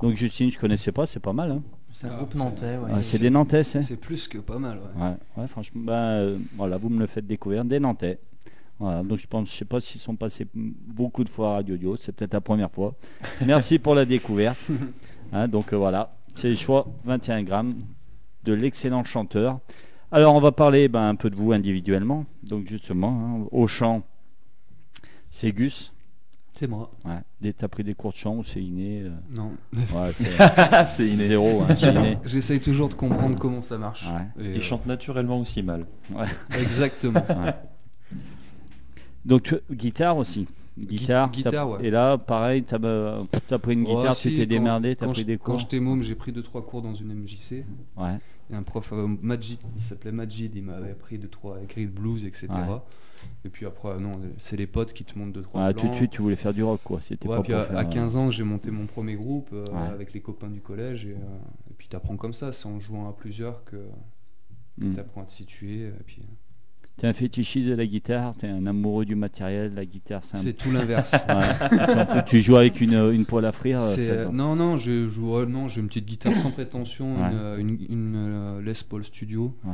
Donc 0.00 0.16
Justine, 0.16 0.50
je 0.50 0.58
connaissais 0.58 0.90
pas, 0.90 1.06
c'est 1.06 1.20
pas 1.20 1.32
mal. 1.32 1.52
hein. 1.52 1.62
C'est 1.92 2.08
un 2.08 2.16
groupe 2.16 2.34
nantais, 2.34 2.78
ouais. 2.78 2.90
Ah, 2.92 2.96
c'est 2.96 3.20
des 3.20 3.30
Nantais, 3.30 3.62
c'est 3.62 3.82
C'est 3.84 3.94
plus 3.94 4.26
que 4.26 4.38
pas 4.38 4.58
mal, 4.58 4.78
ouais. 4.78 5.00
Ouais, 5.04 5.14
ouais, 5.36 5.46
franchement, 5.46 5.82
bah, 5.84 6.02
euh, 6.14 6.36
voilà, 6.56 6.78
vous 6.78 6.88
me 6.88 6.98
le 6.98 7.06
faites 7.06 7.28
découvrir, 7.28 7.64
des 7.64 7.78
Nantais. 7.78 8.18
Voilà, 8.80 9.04
donc 9.04 9.20
je 9.20 9.26
pense, 9.28 9.48
je 9.52 9.54
sais 9.54 9.64
pas 9.64 9.78
s'ils 9.80 10.00
sont 10.00 10.16
passés 10.16 10.48
beaucoup 10.52 11.22
de 11.22 11.28
fois 11.28 11.50
à 11.50 11.54
Radio 11.56 11.76
Dio, 11.76 11.94
c'est 11.94 12.10
peut-être 12.10 12.34
la 12.34 12.40
première 12.40 12.72
fois. 12.72 12.96
Merci 13.46 13.78
pour 13.78 13.94
la 13.94 14.04
découverte. 14.04 14.58
Hein, 15.34 15.48
donc 15.48 15.72
euh, 15.72 15.76
voilà, 15.78 16.14
c'est 16.34 16.50
le 16.50 16.56
choix 16.56 16.86
21 17.04 17.42
grammes 17.44 17.76
de 18.44 18.52
l'excellent 18.52 19.02
chanteur. 19.02 19.60
Alors 20.10 20.34
on 20.34 20.40
va 20.40 20.52
parler 20.52 20.88
ben, 20.88 21.08
un 21.08 21.14
peu 21.14 21.30
de 21.30 21.36
vous 21.36 21.52
individuellement. 21.52 22.26
Donc 22.42 22.68
justement, 22.68 23.08
hein, 23.44 23.46
au 23.50 23.66
chant, 23.66 24.02
c'est 25.34 25.50
Gus. 25.52 25.92
C'est 26.54 26.66
moi. 26.68 26.92
Ouais. 27.06 27.52
T'as 27.54 27.66
pris 27.66 27.82
des 27.82 27.94
cours 27.94 28.12
de 28.12 28.16
chant 28.18 28.36
ou 28.36 28.44
c'est 28.44 28.62
inné 28.62 29.02
euh, 29.04 29.10
Non. 29.34 29.52
Ouais, 29.72 30.12
c'est 30.84 31.08
inné. 31.08 31.26
zéro, 31.26 31.62
hein, 31.62 31.74
inné. 31.74 32.18
J'essaye 32.26 32.60
toujours 32.60 32.88
de 32.90 32.94
comprendre 32.94 33.38
comment 33.38 33.62
ça 33.62 33.78
marche. 33.78 34.04
Ouais. 34.06 34.44
Et, 34.44 34.50
Il 34.50 34.58
euh, 34.58 34.60
chante 34.60 34.84
naturellement 34.86 35.40
aussi 35.40 35.62
mal. 35.62 35.86
Exactement. 36.60 37.24
Donc 39.24 39.42
tu- 39.44 39.56
guitare 39.74 40.16
aussi. 40.18 40.46
Guitare, 40.78 41.30
guitare, 41.30 41.68
ouais. 41.70 41.78
Et 41.86 41.90
là, 41.90 42.16
pareil, 42.18 42.62
t'as 42.64 42.78
euh, 42.82 43.18
t'as 43.48 43.58
pris 43.58 43.74
une 43.74 43.84
Oh, 43.86 43.96
guitare, 43.98 44.14
si, 44.14 44.28
tu 44.30 44.34
t'es 44.36 44.42
quand- 44.44 44.48
démerdé, 44.48 44.96
t'as 44.96 45.06
quand 45.06 45.12
pris 45.12 45.20
je- 45.22 45.26
des 45.26 45.38
Quand 45.38 45.52
cours. 45.52 45.60
j'étais 45.60 45.80
môme, 45.80 46.02
j'ai 46.02 46.14
pris 46.14 46.32
2-3 46.32 46.64
cours 46.64 46.80
dans 46.82 46.94
une 46.94 47.12
MJC. 47.14 47.64
Ouais. 47.96 48.16
Un 48.52 48.62
prof, 48.62 48.92
euh, 48.92 49.06
Majid, 49.20 49.58
il 49.76 49.82
s'appelait 49.82 50.12
Majid, 50.12 50.50
il 50.54 50.62
m'avait 50.62 50.90
appris 50.90 51.18
2-3 51.18 51.62
écrits 51.64 51.86
de 51.86 51.90
blues, 51.90 52.24
etc. 52.24 52.48
Ouais. 52.50 52.78
Et 53.44 53.48
puis 53.48 53.66
après, 53.66 53.98
non, 53.98 54.20
c'est 54.38 54.56
les 54.56 54.66
potes 54.66 54.92
qui 54.92 55.04
te 55.04 55.18
montrent 55.18 55.40
2-3 55.40 55.46
Ah, 55.54 55.72
plans. 55.72 55.82
tout 55.82 55.88
de 55.88 55.94
suite, 55.94 56.10
tu 56.10 56.22
voulais 56.22 56.36
faire 56.36 56.52
du 56.52 56.62
rock, 56.62 56.80
quoi. 56.84 57.00
C'était 57.00 57.28
Ouais, 57.28 57.36
pas 57.36 57.42
puis 57.42 57.54
à, 57.54 57.64
faire, 57.64 57.76
à 57.78 57.82
euh, 57.82 57.84
15 57.84 58.16
ans, 58.16 58.30
j'ai 58.30 58.44
monté 58.44 58.70
mon 58.70 58.86
premier 58.86 59.14
groupe 59.14 59.50
euh, 59.52 59.64
Ouais. 59.66 59.88
avec 59.88 60.12
les 60.12 60.20
copains 60.20 60.50
du 60.50 60.60
collège. 60.60 61.06
Et, 61.06 61.12
euh, 61.12 61.70
et 61.70 61.74
puis 61.76 61.88
t'apprends 61.88 62.16
comme 62.16 62.34
ça, 62.34 62.52
c'est 62.52 62.66
en 62.66 62.80
jouant 62.80 63.08
à 63.08 63.12
plusieurs 63.12 63.64
que 63.64 63.76
hmm. 64.78 64.94
t'apprends 64.94 65.22
à 65.22 65.26
te 65.26 65.30
situer. 65.32 65.86
Et 65.86 66.02
puis, 66.06 66.22
T'es 66.98 67.06
un 67.06 67.12
fétichiste 67.14 67.68
de 67.68 67.74
la 67.74 67.86
guitare, 67.86 68.36
t'es 68.36 68.46
un 68.48 68.66
amoureux 68.66 69.04
du 69.04 69.14
matériel, 69.16 69.74
la 69.74 69.84
guitare, 69.86 70.22
c'est 70.22 70.36
un... 70.36 70.42
c'est 70.42 70.52
tout 70.52 70.70
l'inverse. 70.70 71.12
Ouais. 71.28 72.22
tu 72.26 72.38
joues 72.40 72.56
avec 72.56 72.80
une, 72.80 72.94
une 73.12 73.24
poêle 73.24 73.46
à 73.46 73.52
frire. 73.52 73.80
Ça- 73.80 73.98
euh, 73.98 74.28
non, 74.30 74.54
non, 74.54 74.76
je 74.76 75.08
joue, 75.08 75.44
non, 75.46 75.68
j'ai 75.68 75.80
une 75.80 75.88
petite 75.88 76.06
guitare 76.06 76.34
sans 76.36 76.50
prétention, 76.50 77.14
Ouais. 77.16 77.30
une, 77.30 77.38
euh, 77.38 77.56
une, 77.58 77.78
une, 77.88 78.14
euh, 78.16 78.62
Les 78.62 78.74
Paul 78.88 79.04
Studio, 79.04 79.56
Ouais. 79.64 79.72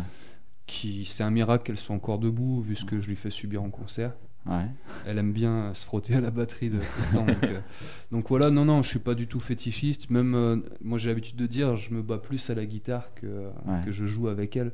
qui 0.67 1.05
c'est 1.05 1.23
un 1.25 1.31
miracle 1.31 1.65
qu'elle 1.65 1.77
soit 1.79 1.95
encore 1.95 2.19
debout 2.19 2.61
vu 2.63 2.77
ce 2.77 2.85
que 2.85 3.01
je 3.01 3.09
lui 3.09 3.17
fais 3.17 3.31
subir 3.31 3.63
en 3.63 3.71
concert. 3.71 4.13
Ouais. 4.47 4.65
Elle 5.07 5.19
aime 5.19 5.33
bien 5.33 5.51
euh, 5.53 5.75
se 5.75 5.85
frotter 5.85 6.15
à 6.15 6.21
la 6.23 6.31
batterie 6.31 6.71
de 6.71 6.79
donc, 7.13 7.29
euh, 7.45 7.59
donc 8.13 8.29
voilà, 8.29 8.49
non, 8.51 8.65
non, 8.65 8.83
je 8.83 8.89
suis 8.89 8.99
pas 9.01 9.15
du 9.15 9.27
tout 9.27 9.41
fétichiste. 9.41 10.09
Même 10.09 10.35
euh, 10.35 10.57
moi, 10.83 10.97
j'ai 10.97 11.09
l'habitude 11.09 11.37
de 11.37 11.47
dire, 11.47 11.77
je 11.77 11.93
me 11.93 12.01
bats 12.01 12.17
plus 12.19 12.49
à 12.49 12.55
la 12.55 12.65
guitare 12.65 13.13
que, 13.17 13.27
Ouais. 13.67 13.81
que 13.85 13.91
je 13.93 14.07
joue 14.07 14.29
avec 14.29 14.57
elle. 14.57 14.73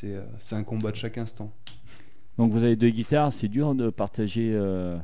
C'est, 0.00 0.14
euh, 0.14 0.24
c'est 0.40 0.54
un 0.56 0.64
combat 0.64 0.90
de 0.90 0.96
chaque 0.96 1.18
instant. 1.18 1.52
Donc 2.38 2.50
vous 2.50 2.58
avez 2.64 2.76
deux 2.76 2.88
guitares, 2.90 3.32
c'est 3.32 3.48
dur 3.48 3.74
de 3.74 3.90
partager 3.90 4.50
euh, 4.54 4.96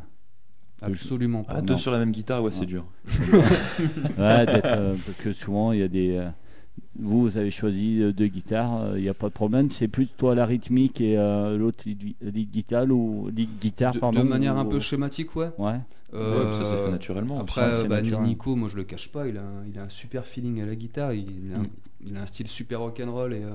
Absolument 0.83 1.44
Ah, 1.48 1.55
pas. 1.57 1.61
deux 1.62 1.76
sur 1.76 1.92
la 1.92 1.98
même 1.98 2.11
guitare, 2.12 2.42
ouais, 2.42 2.50
c'est 2.50 2.66
dur. 2.66 2.85
Ouais, 4.18 4.46
d'être, 4.46 4.64
euh, 4.66 4.94
parce 5.05 5.16
que 5.18 5.33
souvent 5.33 5.72
il 5.72 5.81
y 5.81 5.83
a 5.83 5.88
des. 5.88 6.16
euh, 6.16 6.29
vous, 6.98 7.20
vous 7.22 7.37
avez 7.38 7.50
choisi 7.50 8.00
deux 8.12 8.26
guitares, 8.26 8.83
euh, 8.83 8.94
il 8.98 9.03
n'y 9.03 9.09
a 9.09 9.14
pas 9.14 9.29
de 9.29 9.33
problème. 9.33 9.70
C'est 9.70 9.88
plus 9.88 10.07
toi 10.07 10.35
la 10.35 10.46
rythmique 10.46 11.00
et 11.00 11.16
euh, 11.18 11.57
l'autre 11.57 11.85
lead, 11.87 12.14
lead 12.20 12.50
guitar 12.50 12.87
ou 12.90 13.29
lead 13.35 13.48
guitare, 13.61 13.94
De, 13.94 13.98
pardon. 13.98 14.20
de 14.22 14.29
manière 14.29 14.57
un 14.57 14.66
ou- 14.66 14.70
peu 14.70 14.81
schématique, 14.81 15.37
ouais. 15.37 15.50
Ouais. 15.59 15.79
Euh, 16.14 16.46
Ouais, 16.46 16.53
ça 16.53 16.64
s'est 16.64 16.83
fait 16.85 16.90
naturellement. 16.90 17.35
aussi. 17.37 17.42
Après, 17.42 17.72
c'est 17.72 17.87
bah, 17.88 18.00
naturel. 18.03 18.24
Nico, 18.26 18.57
moi 18.57 18.68
je 18.68 18.76
le 18.76 18.85
cache 18.85 19.09
pas, 19.12 19.29
il 19.29 19.37
a, 19.37 19.42
un, 19.42 19.64
il 19.70 19.79
a 19.79 19.85
un 19.85 19.88
super 19.88 20.24
feeling 20.26 20.61
à 20.62 20.66
la 20.66 20.74
guitare, 20.74 21.12
il, 21.12 21.26
il 21.46 21.53
a, 21.55 21.59
un, 21.59 21.62
Mm. 21.62 21.68
il 22.07 22.16
a 22.16 22.22
un 22.22 22.26
style 22.26 22.48
super 22.48 22.81
rock'n'roll 22.81 23.35
et 23.35 23.42
euh, 23.44 23.50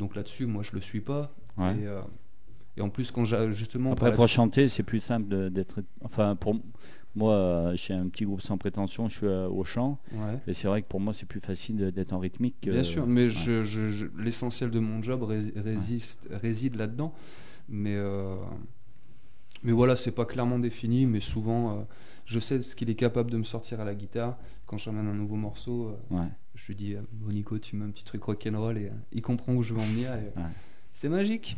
donc 0.00 0.16
là-dessus, 0.16 0.46
moi 0.46 0.64
je 0.64 0.72
le 0.72 0.80
suis 0.80 1.00
pas. 1.00 1.32
ouais. 1.58 1.76
Et, 1.80 1.86
euh, 1.86 2.00
et 2.76 2.80
en 2.80 2.88
plus, 2.88 3.10
quand 3.12 3.24
j'ai 3.24 3.52
justement. 3.52 3.92
Après, 3.92 4.12
pour 4.12 4.26
chanter, 4.26 4.66
c'est 4.68 4.82
plus 4.82 5.00
simple 5.00 5.50
d'être. 5.50 5.80
Enfin, 6.02 6.34
pour 6.36 6.56
moi, 7.14 7.72
j'ai 7.74 7.92
un 7.94 8.08
petit 8.08 8.24
groupe 8.24 8.40
sans 8.40 8.56
prétention, 8.58 9.08
je 9.08 9.16
suis 9.18 9.26
au 9.26 9.64
chant. 9.64 9.98
Ouais. 10.12 10.38
Et 10.46 10.52
c'est 10.54 10.68
vrai 10.68 10.80
que 10.82 10.86
pour 10.88 11.00
moi, 11.00 11.12
c'est 11.12 11.26
plus 11.26 11.40
facile 11.40 11.90
d'être 11.92 12.12
en 12.12 12.18
rythmique. 12.20 12.54
que- 12.62 12.70
Bien 12.70 12.84
sûr, 12.84 13.06
mais 13.06 13.24
ouais. 13.24 13.30
je- 13.30 13.64
je- 13.64 13.88
je- 13.88 14.06
l'essentiel 14.18 14.70
de 14.70 14.78
mon 14.80 15.02
job 15.02 15.22
rés- 15.24 15.52
résiste- 15.56 16.28
réside 16.30 16.76
là-dedans. 16.76 17.12
Mais, 17.68 17.94
euh, 17.96 18.36
mais 19.62 19.72
voilà, 19.72 19.96
c'est 19.96 20.12
pas 20.12 20.24
clairement 20.24 20.58
défini, 20.58 21.06
mais 21.06 21.20
souvent, 21.20 21.72
euh, 21.72 21.82
je 22.24 22.38
sais 22.40 22.62
ce 22.62 22.74
qu'il 22.74 22.88
est 22.90 22.94
capable 22.94 23.30
de 23.30 23.36
me 23.36 23.44
sortir 23.44 23.80
à 23.80 23.84
la 23.84 23.94
guitare. 23.94 24.38
Quand 24.66 24.78
j'amène 24.78 25.08
un 25.08 25.14
nouveau 25.14 25.36
morceau, 25.36 25.88
euh, 26.12 26.16
Ouais. 26.16 26.28
Je 26.62 26.66
lui 26.68 26.74
dis, 26.76 26.94
euh, 26.94 27.00
Bon, 27.12 27.32
Nico, 27.32 27.58
tu 27.58 27.76
mets 27.76 27.84
un 27.84 27.90
petit 27.90 28.04
truc 28.04 28.22
rock'n'roll 28.22 28.78
et 28.78 28.86
euh, 28.86 28.92
il 29.12 29.22
comprend 29.22 29.54
où 29.54 29.62
je 29.62 29.74
veux 29.74 29.80
en 29.80 29.84
venir. 29.84 30.12
et, 30.14 30.16
euh, 30.36 30.40
Ouais. 30.42 30.50
C'est 30.94 31.08
magique. 31.08 31.56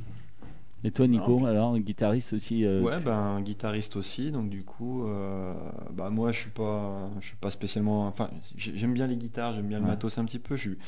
Et 0.84 0.90
toi, 0.90 1.06
Nico, 1.06 1.46
alors, 1.46 1.78
guitariste 1.78 2.32
aussi 2.32 2.64
euh, 2.64 2.82
Ouais, 2.82 2.98
ben 2.98 3.40
guitariste 3.40 3.94
aussi, 3.94 4.32
donc 4.32 4.50
du 4.50 4.64
coup, 4.64 5.06
euh, 5.06 5.54
bah 5.92 6.10
moi 6.10 6.32
je 6.32 6.40
suis 6.40 6.50
pas, 6.50 7.08
je 7.20 7.26
suis 7.28 7.36
pas 7.36 7.52
spécialement, 7.52 8.08
enfin 8.08 8.28
j'ai- 8.56 8.76
j'aime 8.76 8.92
bien 8.92 9.06
les 9.06 9.16
guitares, 9.16 9.54
j'aime 9.54 9.68
bien 9.68 9.78
le 9.78 9.84
Ouais. 9.84 9.90
matos 9.92 10.18
un 10.18 10.24
petit 10.24 10.40
peu. 10.40 10.56
Je 10.56 10.70
suis, 10.70 10.78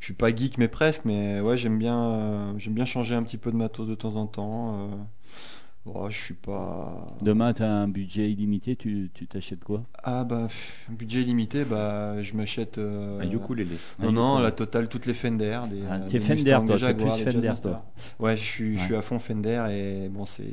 je 0.00 0.04
suis 0.06 0.14
pas 0.14 0.34
geek 0.34 0.56
mais 0.56 0.68
presque, 0.68 1.04
mais 1.04 1.40
ouais 1.42 1.58
j'aime 1.58 1.78
bien, 1.78 2.02
euh, 2.02 2.52
j'aime 2.58 2.72
bien 2.72 2.86
changer 2.86 3.14
un 3.16 3.22
petit 3.22 3.36
peu 3.36 3.50
de 3.52 3.56
matos 3.56 3.86
de 3.86 3.94
temps 3.94 4.16
en 4.16 4.26
temps. 4.26 5.06
Je 6.08 6.16
suis 6.18 6.34
pas. 6.34 7.10
Demain, 7.20 7.52
tu 7.52 7.62
as 7.62 7.70
un 7.70 7.88
budget 7.88 8.30
illimité, 8.30 8.74
tu 8.76 9.10
tu 9.12 9.26
t'achètes 9.26 9.62
quoi? 9.62 9.82
Ah 10.02 10.24
bah 10.24 10.44
pff, 10.48 10.86
budget 10.90 11.20
limité, 11.22 11.64
bah 11.64 12.22
je 12.22 12.34
m'achète. 12.34 12.78
euh, 12.78 13.20
Un 13.20 13.30
ukulélé. 13.30 13.76
Non, 14.00 14.08
Un 14.08 14.12
non, 14.12 14.28
ukulélé. 14.32 14.42
la 14.44 14.50
totale, 14.52 14.88
toutes 14.88 15.06
les 15.06 15.14
Fender. 15.14 15.60
Des, 15.70 15.80
Ah, 15.90 15.98
t'es 16.08 16.20
Fender, 16.20 16.42
Mustang, 16.44 16.66
toi, 16.66 16.76
Jaguar, 16.76 17.14
plus 17.16 17.24
Fender, 17.32 17.52
toi. 17.62 17.84
Ouais, 18.18 18.36
je 18.36 18.42
suis, 18.42 18.74
je 18.76 18.80
Ouais. 18.80 18.84
suis 18.86 18.94
à 18.96 19.02
fond 19.02 19.18
Fender 19.18 19.62
et 19.70 20.08
bon, 20.08 20.24
c'est. 20.24 20.44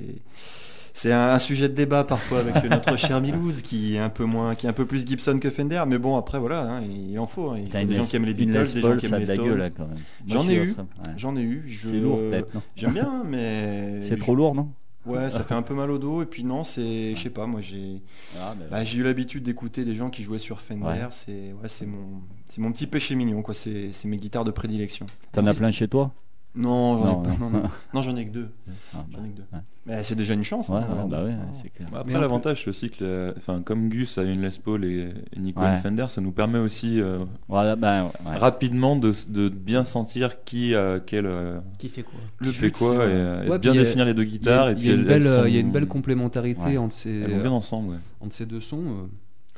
C'est 0.93 1.13
un, 1.13 1.39
sujet 1.39 1.69
de 1.69 1.73
débat 1.73 2.03
parfois 2.03 2.39
avec 2.41 2.53
notre 2.69 2.97
cher 2.97 3.21
Milouz 3.21 3.61
qui 3.61 3.95
est 3.95 3.99
un 3.99 4.09
peu 4.09 4.25
moins, 4.25 4.55
qui 4.55 4.65
est 4.65 4.69
un 4.69 4.73
peu 4.73 4.85
plus 4.85 5.07
Gibson 5.07 5.39
que 5.39 5.49
Fender, 5.49 5.81
mais 5.87 5.97
bon 5.97 6.17
après 6.17 6.37
voilà, 6.37 6.63
hein, 6.69 6.81
il 6.83 7.17
en 7.17 7.27
faut. 7.27 7.51
hein. 7.51 7.55
Il 7.59 7.71
faut 7.71 7.85
des 7.87 7.95
gens 7.95 8.03
qui 8.03 8.17
aiment 8.17 8.25
les 8.25 8.33
Beatles, 8.33 8.57
Les 8.63 8.73
des 8.73 8.81
gens 8.81 8.97
qui 8.97 9.05
aiment 9.05 9.13
a 9.13 9.19
les 9.19 9.25
Stones. 9.25 9.71
quand 9.77 9.87
même. 9.87 9.95
Moi, 9.95 9.97
J'en 10.27 10.43
je 10.43 10.49
ai 10.51 10.55
eu. 10.55 10.75
J'en 11.15 11.35
ai 11.37 11.41
eu. 11.41 11.63
je- 11.65 11.87
C'est 11.87 11.95
lourd, 11.95 12.17
peut-être, 12.17 12.53
non? 12.53 12.61
J'aime 12.75 12.91
bien, 12.93 13.23
mais 13.25 14.01
C'est 14.09 14.19
trop 14.19 14.35
lourd, 14.35 14.53
non? 14.53 14.67
Ouais, 15.05 15.29
ça 15.31 15.43
fait 15.43 15.55
un 15.55 15.61
peu 15.63 15.73
mal 15.73 15.89
au 15.89 15.97
dos 15.97 16.21
et 16.21 16.25
puis 16.27 16.43
non, 16.43 16.63
c'est, 16.63 17.15
je 17.15 17.21
sais 17.23 17.29
pas, 17.31 17.47
moi 17.47 17.59
j'ai, 17.61 18.01
Ah, 18.37 18.53
mais- 18.57 18.65
bah, 18.69 18.83
j'ai 18.83 18.99
eu 18.99 19.03
l'habitude 19.03 19.43
d'écouter 19.43 19.83
des 19.83 19.95
gens 19.95 20.09
qui 20.11 20.21
jouaient 20.23 20.37
sur 20.39 20.59
Fender. 20.59 20.85
Ouais. 20.85 21.07
C'est, 21.09 21.53
ouais, 21.53 21.67
c'est 21.67 21.85
mon, 21.87 22.21
c'est 22.47 22.61
mon 22.61 22.71
petit 22.71 22.85
péché 22.87 23.15
mignon 23.15 23.41
quoi. 23.41 23.53
C'est, 23.55 23.91
c'est 23.93 24.07
mes 24.07 24.17
guitares 24.17 24.43
de 24.45 24.51
prédilection. 24.51 25.07
T'en 25.31 25.47
as 25.47 25.53
plein 25.53 25.71
chez 25.71 25.87
toi? 25.87 26.13
Non, 26.53 26.97
j'en 26.97 27.05
Non, 27.05 27.23
ai 27.23 27.27
non. 27.27 27.37
Non, 27.39 27.49
non. 27.49 27.63
Non, 27.93 28.01
j'en 28.01 28.15
ai 28.17 28.25
que 28.25 28.31
deux. 28.31 28.49
Ah, 28.67 28.71
bah, 28.97 29.03
J'en 29.17 29.23
ai 29.25 29.29
que 29.29 29.37
deux. 29.37 29.45
ouais. 29.53 29.59
Mais 29.85 30.03
c'est 30.03 30.15
déjà 30.15 30.33
une 30.33 30.43
chance. 30.43 30.69
Ouais, 30.69 30.77
hein, 30.77 31.07
bah 31.09 31.23
ouais, 31.23 31.33
Ah. 31.33 31.45
c'est 31.53 31.69
clair. 31.69 31.87
Bah, 31.91 31.99
Après, 32.01 32.13
l'avantage, 32.19 32.63
c'est 32.63 32.69
aussi 32.69 32.89
que, 32.89 33.33
enfin, 33.37 33.61
comme 33.63 33.89
Gus 33.89 34.17
a 34.17 34.23
une 34.23 34.41
Les 34.41 34.49
Paul 34.63 34.83
et, 34.85 35.13
et 35.35 35.39
Nico 35.39 35.59
a 35.61 35.63
Ouais. 35.63 35.75
une 35.75 35.79
Fender, 35.81 36.05
ça 36.09 36.19
nous 36.21 36.31
permet 36.31 36.59
aussi 36.59 36.99
euh, 37.01 37.19
Voilà, 37.47 37.75
ouais. 37.75 38.35
rapidement 38.37 38.95
de, 38.95 39.13
de 39.29 39.49
bien 39.49 39.85
sentir 39.85 40.43
qui 40.43 40.75
a 40.75 40.99
quel, 40.99 41.25
euh, 41.25 41.59
Qui 41.79 41.89
fait 41.89 42.03
quoi 42.03 42.19
qui 42.39 42.45
Le 42.45 42.51
fait 42.51 42.71
quoi 42.71 42.93
et, 42.95 42.97
ouais. 42.97 43.03
euh, 43.07 43.43
et 43.45 43.49
Ouais, 43.49 43.57
bien 43.59 43.71
a- 43.71 43.75
définir 43.77 44.05
les 44.05 44.13
deux 44.13 44.25
guitares. 44.25 44.69
et 44.69 44.73
il 44.73 44.85
y, 44.85 44.91
a 44.91 44.93
une 44.93 45.03
belle, 45.05 45.21
elles 45.23 45.27
euh, 45.27 45.47
il 45.49 45.53
y 45.55 45.57
a 45.57 45.61
sont- 45.61 45.67
une 45.67 45.71
belle 45.73 45.87
complémentarité 45.87 46.61
Ouais. 46.63 46.77
entre, 46.77 46.93
ces, 46.93 47.09
Elles 47.21 47.31
vont 47.31 47.41
bien 47.41 47.51
ensemble. 47.51 47.89
ouais. 47.93 47.97
entre 48.19 48.33
ces 48.33 48.45
deux 48.45 48.61
sons. 48.61 49.09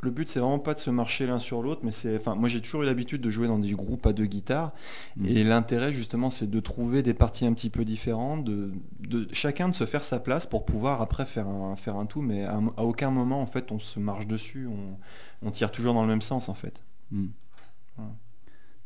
Le 0.03 0.11
but, 0.11 0.27
c'est 0.27 0.39
vraiment 0.39 0.59
pas 0.59 0.73
de 0.73 0.79
se 0.79 0.89
marcher 0.89 1.25
l'un 1.25 1.39
sur 1.39 1.61
l'autre, 1.63 1.81
mais 1.83 1.91
c'est, 1.91 2.17
enfin, 2.17 2.35
moi 2.35 2.49
j'ai 2.49 2.61
toujours 2.61 2.83
eu 2.83 2.85
l'habitude 2.85 3.21
de 3.21 3.29
jouer 3.29 3.47
dans 3.47 3.57
des 3.59 3.71
groupes 3.71 4.05
à 4.05 4.13
deux 4.13 4.25
guitares, 4.25 4.73
Mm. 5.15 5.25
et 5.25 5.43
l'intérêt 5.43 5.93
justement, 5.93 6.29
c'est 6.29 6.49
de 6.49 6.59
trouver 6.59 7.01
des 7.03 7.13
parties 7.13 7.45
un 7.45 7.53
petit 7.53 7.69
peu 7.69 7.85
différentes, 7.85 8.43
de, 8.43 8.71
de 9.07 9.27
chacun 9.31 9.69
de 9.69 9.73
se 9.73 9.85
faire 9.85 10.03
sa 10.03 10.19
place 10.19 10.45
pour 10.45 10.65
pouvoir 10.65 11.01
après 11.01 11.25
faire 11.25 11.47
un, 11.47 11.75
faire 11.75 11.95
un 11.95 12.05
tout, 12.05 12.21
mais 12.21 12.43
à, 12.43 12.59
à 12.77 12.83
aucun 12.83 13.11
moment 13.11 13.41
en 13.41 13.45
fait 13.47 13.71
on 13.71 13.79
se 13.79 13.99
marche 13.99 14.27
dessus, 14.27 14.67
on, 14.67 14.97
on 15.47 15.51
tire 15.51 15.71
toujours 15.71 15.93
dans 15.93 16.01
le 16.01 16.09
même 16.09 16.21
sens 16.21 16.49
en 16.49 16.53
fait. 16.53 16.83
Voilà. 17.95 18.11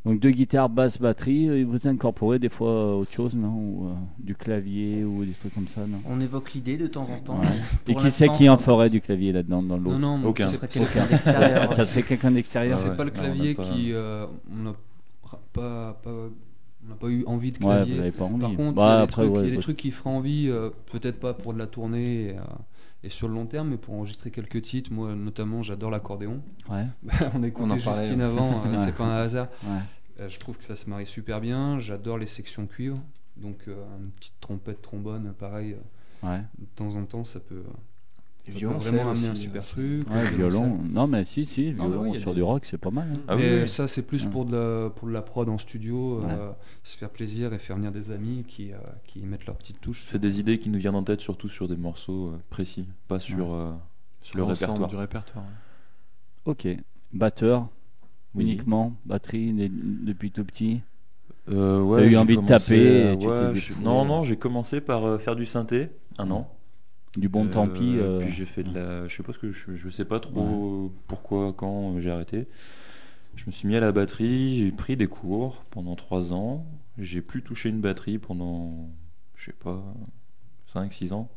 Donc 0.08 0.20
deux 0.20 0.30
guitares, 0.30 0.70
basse, 0.70 0.98
batterie, 0.98 1.44
et 1.48 1.64
vous 1.64 1.86
incorporez 1.86 2.38
des 2.38 2.48
fois 2.48 2.70
euh, 2.70 2.92
autre 2.94 3.12
chose, 3.12 3.34
non? 3.36 3.48
Ou, 3.52 3.86
euh, 3.88 3.92
Du 4.18 4.34
clavier 4.34 5.04
ou 5.04 5.22
des 5.24 5.32
trucs 5.32 5.54
comme 5.54 5.68
ça, 5.68 5.86
non? 5.86 5.98
On 6.06 6.18
évoque 6.20 6.54
l'idée 6.54 6.78
de 6.78 6.86
temps 6.86 7.02
en 7.10 7.20
temps. 7.20 7.40
Ouais. 7.40 7.46
Et 7.86 7.94
qui 7.94 8.10
c'est 8.10 8.28
qui 8.30 8.48
en 8.48 8.56
ferait 8.56 8.88
du 8.88 9.00
clavier 9.02 9.32
là-dedans 9.32 9.62
dans 9.62 9.76
Non, 9.76 9.84
l'autre? 9.84 9.98
Non, 9.98 10.18
mais 10.18 10.26
Aucun. 10.26 10.46
Ce 10.48 10.52
c'est- 10.52 10.56
serait 10.56 10.68
quelqu'un 10.68 11.06
d'extérieur. 11.06 11.72
Ça 11.74 11.84
serait 11.84 12.02
quelqu'un 12.04 12.30
d'extérieur 12.30 12.76
Ah 12.78 12.82
C'est 12.82 12.88
ouais. 12.90 12.96
pas 12.96 13.04
le 13.04 13.10
Non, 13.10 13.16
on 13.18 13.20
clavier 13.22 13.54
pas- 13.54 13.64
qui. 13.66 13.92
euh, 13.92 14.26
on 14.50 14.62
n'a 14.62 14.72
pas, 15.52 16.00
pas- 16.02 16.10
on 17.02 17.08
eu 17.08 17.24
envie 17.26 17.52
de 17.52 17.58
Ouais, 17.58 17.74
clavier. 17.74 17.92
vous 17.94 17.98
n'avez 18.00 18.12
pas 18.12 18.24
envie. 18.24 18.40
Par 18.40 18.54
contre, 18.56 18.72
Bah, 18.72 18.82
il 18.82 18.88
y 18.88 18.92
a 18.92 18.96
des 18.96 19.02
après, 19.02 19.22
trucs, 19.26 19.34
y 19.34 19.38
a 19.38 19.50
des 19.56 19.58
trucs 19.58 19.76
qui 19.76 19.90
feraient 19.90 20.10
envie, 20.10 20.46
euh, 20.48 20.70
peut-être 20.90 21.20
pas 21.20 21.34
pour 21.34 21.52
de 21.52 21.58
la 21.58 21.66
tournée 21.66 22.28
et, 22.28 22.30
euh, 22.30 22.40
et 23.04 23.10
sur 23.10 23.28
le 23.28 23.34
long 23.34 23.44
terme, 23.44 23.68
mais 23.68 23.76
pour 23.76 23.92
enregistrer 23.94 24.30
quelques 24.30 24.62
titres. 24.62 24.90
Moi, 24.90 25.14
notamment, 25.14 25.62
j'adore 25.62 25.90
l'accordéon. 25.90 26.40
Ouais, 26.70 26.86
on 27.34 27.42
écoutait 27.42 27.72
en 27.72 27.78
parlait, 27.78 28.02
Justine 28.06 28.22
avant, 28.22 28.52
euh, 28.64 28.70
Ouais. 28.70 28.84
c'est 28.86 28.94
pas 28.94 29.04
un 29.04 29.16
hasard. 29.18 29.48
ouais. 29.64 29.80
Euh, 30.20 30.28
je 30.28 30.38
trouve 30.38 30.56
que 30.56 30.64
ça 30.64 30.74
se 30.76 30.88
marie 30.90 31.06
super 31.06 31.40
bien. 31.40 31.78
J'adore 31.78 32.18
les 32.18 32.26
sections 32.26 32.66
cuivre. 32.66 32.98
Donc, 33.36 33.56
euh, 33.68 33.84
une 34.00 34.10
petite 34.10 34.34
trompette, 34.40 34.82
trombone, 34.82 35.32
pareil. 35.38 35.74
euh, 36.24 36.26
ouais. 36.28 36.40
de 36.58 36.66
temps 36.74 36.96
en 36.96 37.04
temps, 37.04 37.22
ça 37.22 37.38
peut, 37.38 37.62
Et 38.46 38.50
ça 38.50 38.58
peut 38.58 38.66
vraiment 38.66 39.10
amener 39.12 39.28
un 39.28 39.34
super 39.36 39.62
truc. 39.64 40.02
Ouais, 40.10 40.28
violon. 40.34 40.78
Non, 40.90 41.06
mais 41.06 41.24
si, 41.24 41.44
si, 41.44 41.72
Non, 41.72 41.84
mais 41.84 41.90
violon 41.90 42.10
oui, 42.10 42.20
sur 42.20 42.30
des- 42.30 42.36
du 42.38 42.42
rock, 42.42 42.64
c'est 42.64 42.78
pas 42.78 42.90
mal. 42.90 43.06
hein. 43.14 43.20
Ah 43.28 43.36
oui, 43.36 43.42
Mais 43.44 43.62
oui. 43.62 43.68
ça, 43.68 43.86
c'est 43.86 44.02
plus 44.02 44.24
Ouais. 44.24 44.30
pour, 44.30 44.44
de 44.44 44.56
la, 44.56 44.90
pour 44.90 45.06
de 45.06 45.12
la 45.12 45.22
prod 45.22 45.48
en 45.48 45.56
studio, 45.58 46.18
Ouais. 46.20 46.32
euh, 46.32 46.50
se 46.82 46.96
faire 46.96 47.10
plaisir 47.10 47.52
et 47.54 47.60
faire 47.60 47.76
venir 47.76 47.92
des 47.92 48.10
amis 48.10 48.44
qui, 48.48 48.72
euh, 48.72 48.76
qui 49.06 49.20
mettent 49.20 49.46
leur 49.46 49.54
petite 49.54 49.80
touche. 49.80 50.02
C'est 50.06 50.18
des 50.18 50.40
idées 50.40 50.58
qui 50.58 50.68
nous 50.68 50.80
viennent 50.80 50.96
en 50.96 51.04
tête 51.04 51.20
surtout 51.20 51.48
sur 51.48 51.68
des 51.68 51.76
morceaux 51.76 52.32
précis, 52.50 52.88
pas 53.06 53.20
sur, 53.20 53.52
euh, 53.54 53.70
sur 54.20 54.38
le 54.38 54.42
répertoire. 54.44 54.88
du 54.88 54.96
répertoire. 54.96 55.44
Ok. 56.44 56.66
Batteur, 57.12 57.68
Oui. 58.34 58.44
uniquement, 58.44 58.94
batterie, 59.06 59.52
depuis 59.70 60.30
tout 60.30 60.44
petit. 60.44 60.80
Euh, 61.48 61.80
ouais, 61.80 61.96
T'as 62.02 62.06
eu 62.06 62.16
envie 62.16 62.36
de 62.36 62.42
taper 62.46 63.12
et 63.12 63.18
tu 63.18 63.26
ouais, 63.26 63.34
débrouillé. 63.54 63.60
je- 63.60 63.82
Non, 63.82 64.04
non, 64.04 64.22
j'ai 64.22 64.36
commencé 64.36 64.80
par 64.82 65.04
euh, 65.06 65.18
faire 65.18 65.34
du 65.34 65.46
synthé, 65.46 65.88
un 66.18 66.30
an. 66.30 66.54
Du 67.16 67.28
bon 67.30 67.46
Euh, 67.46 67.50
tant 67.50 67.66
pis. 67.68 67.96
euh, 67.96 68.18
Puis 68.20 68.30
j'ai 68.30 68.44
fait 68.44 68.62
de 68.62 68.72
la. 68.74 69.08
Je 69.08 69.16
sais 69.16 69.22
pas 69.22 69.32
ce 69.32 69.38
que 69.38 69.50
je, 69.50 69.72
je 69.74 69.88
sais 69.90 70.04
pas 70.04 70.20
trop 70.20 70.92
pourquoi, 71.06 71.54
quand 71.54 71.94
euh, 71.96 72.00
j'ai 72.00 72.10
arrêté. 72.10 72.48
Je 73.34 73.44
me 73.46 73.50
suis 73.52 73.66
mis 73.66 73.76
à 73.76 73.80
la 73.80 73.92
batterie, 73.92 74.58
j'ai 74.58 74.72
pris 74.72 74.96
des 74.96 75.06
cours 75.06 75.64
pendant 75.70 75.96
trois 75.96 76.32
ans. 76.34 76.66
J'ai 76.98 77.22
plus 77.22 77.42
touché 77.42 77.68
une 77.70 77.80
batterie 77.80 78.18
pendant, 78.18 78.90
je 79.36 79.46
sais 79.46 79.52
pas, 79.58 79.82
5-6 80.74 81.12
ans. 81.12 81.30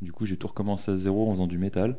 Du 0.00 0.10
coup, 0.12 0.26
j'ai 0.26 0.36
tout 0.36 0.48
recommencé 0.48 0.90
à 0.90 0.96
zéro 0.96 1.28
en 1.28 1.32
faisant 1.32 1.46
du 1.46 1.58
métal. 1.58 1.96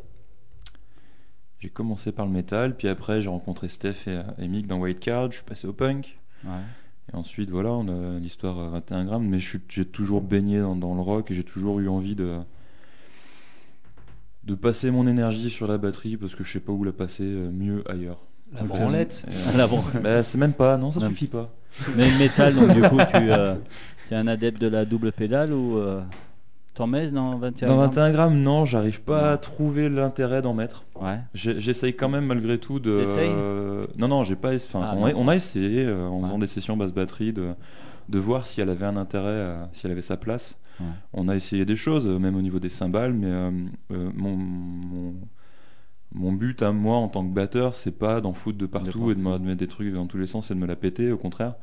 J'ai 1.63 1.69
commencé 1.69 2.11
par 2.11 2.25
le 2.25 2.31
métal, 2.33 2.75
puis 2.75 2.89
après 2.89 3.21
j'ai 3.21 3.29
rencontré 3.29 3.69
Steph 3.69 4.07
et, 4.07 4.19
et 4.37 4.49
Mick 4.49 4.67
dans 4.67 4.79
White 4.79 4.99
Card, 4.99 5.31
je 5.31 5.37
suis 5.37 5.45
passé 5.45 5.65
au 5.65 5.71
punk. 5.71 6.19
ouais. 6.43 6.51
Et 7.11 7.15
ensuite, 7.15 7.49
voilà, 7.49 7.71
on 7.71 7.87
a 7.87 8.19
l'histoire 8.19 8.59
à 8.59 8.67
21 8.67 9.05
grammes, 9.05 9.27
mais 9.27 9.39
j'ai 9.39 9.85
toujours 9.85 10.21
baigné 10.21 10.59
dans, 10.59 10.75
dans 10.75 10.93
le 10.93 10.99
rock 10.99 11.31
et 11.31 11.33
j'ai 11.33 11.45
toujours 11.45 11.79
eu 11.79 11.87
envie 11.87 12.15
de, 12.15 12.39
de 14.43 14.55
passer 14.55 14.91
mon 14.91 15.07
énergie 15.07 15.49
sur 15.49 15.67
la 15.67 15.77
batterie 15.77 16.17
parce 16.17 16.35
que 16.35 16.43
je 16.43 16.51
sais 16.51 16.59
pas 16.59 16.73
où 16.73 16.83
la 16.83 16.91
passer 16.91 17.23
euh, 17.23 17.49
mieux 17.49 17.89
ailleurs. 17.89 18.19
La 18.51 18.63
branlette. 18.63 19.25
Euh, 19.29 19.57
la 19.57 19.67
bah, 20.01 20.23
c'est 20.23 20.37
même 20.37 20.53
pas, 20.53 20.77
non, 20.77 20.91
ça 20.91 21.07
suffit 21.07 21.27
pas. 21.27 21.49
Mais 21.95 22.11
le 22.11 22.17
métal, 22.17 22.55
donc 22.55 22.73
du 22.73 22.81
coup, 22.81 22.97
tu 22.97 23.17
es 24.11 24.15
un 24.15 24.27
adepte 24.27 24.59
de 24.59 24.67
la 24.67 24.83
double 24.83 25.13
pédale 25.13 25.53
ou 25.53 25.77
euh, 25.77 26.01
t'en 26.73 26.87
mets 26.87 27.11
dans 27.11 27.37
21 27.37 27.67
Dans 27.67 27.75
grammes 27.75 27.87
21 27.89 28.11
grammes, 28.11 28.37
non, 28.41 28.65
j'arrive 28.65 29.01
pas 29.01 29.31
à 29.33 29.37
trouver 29.37 29.89
l'intérêt 29.89 30.41
d'en 30.41 30.53
mettre. 30.53 30.85
Ouais. 30.99 31.19
J'ai- 31.33 31.59
J'essaye 31.61 31.95
quand 31.95 32.09
même 32.09 32.25
malgré 32.25 32.57
tout 32.57 32.79
de. 32.79 32.99
T'essayes? 33.01 33.29
Euh, 33.29 33.85
non, 33.97 34.07
non, 34.07 34.23
j'ai 34.23 34.35
pas. 34.35 34.55
Enfin, 34.55 34.81
Ah, 34.83 34.93
on, 34.97 35.05
a, 35.05 35.11
non. 35.13 35.19
on 35.21 35.27
a 35.27 35.35
essayé 35.35 35.85
euh, 35.85 36.07
en 36.07 36.17
Ouais. 36.19 36.27
faisant 36.27 36.39
des 36.39 36.47
sessions 36.47 36.75
basse 36.77 36.93
batterie 36.93 37.33
de, 37.33 37.53
de 38.09 38.19
voir 38.19 38.47
si 38.47 38.61
elle 38.61 38.69
avait 38.69 38.85
un 38.85 38.97
intérêt, 38.97 39.27
euh, 39.27 39.63
si 39.73 39.85
elle 39.85 39.91
avait 39.91 40.01
sa 40.01 40.17
place. 40.17 40.57
Ouais. 40.79 40.85
On 41.13 41.29
a 41.29 41.35
essayé 41.35 41.65
des 41.65 41.75
choses, 41.75 42.07
euh, 42.07 42.17
même 42.17 42.35
au 42.35 42.41
niveau 42.41 42.59
des 42.59 42.69
cymbales, 42.69 43.13
mais 43.13 43.27
euh, 43.27 43.51
euh, 43.91 44.09
mon, 44.15 44.35
mon, 44.35 45.13
mon 46.15 46.31
but 46.31 46.61
à 46.63 46.71
moi 46.71 46.97
en 46.97 47.07
tant 47.07 47.23
que 47.23 47.33
batteur, 47.33 47.75
c'est 47.75 47.91
pas 47.97 48.21
d'en 48.21 48.33
foutre 48.33 48.57
de 48.57 48.65
partout 48.65 49.11
et 49.11 49.15
de 49.15 49.19
me 49.19 49.37
de 49.37 49.43
mettre 49.43 49.57
des 49.59 49.67
trucs 49.67 49.93
dans 49.93 50.07
tous 50.07 50.17
les 50.17 50.27
sens 50.27 50.49
et 50.51 50.55
de 50.55 50.59
me 50.59 50.65
la 50.67 50.75
péter. 50.75 51.11
Au 51.11 51.17
contraire, 51.17 51.53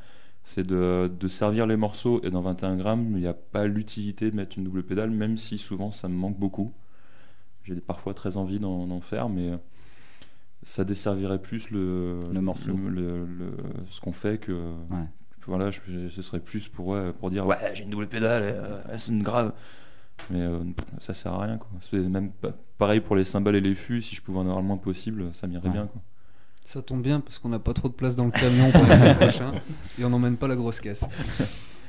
c'est 0.45 0.67
de, 0.67 1.11
de 1.19 1.29
servir 1.29 1.67
les 1.67 1.77
morceaux. 1.77 2.21
Et 2.25 2.31
dans 2.31 2.41
21 2.43 2.77
grammes, 2.77 3.07
il 3.13 3.21
n'y 3.21 3.27
a 3.27 3.35
pas 3.35 3.67
l'utilité 3.67 4.31
de 4.31 4.37
mettre 4.37 4.59
une 4.59 4.65
double 4.65 4.83
pédale, 4.83 5.11
même 5.11 5.37
si 5.39 5.59
souvent 5.59 5.93
ça 5.93 6.09
me 6.09 6.15
manque 6.15 6.39
beaucoup. 6.39 6.73
j'ai 7.65 7.75
parfois 7.77 8.15
très 8.15 8.37
envie 8.37 8.59
d'en 8.59 8.87
d'en 8.87 9.01
faire, 9.01 9.29
mais 9.29 9.51
ça 10.63 10.85
desservirait 10.85 11.41
plus 11.41 11.71
le, 11.71 12.19
Le 12.33 12.41
morceau. 12.41 12.73
le- 12.77 13.25
le- 13.25 13.57
ce 13.91 14.01
qu'on 14.01 14.13
fait 14.13 14.39
que. 14.39 14.73
Voilà, 15.47 15.71
je- 15.71 16.09
ce 16.11 16.23
serait 16.23 16.41
plus 16.41 16.69
pour, 16.69 16.89
ouais, 16.89 17.13
pour 17.15 17.31
dire 17.31 17.47
ouais, 17.47 17.57
j'ai 17.75 17.85
une 17.85 17.91
double 17.91 18.07
pédale, 18.09 18.43
euh, 18.45 18.99
c'est 18.99 19.11
une 19.11 19.23
grave. 19.23 19.53
Mais 20.29 20.43
euh, 20.43 20.59
ça 21.01 21.15
sert 21.15 21.33
à 21.33 21.43
rien. 21.45 21.57
Quoi. 21.57 21.69
C'est 21.81 21.97
même 21.99 22.31
pa- 22.31 22.53
pareil 22.77 23.01
pour 23.01 23.17
les 23.17 23.25
cymbales 23.25 23.57
et 23.57 23.61
les 23.63 23.75
fûts, 23.75 24.03
si 24.03 24.15
je 24.15 24.21
pouvais 24.21 24.39
en 24.39 24.43
avoir 24.43 24.61
le 24.61 24.67
moins 24.67 24.77
possible, 24.77 25.33
ça 25.33 25.47
m'irait 25.47 25.67
Ouais. 25.69 25.73
bien. 25.73 25.87
Quoi. 25.87 26.03
Ça 26.73 26.83
tombe 26.83 27.03
bien 27.03 27.19
parce 27.19 27.39
qu'on 27.41 27.49
n'a 27.49 27.59
pas 27.59 27.75
trop 27.75 27.89
de 27.89 27.95
place 27.95 28.15
dans 28.15 28.27
le 28.27 28.31
camion 28.31 28.71
pour 28.71 28.85
l'année 28.87 29.15
prochaine 29.21 29.61
et 29.99 30.05
on 30.05 30.11
n'emmène 30.11 30.37
pas 30.37 30.47
la 30.47 30.57
grosse 30.57 30.81
caisse. 30.81 31.05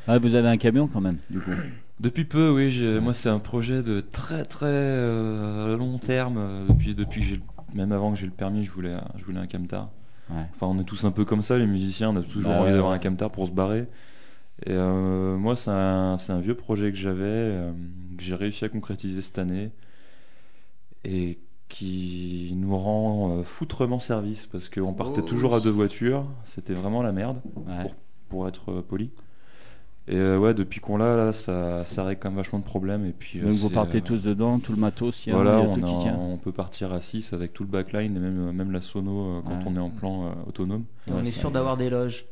Ah, 0.07 0.17
vous 0.17 0.33
avez 0.33 0.47
un 0.47 0.57
camion 0.57 0.87
quand 0.87 0.99
même, 0.99 1.17
du 1.29 1.39
coup. 1.39 1.51
Depuis 1.99 2.25
peu, 2.25 2.49
oui, 2.49 2.71
j'ai- 2.71 2.99
moi 2.99 3.13
c'est 3.13 3.29
un 3.29 3.37
projet 3.37 3.83
de 3.83 4.01
très 4.01 4.45
très 4.45 4.65
euh, 4.65 5.77
long 5.77 5.99
terme. 5.99 6.65
Depuis, 6.67 6.95
depuis 6.95 7.21
que 7.21 7.27
j'ai 7.27 7.35
le- 7.35 7.43
même 7.75 7.91
avant 7.91 8.11
que 8.11 8.17
j'ai 8.17 8.25
le 8.25 8.31
permis, 8.31 8.63
je 8.63 8.71
voulais, 8.71 8.97
je 9.15 9.23
voulais 9.23 9.37
un 9.37 9.45
camtar. 9.45 9.91
Ouais. 10.31 10.41
Enfin, 10.55 10.65
on 10.65 10.79
est 10.79 10.85
tous 10.85 11.03
un 11.05 11.11
peu 11.11 11.23
comme 11.23 11.43
ça, 11.43 11.55
les 11.59 11.67
musiciens, 11.67 12.09
on 12.09 12.15
a 12.15 12.23
toujours 12.23 12.49
Bah 12.49 12.61
envie 12.61 12.71
d'avoir 12.71 12.89
ouais. 12.93 12.97
un 12.97 12.99
camtar 12.99 13.29
pour 13.29 13.45
se 13.45 13.51
barrer. 13.51 13.81
Et 14.65 14.71
euh, 14.71 15.37
moi, 15.37 15.55
c'est 15.55 15.69
un, 15.69 16.17
c'est 16.17 16.33
un 16.33 16.39
vieux 16.41 16.55
projet 16.55 16.89
que 16.91 16.97
j'avais, 16.97 17.21
euh, 17.23 17.71
que 18.17 18.23
j'ai 18.23 18.33
réussi 18.35 18.65
à 18.65 18.69
concrétiser 18.69 19.21
cette 19.21 19.37
année, 19.37 19.69
et 21.05 21.37
qui 21.71 22.53
nous 22.55 22.77
rend 22.77 23.39
euh, 23.39 23.43
foutrement 23.43 23.99
service, 23.99 24.45
parce 24.45 24.69
qu'on 24.69 24.93
partait 24.93 25.21
Oh, 25.21 25.27
toujours 25.27 25.55
à 25.55 25.59
deux 25.59 25.69
voitures, 25.69 26.25
c'était 26.43 26.73
vraiment 26.73 27.01
la 27.01 27.11
merde, 27.11 27.41
Ouais. 27.55 27.81
pour, 27.83 27.95
pour 28.29 28.47
être 28.47 28.71
euh, 28.71 28.81
poli. 28.81 29.09
Et 30.07 30.15
euh, 30.15 30.37
ouais, 30.37 30.53
depuis 30.53 30.79
qu'on 30.79 30.97
l'a, 30.97 31.15
là, 31.15 31.31
ça, 31.33 31.85
ça 31.85 32.03
règle 32.03 32.19
quand 32.19 32.29
même 32.29 32.37
vachement 32.37 32.59
de 32.59 32.63
problèmes. 32.65 33.05
Et 33.05 33.13
puis, 33.13 33.39
Donc 33.39 33.51
vous 33.53 33.69
partez 33.69 33.99
euh, 33.99 34.01
tous 34.01 34.23
dedans, 34.23 34.59
tout 34.59 34.73
le 34.73 34.79
matos, 34.79 35.25
il 35.25 35.29
y 35.29 35.31
a, 35.31 35.35
voilà, 35.35 35.59
il 35.59 35.61
y 35.61 35.65
a 35.65 35.69
on, 35.69 35.73
tout 35.75 35.81
qui 35.81 35.93
a- 35.95 35.99
tient. 35.99 36.15
on 36.17 36.37
peut 36.37 36.51
partir 36.51 36.91
à 36.91 37.01
6 37.01 37.33
avec 37.33 37.53
tout 37.53 37.63
le 37.63 37.69
backline 37.69 38.15
et 38.17 38.19
même, 38.19 38.51
même 38.51 38.71
la 38.71 38.81
sono 38.81 39.41
quand 39.45 39.51
Ouais. 39.51 39.63
on 39.67 39.75
est 39.75 39.79
en 39.79 39.89
plan 39.91 40.25
euh, 40.25 40.29
autonome. 40.47 40.83
Et 41.07 41.11
on 41.11 41.17
Ouais, 41.17 41.27
est 41.27 41.31
sûr 41.31 41.51
d'avoir 41.51 41.77
des 41.77 41.89
loges. 41.89 42.25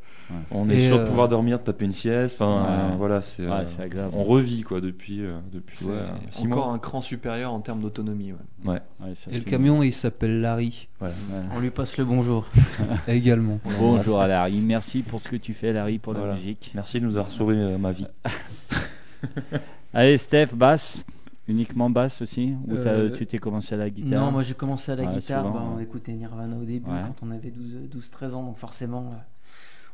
On 0.51 0.69
est 0.69 0.75
Et, 0.77 0.88
sûr 0.88 0.97
de 0.97 1.01
euh, 1.03 1.05
pouvoir 1.07 1.27
dormir, 1.27 1.57
de 1.59 1.63
taper 1.63 1.86
une 1.86 1.91
sieste. 1.91 2.36
Enfin, 2.39 2.61
Ouais. 2.63 2.93
euh, 2.93 2.95
voilà, 2.97 3.21
c'est. 3.21 3.45
Ouais, 3.45 3.51
euh, 3.51 3.65
c'est 3.65 3.82
agréable. 3.82 4.13
on 4.15 4.23
revit 4.23 4.61
quoi 4.61 4.80
depuis 4.82 5.21
euh, 5.21 5.38
depuis 5.51 5.75
C'est 5.77 5.89
ouais, 5.89 6.03
six 6.32 6.45
encore 6.45 6.65
mois. 6.67 6.75
un 6.75 6.80
cran 6.80 7.01
supérieur 7.01 7.51
en 7.53 7.59
termes 7.61 7.80
d'autonomie. 7.82 8.34
ouais. 8.34 8.39
Ouais. 8.71 8.82
Ouais, 9.01 9.15
ça, 9.15 9.32
Et 9.32 9.36
le 9.36 9.41
camion, 9.43 9.82
il 9.82 9.93
s'appelle 9.93 10.41
Larry 10.41 10.88
Voilà. 10.99 11.13
Ouais. 11.32 11.41
On 11.55 11.59
lui 11.59 11.69
passe 11.71 11.97
le 11.97 12.05
bonjour. 12.05 12.47
également. 13.07 13.59
Bonjour 13.80 14.19
à 14.21 14.27
Larry, 14.27 14.59
merci 14.59 15.01
pour 15.01 15.19
ce 15.21 15.30
que 15.30 15.36
tu 15.36 15.53
fais 15.53 15.73
Larry 15.73 15.97
pour 15.97 16.13
la 16.13 16.19
Voilà. 16.19 16.34
musique. 16.36 16.71
Merci 16.75 16.99
de 16.99 17.05
nous 17.05 17.15
avoir 17.17 17.32
sauvé 17.32 17.55
euh, 17.57 17.77
ma 17.77 17.91
vie. 17.91 18.07
Allez 19.93 20.17
Steph, 20.17 20.53
basse, 20.53 21.03
uniquement 21.47 21.89
basse 21.89 22.21
aussi 22.21 22.53
Ou 22.67 22.75
Euh, 22.75 23.09
tu 23.15 23.25
t'es 23.25 23.39
commencé 23.39 23.73
à 23.75 23.77
la 23.80 23.89
guitare? 23.89 24.21
Non, 24.25 24.32
moi 24.32 24.43
j'ai 24.43 24.53
commencé 24.53 24.91
à 24.91 24.95
la 24.95 25.03
Ouais, 25.05 25.15
guitare, 25.15 25.43
souvent, 25.45 25.53
bah, 25.59 25.63
on 25.75 25.80
écoutait 25.80 26.13
Nirvana 26.13 26.55
au 26.55 26.63
début 26.63 26.89
Ouais. 26.89 27.01
quand 27.03 27.25
on 27.27 27.32
avait 27.32 27.51
12-13 27.51 28.36
ans, 28.36 28.43
donc 28.43 28.57
forcément 28.57 29.11
euh, 29.11 29.15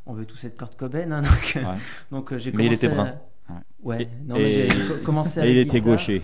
on 0.06 0.14
veut 0.14 0.26
tous 0.26 0.43
être 0.43 0.58
Kurt 0.58 0.76
Cobain. 0.78 1.12
hein, 1.12 1.22
donc 1.22 1.53
euh, 1.58 1.62
Ouais. 1.64 1.78
donc 2.12 2.32
euh, 2.34 2.38
j'ai 2.39 2.51
Mais 2.51 2.66
il 2.66 2.74
était 2.74 2.89
brun. 2.89 3.14
Ouais. 3.84 4.03
Et- 4.03 4.08
non, 4.26 4.36
mais 4.36 4.68
j'ai 4.68 5.03
commencé 5.03 5.39
à 5.39 5.45
il 5.45 5.58
était 5.58 5.80
guitare, 5.80 5.91
gaucher. 5.93 6.24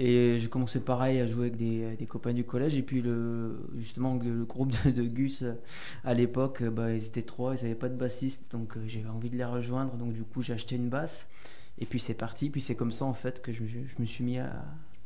Et 0.00 0.36
j'ai 0.40 0.48
commencé 0.48 0.80
pareil 0.80 1.20
à 1.20 1.26
jouer 1.26 1.46
avec 1.46 1.56
des, 1.56 1.94
des 1.96 2.06
copains 2.06 2.32
du 2.32 2.42
collège. 2.42 2.76
Et 2.76 2.82
puis 2.82 3.00
le, 3.02 3.68
justement 3.78 4.16
le 4.16 4.44
groupe 4.44 4.72
de, 4.84 4.90
de 4.90 5.02
Gus 5.04 5.42
euh, 5.42 5.52
à 6.04 6.12
l'époque, 6.14 6.64
bah, 6.64 6.92
ils 6.92 7.06
étaient 7.06 7.22
trois, 7.22 7.54
ils 7.54 7.62
n'avaient 7.62 7.76
pas 7.76 7.88
de 7.88 7.94
bassiste. 7.94 8.42
Donc 8.50 8.76
j'avais 8.86 9.08
envie 9.08 9.30
de 9.30 9.36
les 9.36 9.44
rejoindre. 9.44 9.92
Donc 9.94 10.12
du 10.12 10.22
coup 10.22 10.42
j'ai 10.42 10.54
acheté 10.54 10.74
une 10.74 10.88
basse. 10.88 11.28
Et 11.78 11.86
puis 11.86 12.00
c'est 12.00 12.14
parti. 12.14 12.50
Puis 12.50 12.60
c'est 12.60 12.74
comme 12.74 12.90
ça 12.92 13.04
en 13.04 13.12
fait 13.14 13.40
que 13.42 13.52
je, 13.52 13.62
me- 13.62 13.68
je 13.68 13.94
me 14.00 14.04
suis 14.06 14.24
mis 14.24 14.38
à, 14.38 14.50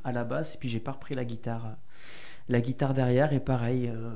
à 0.04 0.12
la 0.12 0.24
basse. 0.24 0.54
Et 0.54 0.58
puis 0.58 0.70
j'ai 0.70 0.80
pas 0.80 0.92
repris 0.92 1.14
la 1.14 1.26
guitare. 1.26 1.76
La 2.48 2.60
guitare 2.60 2.94
derrière. 2.94 3.32
Et 3.32 3.40
pareil, 3.40 3.88
euh, 3.88 4.10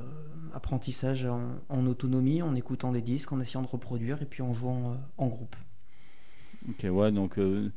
apprentissage 0.55 1.27
en, 1.27 1.43
en 1.69 1.87
autonomie, 1.87 2.43
en 2.43 2.55
écoutant 2.55 2.93
des 2.93 3.03
disques, 3.03 3.33
en 3.33 3.41
essayant 3.41 3.63
de 3.63 3.69
reproduire. 3.69 4.23
Et 4.23 4.27
puis 4.27 4.43
en 4.43 4.53
jouant 4.53 4.93
euh, 4.93 4.97
en 5.19 5.29
groupe. 5.29 5.57
Ok, 6.69 6.87
ouais, 6.91 7.13
donc 7.13 7.39
euh, 7.39 7.71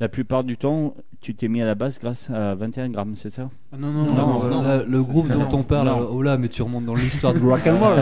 la 0.00 0.08
plupart 0.08 0.44
du 0.44 0.56
temps, 0.56 0.94
tu 1.20 1.34
t'es 1.34 1.48
mis 1.48 1.60
à 1.60 1.66
la 1.66 1.74
basse 1.74 1.98
grâce 1.98 2.30
à 2.30 2.54
21 2.54 2.88
grammes, 2.90 3.14
c'est 3.16 3.30
ça? 3.30 3.50
Ah 3.72 3.76
non, 3.76 3.90
non, 3.92 4.06
Non, 4.06 4.14
non, 4.14 4.48
non, 4.48 4.62
là, 4.62 4.82
le 4.84 5.02
groupe 5.02 5.28
dont 5.28 5.38
non, 5.40 5.48
on 5.52 5.62
parle, 5.64 5.88
non. 5.88 6.00
euh, 6.02 6.06
oh 6.10 6.22
là, 6.22 6.38
mais 6.38 6.48
tu 6.48 6.62
remontes 6.62 6.84
dans 6.84 6.94
l'histoire 6.94 7.34
de 7.34 7.40
rock 7.40 7.66
and 7.66 7.78
roll. 7.78 7.98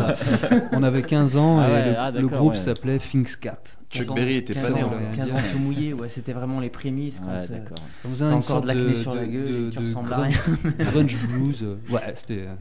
On 0.72 0.82
avait 0.82 1.02
15 1.02 1.36
ans 1.36 1.58
Ah 1.60 1.68
et 1.68 1.72
ouais, 1.72 1.84
le, 1.90 1.94
ah, 1.98 2.10
le 2.10 2.26
groupe 2.26 2.52
ouais. 2.52 2.58
s'appelait 2.58 2.98
Things 2.98 3.36
Cat. 3.40 3.58
Chuck 3.88 4.02
15 4.06 4.10
ans- 4.10 4.14
Berry 4.14 4.36
était 4.36 4.52
15 4.52 4.68
pas 4.70 4.74
né. 4.74 4.80
hein. 4.82 5.16
15 5.16 5.32
ans 5.32 5.36
tout 5.52 5.58
mouillé, 5.58 5.92
ouais, 5.94 6.08
c'était 6.10 6.32
vraiment 6.34 6.60
les 6.60 6.68
prémices. 6.70 7.20
quand, 7.20 7.26
Ouais, 7.28 7.44
euh, 7.44 7.48
d'accord. 7.48 7.78
On 8.04 8.08
faisait 8.10 8.24
une 8.26 8.30
encore 8.32 8.42
sorte 8.42 8.62
de 8.64 8.68
l'acné 8.68 8.94
sur 8.94 9.14
la 9.14 9.24
gueule 9.26 9.70
tu 9.72 9.78
ressembles 9.78 10.12
à 10.12 10.16
rien. 10.18 10.36
grunge 10.92 11.16
blues. 11.28 11.62
euh, 11.62 11.76
Ouais, 11.88 12.12
c'était, 12.16 12.40
euh, 12.48 12.54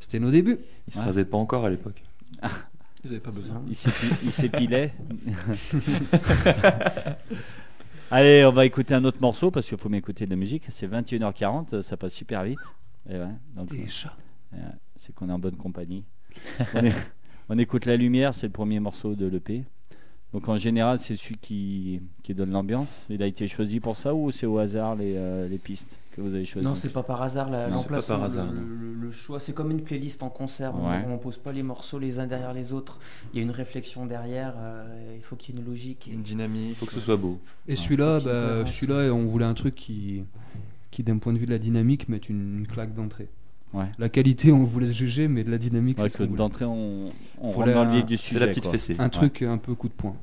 c'était 0.00 0.18
nos 0.18 0.30
débuts. 0.30 0.58
Il 0.88 0.92
se 0.94 0.98
Ouais. 0.98 1.04
rasait 1.06 1.24
pas 1.24 1.38
encore 1.38 1.64
à 1.64 1.70
l'époque. 1.70 2.02
Ils 3.04 3.10
n'avaient 3.10 3.20
pas 3.20 3.30
besoin. 3.30 3.62
Il 3.68 3.74
s'épi- 3.76 4.18
il 4.24 4.30
s'épilait. 4.32 4.92
Allez, 8.10 8.44
on 8.46 8.52
va 8.52 8.64
écouter 8.64 8.94
un 8.94 9.04
autre 9.04 9.18
morceau 9.20 9.50
parce 9.50 9.66
qu'il 9.66 9.76
faut 9.78 9.88
m'écouter 9.88 10.24
de 10.24 10.30
la 10.30 10.36
musique. 10.36 10.64
C'est 10.70 10.86
21h40, 10.90 11.82
ça 11.82 11.96
passe 11.96 12.14
super 12.14 12.42
vite. 12.44 12.58
Et 13.08 13.18
ouais, 13.18 13.26
donc, 13.54 13.68
euh, 14.54 14.58
c'est 14.96 15.14
qu'on 15.14 15.28
est 15.28 15.32
en 15.32 15.38
bonne 15.38 15.56
compagnie. 15.56 16.04
on, 16.74 16.84
est- 16.84 16.94
on 17.48 17.58
écoute 17.58 17.84
La 17.86 17.96
Lumière, 17.96 18.34
c'est 18.34 18.46
le 18.46 18.52
premier 18.52 18.80
morceau 18.80 19.14
de 19.14 19.26
l'EP. 19.26 19.64
Donc 20.34 20.46
en 20.48 20.56
général, 20.58 20.98
c'est 20.98 21.16
celui 21.16 21.38
qui, 21.38 22.00
qui 22.22 22.34
donne 22.34 22.50
l'ambiance. 22.50 23.06
Il 23.08 23.22
a 23.22 23.26
été 23.26 23.48
choisi 23.48 23.80
pour 23.80 23.96
ça 23.96 24.14
ou 24.14 24.30
c'est 24.30 24.44
au 24.44 24.58
hasard 24.58 24.94
les, 24.94 25.14
euh, 25.16 25.48
les 25.48 25.56
pistes 25.56 25.98
que 26.14 26.20
vous 26.20 26.34
avez 26.34 26.44
choisies 26.44 26.68
Non, 26.68 26.74
c'est 26.74 26.92
pas 26.92 27.02
par 27.02 27.22
hasard 27.22 27.48
l'emplacement, 27.50 28.16
par 28.16 28.24
hasard, 28.24 28.46
le, 28.52 28.60
non. 28.60 28.66
le- 28.66 28.94
le 28.94 29.10
choix. 29.12 29.40
C'est 29.40 29.54
comme 29.54 29.70
une 29.70 29.80
playlist 29.80 30.22
en 30.22 30.28
concert. 30.28 30.74
On- 30.76 30.90
Ouais. 30.90 31.02
On, 31.08 31.16
pose 31.16 31.38
pas 31.38 31.50
les 31.52 31.62
morceaux 31.62 31.98
les 31.98 32.18
uns 32.18 32.26
derrière 32.26 32.52
les 32.52 32.74
autres. 32.74 33.00
Il 33.32 33.38
y 33.38 33.40
a 33.40 33.42
une 33.42 33.50
réflexion 33.50 34.04
derrière. 34.04 34.52
euh, 34.58 35.14
il 35.16 35.22
faut 35.22 35.34
qu'il 35.34 35.54
y 35.54 35.58
ait 35.58 35.60
une 35.62 35.66
logique. 35.66 36.10
Une 36.12 36.20
dynamique. 36.20 36.68
Il 36.70 36.74
faut 36.74 36.84
que 36.84 36.92
ce 36.92 37.00
soit 37.00 37.16
beau. 37.16 37.40
Et 37.66 37.74
celui-là, 37.74 38.20
bah, 38.20 38.66
celui-là, 38.66 39.14
on 39.14 39.24
voulait 39.24 39.46
un 39.46 39.54
truc 39.54 39.74
qui, 39.76 40.24
qui 40.90 41.02
d'un 41.02 41.16
point 41.16 41.32
de 41.32 41.38
vue 41.38 41.46
de 41.46 41.52
la 41.52 41.58
dynamique, 41.58 42.06
mette 42.10 42.28
une, 42.28 42.58
une 42.58 42.66
claque 42.66 42.92
d'entrée. 42.94 43.28
Ouais. 43.74 43.84
La 43.98 44.08
qualité, 44.08 44.50
on 44.52 44.64
voulait 44.64 44.88
se 44.88 44.92
juger, 44.94 45.28
mais 45.28 45.44
de 45.44 45.50
la 45.50 45.58
dynamique, 45.58 45.98
Ouais, 45.98 46.08
c'est 46.10 46.26
d'entrée, 46.32 46.64
on, 46.64 47.10
on 47.40 47.50
rentre 47.50 47.72
dans 47.72 47.84
le 47.84 47.90
la- 47.90 47.96
vif 47.96 48.06
du 48.06 48.16
C'est 48.16 48.22
sujet. 48.28 48.40
la 48.40 48.46
petite 48.48 48.62
quoi. 48.64 48.72
fessée. 48.72 48.96
un 48.98 49.08
truc 49.10 49.42
un 49.42 49.58
peu 49.58 49.74
coup 49.74 49.88
de 49.88 49.92
poing. 49.92 50.16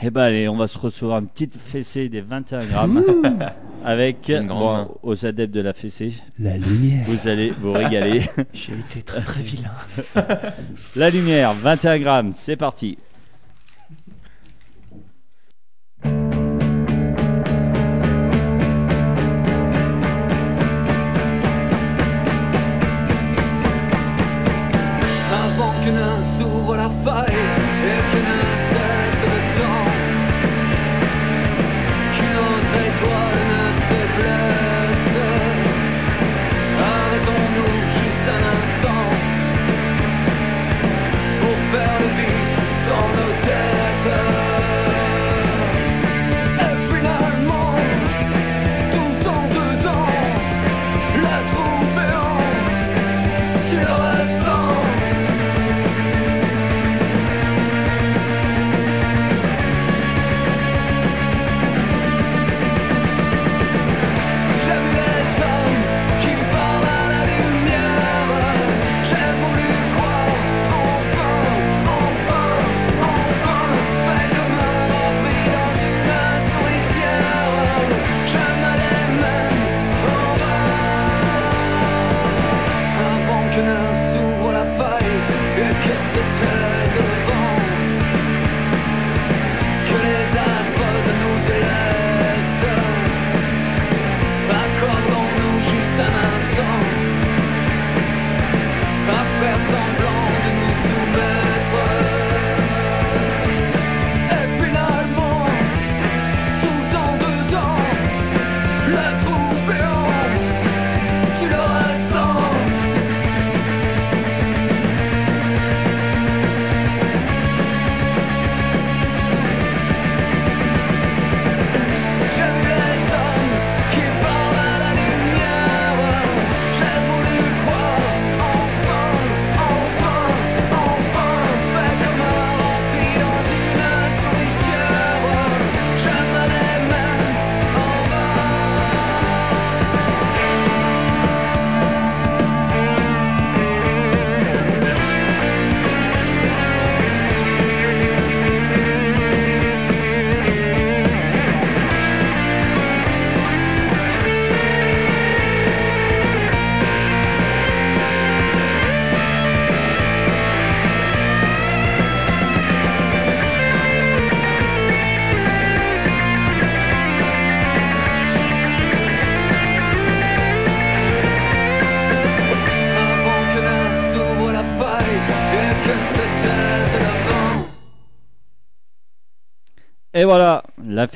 Eh 0.00 0.08
ben 0.08 0.22
allez, 0.22 0.48
on 0.48 0.56
va 0.56 0.66
se 0.66 0.78
recevoir 0.78 1.18
une 1.18 1.26
petite 1.26 1.54
fessée 1.58 2.08
des 2.08 2.22
21 2.22 2.64
grammes 2.64 3.04
avec 3.84 4.32
bon, 4.48 4.88
aux 5.02 5.26
adeptes 5.26 5.52
de 5.52 5.60
la 5.60 5.74
fessée. 5.74 6.14
La 6.38 6.56
lumière. 6.56 7.04
Vous 7.06 7.28
allez 7.28 7.50
vous 7.50 7.72
régaler. 7.74 8.22
J'ai 8.54 8.72
été 8.72 9.02
très 9.02 9.20
très 9.20 9.42
vilain. 9.42 9.70
la 10.96 11.10
lumière, 11.10 11.52
21 11.52 11.98
grammes, 11.98 12.32
c'est 12.32 12.56
parti. 12.56 12.96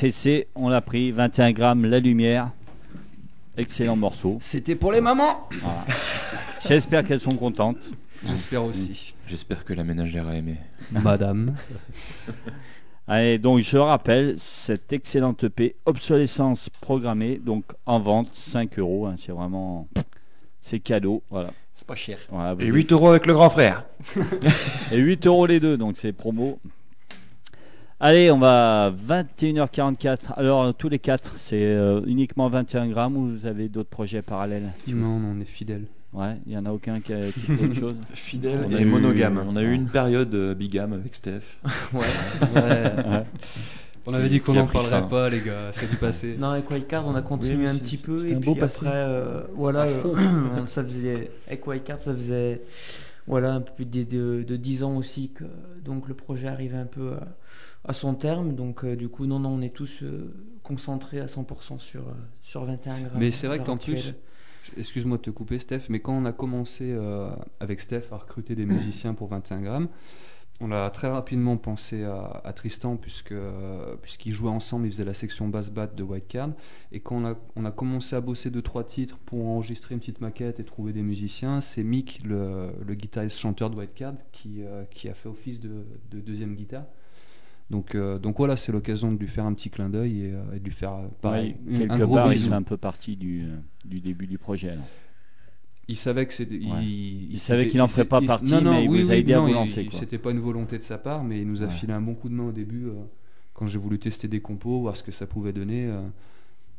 Fessée, 0.02 0.48
on 0.56 0.68
l'a 0.68 0.80
pris, 0.80 1.12
21 1.12 1.52
grammes, 1.52 1.84
la 1.84 2.00
lumière. 2.00 2.50
Excellent 3.56 3.94
morceau. 3.94 4.36
C'était 4.40 4.74
pour 4.74 4.90
les 4.90 5.00
mamans 5.00 5.48
Voilà. 5.60 5.84
J'espère 6.66 7.04
qu'elles 7.04 7.20
sont 7.20 7.36
contentes. 7.36 7.92
J'espère 8.26 8.64
aussi. 8.64 9.14
J'espère 9.28 9.64
que 9.64 9.72
la 9.72 9.84
ménagère 9.84 10.26
a 10.26 10.34
aimé. 10.34 10.56
Madame. 10.90 11.54
Allez, 13.06 13.38
donc 13.38 13.60
je 13.60 13.76
rappelle, 13.76 14.34
cette 14.38 14.92
excellente 14.92 15.44
EP, 15.44 15.76
obsolescence 15.86 16.68
programmée, 16.68 17.36
donc 17.36 17.64
en 17.86 18.00
vente, 18.00 18.30
5 18.32 18.80
euros, 18.80 19.06
hein, 19.06 19.14
c'est 19.16 19.30
vraiment... 19.30 19.86
C'est 20.60 20.80
cadeau, 20.80 21.22
voilà. 21.30 21.52
C'est 21.74 21.86
pas 21.86 21.94
cher. 21.94 22.18
Voilà, 22.28 22.56
Et 22.58 22.66
8 22.66 22.90
euros 22.90 23.10
avec 23.10 23.26
le 23.26 23.34
grand 23.34 23.50
frère. 23.50 23.84
Et 24.92 24.98
8 24.98 25.28
euros 25.28 25.46
les 25.46 25.60
deux, 25.60 25.76
donc 25.76 25.96
c'est 25.96 26.12
promo. 26.12 26.58
Allez, 28.04 28.32
on 28.32 28.38
va 28.38 28.86
à 28.86 28.90
21h44. 28.90 30.32
Alors, 30.36 30.74
tous 30.74 30.88
les 30.88 30.98
quatre, 30.98 31.36
c'est 31.38 31.62
euh, 31.62 32.00
uniquement 32.04 32.48
21 32.48 32.88
grammes 32.88 33.16
ou 33.16 33.28
vous 33.28 33.46
avez 33.46 33.68
d'autres 33.68 33.90
projets 33.90 34.22
parallèles? 34.22 34.72
Non, 34.88 35.20
non, 35.20 35.36
on 35.36 35.40
est 35.40 35.44
fidèle. 35.44 35.84
Ouais, 36.12 36.36
il 36.46 36.50
n'y 36.50 36.58
en 36.58 36.66
a 36.66 36.72
aucun 36.72 37.00
qui, 37.00 37.12
a, 37.12 37.30
qui 37.30 37.40
fait 37.40 37.64
autre 37.64 37.74
chose? 37.74 37.94
Fidèle 38.12 38.66
On 38.68 38.74
a 38.74 38.78
et 38.80 38.82
eu- 38.82 38.86
monogame. 38.86 39.40
On 39.48 39.54
a 39.54 39.62
eu 39.62 39.72
une 39.72 39.86
période 39.86 40.34
euh, 40.34 40.52
bigame 40.52 40.92
avec 40.94 41.14
Steph. 41.14 41.40
Ouais. 41.94 42.02
On 44.04 44.12
avait 44.12 44.28
dit 44.28 44.40
qu'on 44.40 44.52
n'en 44.54 44.66
parlerait 44.66 45.00
fin. 45.02 45.06
pas, 45.06 45.30
les 45.30 45.40
gars. 45.40 45.70
C'est 45.72 45.88
du 45.88 45.94
passé. 45.96 46.34
Non, 46.36 46.48
avec 46.48 46.68
Wildcard, 46.68 47.06
on 47.06 47.14
a 47.14 47.22
continué 47.22 47.66
Oui, 47.66 47.70
un 47.70 47.78
petit 47.78 47.96
peu. 47.98 48.18
c'était 48.18 48.32
Et 48.32 48.34
un 48.36 48.40
puis 48.40 48.46
beau 48.46 48.52
après, 48.54 48.62
passé. 48.66 48.84
euh, 48.86 49.42
voilà, 49.54 49.82
euh, 49.84 50.02
on- 50.60 50.66
ça 50.66 50.82
faisait, 50.82 51.30
avec 51.46 51.64
Wildcard, 51.64 51.98
ça 51.98 52.12
faisait 52.12 52.62
voilà, 53.28 53.52
un 53.54 53.60
peu 53.60 53.70
plus 53.76 53.84
de, 53.86 54.02
de, 54.02 54.42
de 54.42 54.56
10 54.56 54.82
ans 54.82 54.96
aussi 54.96 55.30
que 55.30 55.44
donc 55.84 56.08
le 56.08 56.14
projet 56.14 56.48
arrivait 56.48 56.76
un 56.78 56.84
peu 56.86 57.12
à, 57.12 57.28
à 57.84 57.92
son 57.92 58.14
terme. 58.14 58.54
Donc, 58.54 58.84
euh, 58.84 58.96
du 58.96 59.08
coup, 59.08 59.26
non, 59.26 59.38
non, 59.38 59.50
on 59.50 59.60
est 59.60 59.74
tous 59.74 60.02
euh, 60.02 60.32
concentrés 60.62 61.20
à 61.20 61.26
100% 61.26 61.78
sur, 61.78 62.02
euh, 62.02 62.12
sur 62.42 62.64
21 62.64 63.00
grammes. 63.00 63.18
Mais 63.18 63.30
c'est 63.30 63.46
vrai 63.46 63.62
qu'en 63.62 63.76
plus, 63.76 64.14
excuse-moi 64.76 65.18
de 65.18 65.22
te 65.22 65.30
couper, 65.30 65.58
Steph, 65.58 65.82
mais 65.88 66.00
quand 66.00 66.12
on 66.12 66.24
a 66.24 66.32
commencé 66.32 66.96
avec 67.60 67.80
Steph 67.80 68.04
à 68.12 68.16
recruter 68.16 68.54
des 68.54 68.66
musiciens 68.66 69.14
pour 69.14 69.28
21 69.28 69.60
grammes, 69.60 69.88
on 70.60 70.70
a 70.70 70.88
très 70.90 71.08
rapidement 71.08 71.56
pensé 71.56 72.04
à, 72.04 72.40
à 72.44 72.52
Tristan, 72.52 72.96
puisque, 72.96 73.34
puisqu'ils 74.00 74.32
jouaient 74.32 74.48
ensemble, 74.48 74.86
ils 74.86 74.92
faisaient 74.92 75.04
la 75.04 75.14
section 75.14 75.48
bass 75.48 75.70
bat 75.70 75.88
de 75.88 76.04
White 76.04 76.28
Card. 76.28 76.50
Et 76.92 77.00
quand 77.00 77.16
on 77.16 77.24
a, 77.24 77.34
on 77.56 77.64
a 77.64 77.72
commencé 77.72 78.14
à 78.14 78.20
bosser 78.20 78.50
deux 78.50 78.62
trois 78.62 78.84
titres 78.84 79.18
pour 79.26 79.44
enregistrer 79.44 79.94
une 79.94 80.00
petite 80.00 80.20
maquette 80.20 80.60
et 80.60 80.64
trouver 80.64 80.92
des 80.92 81.02
musiciens, 81.02 81.60
c'est 81.60 81.82
Mick, 81.82 82.22
le, 82.24 82.70
le 82.86 82.94
guitariste 82.94 83.38
chanteur 83.38 83.70
de 83.70 83.76
White 83.76 83.94
Card, 83.94 84.14
qui, 84.30 84.60
qui 84.92 85.08
a 85.08 85.14
fait 85.14 85.28
office 85.28 85.58
de, 85.58 85.84
de 86.12 86.20
deuxième 86.20 86.54
guitare. 86.54 86.84
Donc, 87.72 87.94
euh, 87.94 88.18
donc 88.18 88.36
voilà, 88.36 88.58
c'est 88.58 88.70
l'occasion 88.70 89.10
de 89.10 89.18
lui 89.18 89.28
faire 89.28 89.46
un 89.46 89.54
petit 89.54 89.70
clin 89.70 89.88
d'œil 89.88 90.26
et, 90.26 90.32
euh, 90.34 90.42
et 90.54 90.58
de 90.60 90.64
lui 90.64 90.72
faire 90.72 90.92
euh, 90.92 91.08
pareil, 91.22 91.56
Ouais, 91.66 91.76
un 91.84 91.88
quelque 91.88 92.04
gros 92.04 92.16
part, 92.16 92.32
il 92.32 92.38
fait 92.38 92.52
un 92.52 92.62
peu 92.62 92.76
partie 92.76 93.16
du, 93.16 93.46
du 93.86 94.00
début 94.02 94.26
du 94.26 94.36
projet. 94.36 94.70
alors. 94.72 94.84
Il 95.88 95.96
savait 95.96 96.26
que 96.26 96.34
c'était. 96.34 96.56
Ouais. 96.58 96.84
Il, 96.84 97.32
Il 97.32 97.38
savait 97.40 97.62
s'était- 97.62 97.70
qu'il 97.72 97.80
en 97.80 97.86
il 97.86 97.90
ferait 97.90 98.04
pas 98.04 98.20
partie, 98.20 98.52
non, 98.52 98.60
non, 98.60 98.72
mais 98.72 98.84
il 98.84 98.90
oui, 98.90 99.00
vous 99.02 99.10
a 99.10 99.14
oui, 99.14 99.20
aidé 99.20 99.32
à 99.32 99.40
vous 99.40 99.52
lancer. 99.52 99.88
C'était 99.92 100.18
pas 100.18 100.30
une 100.32 100.38
volonté 100.40 100.76
de 100.76 100.82
sa 100.82 100.98
part, 100.98 101.24
mais 101.24 101.40
il 101.40 101.48
nous 101.48 101.62
a 101.62 101.66
Ouais. 101.66 101.72
filé 101.72 101.94
un 101.94 102.00
bon 102.02 102.14
coup 102.14 102.28
de 102.28 102.34
main 102.34 102.44
au 102.48 102.52
début 102.52 102.88
quand 103.54 103.66
j'ai 103.66 103.78
voulu 103.78 103.98
tester 103.98 104.28
des 104.28 104.40
compos, 104.40 104.80
voir 104.80 104.96
ce 104.96 105.02
que 105.02 105.10
ça 105.12 105.26
pouvait 105.26 105.52
donner. 105.54 105.90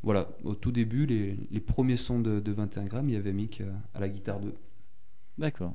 voilà, 0.04 0.30
au 0.44 0.54
tout 0.54 0.72
début, 0.72 1.06
les, 1.08 1.38
les 1.50 1.60
premiers 1.60 1.98
sons 1.98 2.20
de, 2.20 2.40
de 2.40 2.52
21 2.52 2.84
grammes, 2.86 3.10
il 3.10 3.14
y 3.16 3.18
avait 3.18 3.34
Mick 3.34 3.62
à 3.96 4.00
la 4.00 4.10
guitare 4.10 4.40
2. 4.40 4.54
D'accord. 5.40 5.74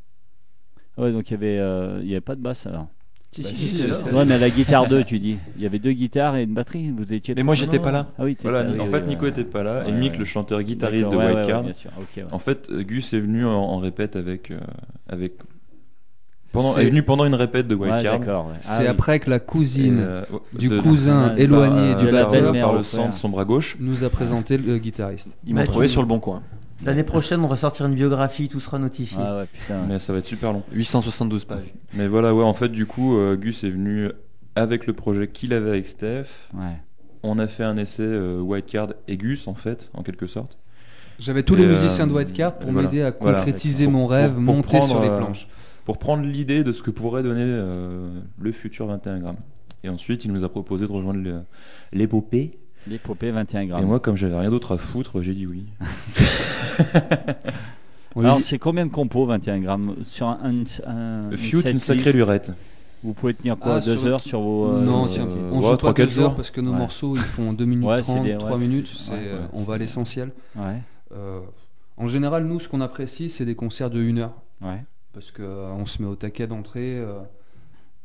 Ouais, 0.96 1.12
donc 1.12 1.28
il 1.30 1.32
y 1.32 1.36
avait, 1.36 1.56
il 2.02 2.08
y 2.08 2.12
avait 2.12 2.20
pas 2.20 2.36
de 2.36 2.40
basse 2.40 2.66
alors. 2.66 2.88
Si, 3.30 3.42
Bah, 3.42 3.48
si, 3.50 3.56
si, 3.56 3.66
si, 3.66 3.76
si, 3.76 3.76
si, 3.82 3.88
si, 3.90 3.94
si. 4.04 4.04
si. 4.08 4.14
Ouais, 4.14 4.24
mais 4.24 4.34
à 4.34 4.38
la 4.38 4.48
guitare 4.50 4.88
2, 4.88 5.04
tu 5.04 5.18
dis. 5.18 5.36
Il 5.56 5.62
y 5.62 5.66
avait 5.66 5.78
deux 5.78 5.92
guitares 5.92 6.36
et 6.36 6.44
une 6.44 6.54
batterie. 6.54 6.90
Vous 6.96 7.12
étiez. 7.12 7.34
Mais 7.34 7.42
moi, 7.42 7.54
j'étais 7.54 7.78
pas 7.78 7.92
là. 7.92 8.06
Ah 8.18 8.24
oui, 8.24 8.34
t'étais- 8.36 8.48
Voilà, 8.48 8.66
ah 8.66 8.72
oui, 8.72 8.80
en 8.80 8.84
oui, 8.84 8.90
fait, 8.90 9.00
oui, 9.02 9.06
Nico 9.08 9.22
ouais. 9.24 9.28
était 9.28 9.44
pas 9.44 9.62
là. 9.62 9.84
et 9.86 9.92
Mick, 9.92 10.12
ouais. 10.12 10.18
le 10.18 10.24
chanteur 10.24 10.62
guitariste 10.62 11.10
de 11.10 11.16
D'accord, 11.16 11.26
ouais, 11.26 11.34
White 11.34 11.44
ouais, 11.46 11.50
Card. 11.52 11.62
bien 11.62 11.72
sûr, 11.74 11.90
ok, 11.98 12.06
ouais. 12.16 12.24
En 12.32 12.38
fait, 12.38 12.68
euh, 12.70 12.82
Gus 12.82 13.12
est 13.12 13.20
venu 13.20 13.44
en, 13.44 13.50
en 13.52 13.78
répète 13.78 14.16
avec. 14.16 14.50
euh, 14.50 14.58
avec 15.08 15.34
pendant, 16.52 16.76
est 16.78 16.86
venu 16.86 17.02
pendant 17.02 17.26
une 17.26 17.34
répète 17.34 17.68
de 17.68 17.74
White 17.74 17.92
Ouais, 17.92 18.02
Card. 18.02 18.18
d'accord. 18.18 18.46
ouais. 18.46 18.54
C'est 18.62 18.70
Ah 18.72 18.78
oui. 18.80 18.86
après 18.86 19.20
que 19.20 19.28
la 19.28 19.38
cousine 19.38 19.98
euh, 20.00 20.22
du 20.58 20.68
de- 20.68 20.80
cousin 20.80 21.34
de- 21.34 21.40
éloigné 21.40 21.92
par, 21.92 22.00
du 22.00 22.08
euh, 22.08 22.12
batteur 22.12 22.52
par 22.54 22.72
le 22.72 22.82
sang 22.82 23.10
de 23.10 23.14
son 23.14 23.28
bras 23.28 23.44
gauche. 23.44 23.76
nous 23.78 24.02
a 24.04 24.08
présenté 24.08 24.56
le 24.56 24.78
guitariste. 24.78 25.28
Ils 25.46 25.54
m'ont 25.54 25.60
Bah, 25.60 25.66
trouvé 25.66 25.86
sur 25.88 26.00
le 26.00 26.08
bon 26.08 26.18
coin. 26.18 26.42
L'année 26.84 27.02
prochaine, 27.02 27.40
on 27.44 27.48
va 27.48 27.56
sortir 27.56 27.86
une 27.86 27.94
biographie, 27.94 28.48
tout 28.48 28.60
sera 28.60 28.78
notifié. 28.78 29.18
Ah 29.20 29.38
ouais, 29.38 29.46
putain. 29.52 29.84
Mais 29.88 29.98
ça 29.98 30.12
va 30.12 30.20
être 30.20 30.26
super 30.26 30.52
long. 30.52 30.62
872 30.72 31.44
pages. 31.44 31.74
Mais 31.94 32.06
voilà, 32.08 32.34
ouais, 32.34 32.44
en 32.44 32.54
fait, 32.54 32.68
du 32.68 32.86
coup, 32.86 33.16
euh, 33.16 33.36
Gus 33.36 33.64
est 33.64 33.70
venu 33.70 34.10
avec 34.54 34.86
le 34.86 34.92
projet 34.92 35.28
qu'il 35.28 35.52
avait 35.52 35.70
avec 35.70 35.88
Steph. 35.88 36.26
Ouais. 36.54 36.76
On 37.24 37.38
a 37.40 37.48
fait 37.48 37.64
un 37.64 37.76
essai 37.76 38.02
euh, 38.04 38.40
White 38.40 38.66
Card 38.66 38.88
et 39.08 39.16
Gus, 39.16 39.48
en 39.48 39.54
fait, 39.54 39.90
en 39.92 40.02
quelque 40.02 40.26
sorte. 40.28 40.56
J'avais 41.18 41.42
tous 41.42 41.54
Et, 41.54 41.58
les 41.58 41.64
euh, 41.64 41.74
musiciens 41.82 42.06
de 42.06 42.12
White 42.12 42.32
Card 42.32 42.54
pour 42.58 42.70
voilà. 42.70 42.88
m'aider 42.88 43.02
à 43.02 43.12
Voilà. 43.20 43.38
concrétiser 43.38 43.84
Pour- 43.84 43.92
mon 43.94 44.06
rêve, 44.06 44.34
pour- 44.34 44.44
pour 44.44 44.54
monter 44.54 44.80
sur 44.80 45.00
les 45.00 45.08
euh, 45.08 45.18
planches. 45.18 45.48
Pour 45.84 45.98
prendre 45.98 46.22
l'idée 46.24 46.62
de 46.62 46.70
ce 46.72 46.82
que 46.82 46.90
pourrait 46.92 47.24
donner 47.24 47.42
euh, 47.44 48.08
le 48.40 48.52
futur 48.52 48.86
21 48.86 49.18
grammes. 49.18 49.36
Et 49.82 49.88
ensuite, 49.88 50.24
il 50.24 50.32
nous 50.32 50.44
a 50.44 50.48
proposé 50.48 50.86
de 50.86 50.92
rejoindre 50.92 51.20
le- 51.20 51.40
l'épopée. 51.92 52.58
L'épopée 52.86 53.30
21 53.30 53.66
grammes. 53.66 53.82
Et 53.82 53.86
moi, 53.86 54.00
comme 54.00 54.16
j'avais 54.16 54.38
rien 54.38 54.50
d'autre 54.50 54.72
à 54.72 54.78
foutre, 54.78 55.20
j'ai 55.20 55.34
dit 55.34 55.46
oui. 55.46 55.66
Alors, 58.16 58.40
c'est 58.40 58.58
combien 58.58 58.86
de 58.86 58.90
compos 58.90 59.26
21 59.26 59.60
grammes 59.60 59.94
Sur 60.04 60.28
un, 60.28 60.64
un, 60.86 61.30
une 61.30 61.78
sacrée 61.78 62.12
lurette. 62.12 62.52
Vous 63.04 63.12
pouvez 63.12 63.32
tenir 63.34 63.56
quoi 63.56 63.76
Ah, 63.76 63.80
Deux 63.80 63.96
sur- 63.96 64.08
heures 64.08 64.20
sur 64.20 64.40
vos. 64.40 64.72
euh, 64.72 64.84
non, 64.84 65.04
euh, 65.04 65.08
tiens, 65.08 65.26
euh, 65.28 65.50
on 65.52 65.56
ouais, 65.58 65.62
joue 65.62 65.68
pas 65.70 65.76
trois, 65.76 65.94
quatre 65.94 66.08
deux 66.08 66.18
heures 66.18 66.24
jours. 66.30 66.36
parce 66.36 66.50
que 66.50 66.60
nos 66.60 66.72
Ouais. 66.72 66.78
morceaux 66.78 67.14
ils 67.14 67.22
font 67.22 67.52
2 67.52 67.64
minutes 67.64 67.86
Ouais, 67.88 68.02
c'est 68.02 68.12
30, 68.12 68.24
des- 68.24 68.32
ouais, 68.32 68.38
3 68.38 68.56
c'est- 68.58 68.66
minutes, 68.66 68.86
ouais, 68.86 68.98
c'est, 68.98 69.12
ouais, 69.12 69.18
euh, 69.24 69.46
on 69.52 69.62
va 69.62 69.74
à 69.74 69.78
l'essentiel. 69.78 70.32
Ouais, 70.56 70.78
Euh, 71.14 71.40
en 71.96 72.08
général, 72.08 72.44
nous, 72.44 72.58
ce 72.58 72.68
qu'on 72.68 72.80
apprécie, 72.80 73.30
c'est 73.30 73.44
des 73.44 73.54
concerts 73.54 73.90
de 73.90 74.00
1 74.02 74.18
heure 74.18 74.32
ouais. 74.62 74.82
parce 75.14 75.30
que 75.30 75.42
euh, 75.42 75.70
on 75.78 75.86
se 75.86 76.02
met 76.02 76.08
au 76.08 76.16
taquet 76.16 76.48
d'entrée, 76.48 76.98
euh, 76.98 77.20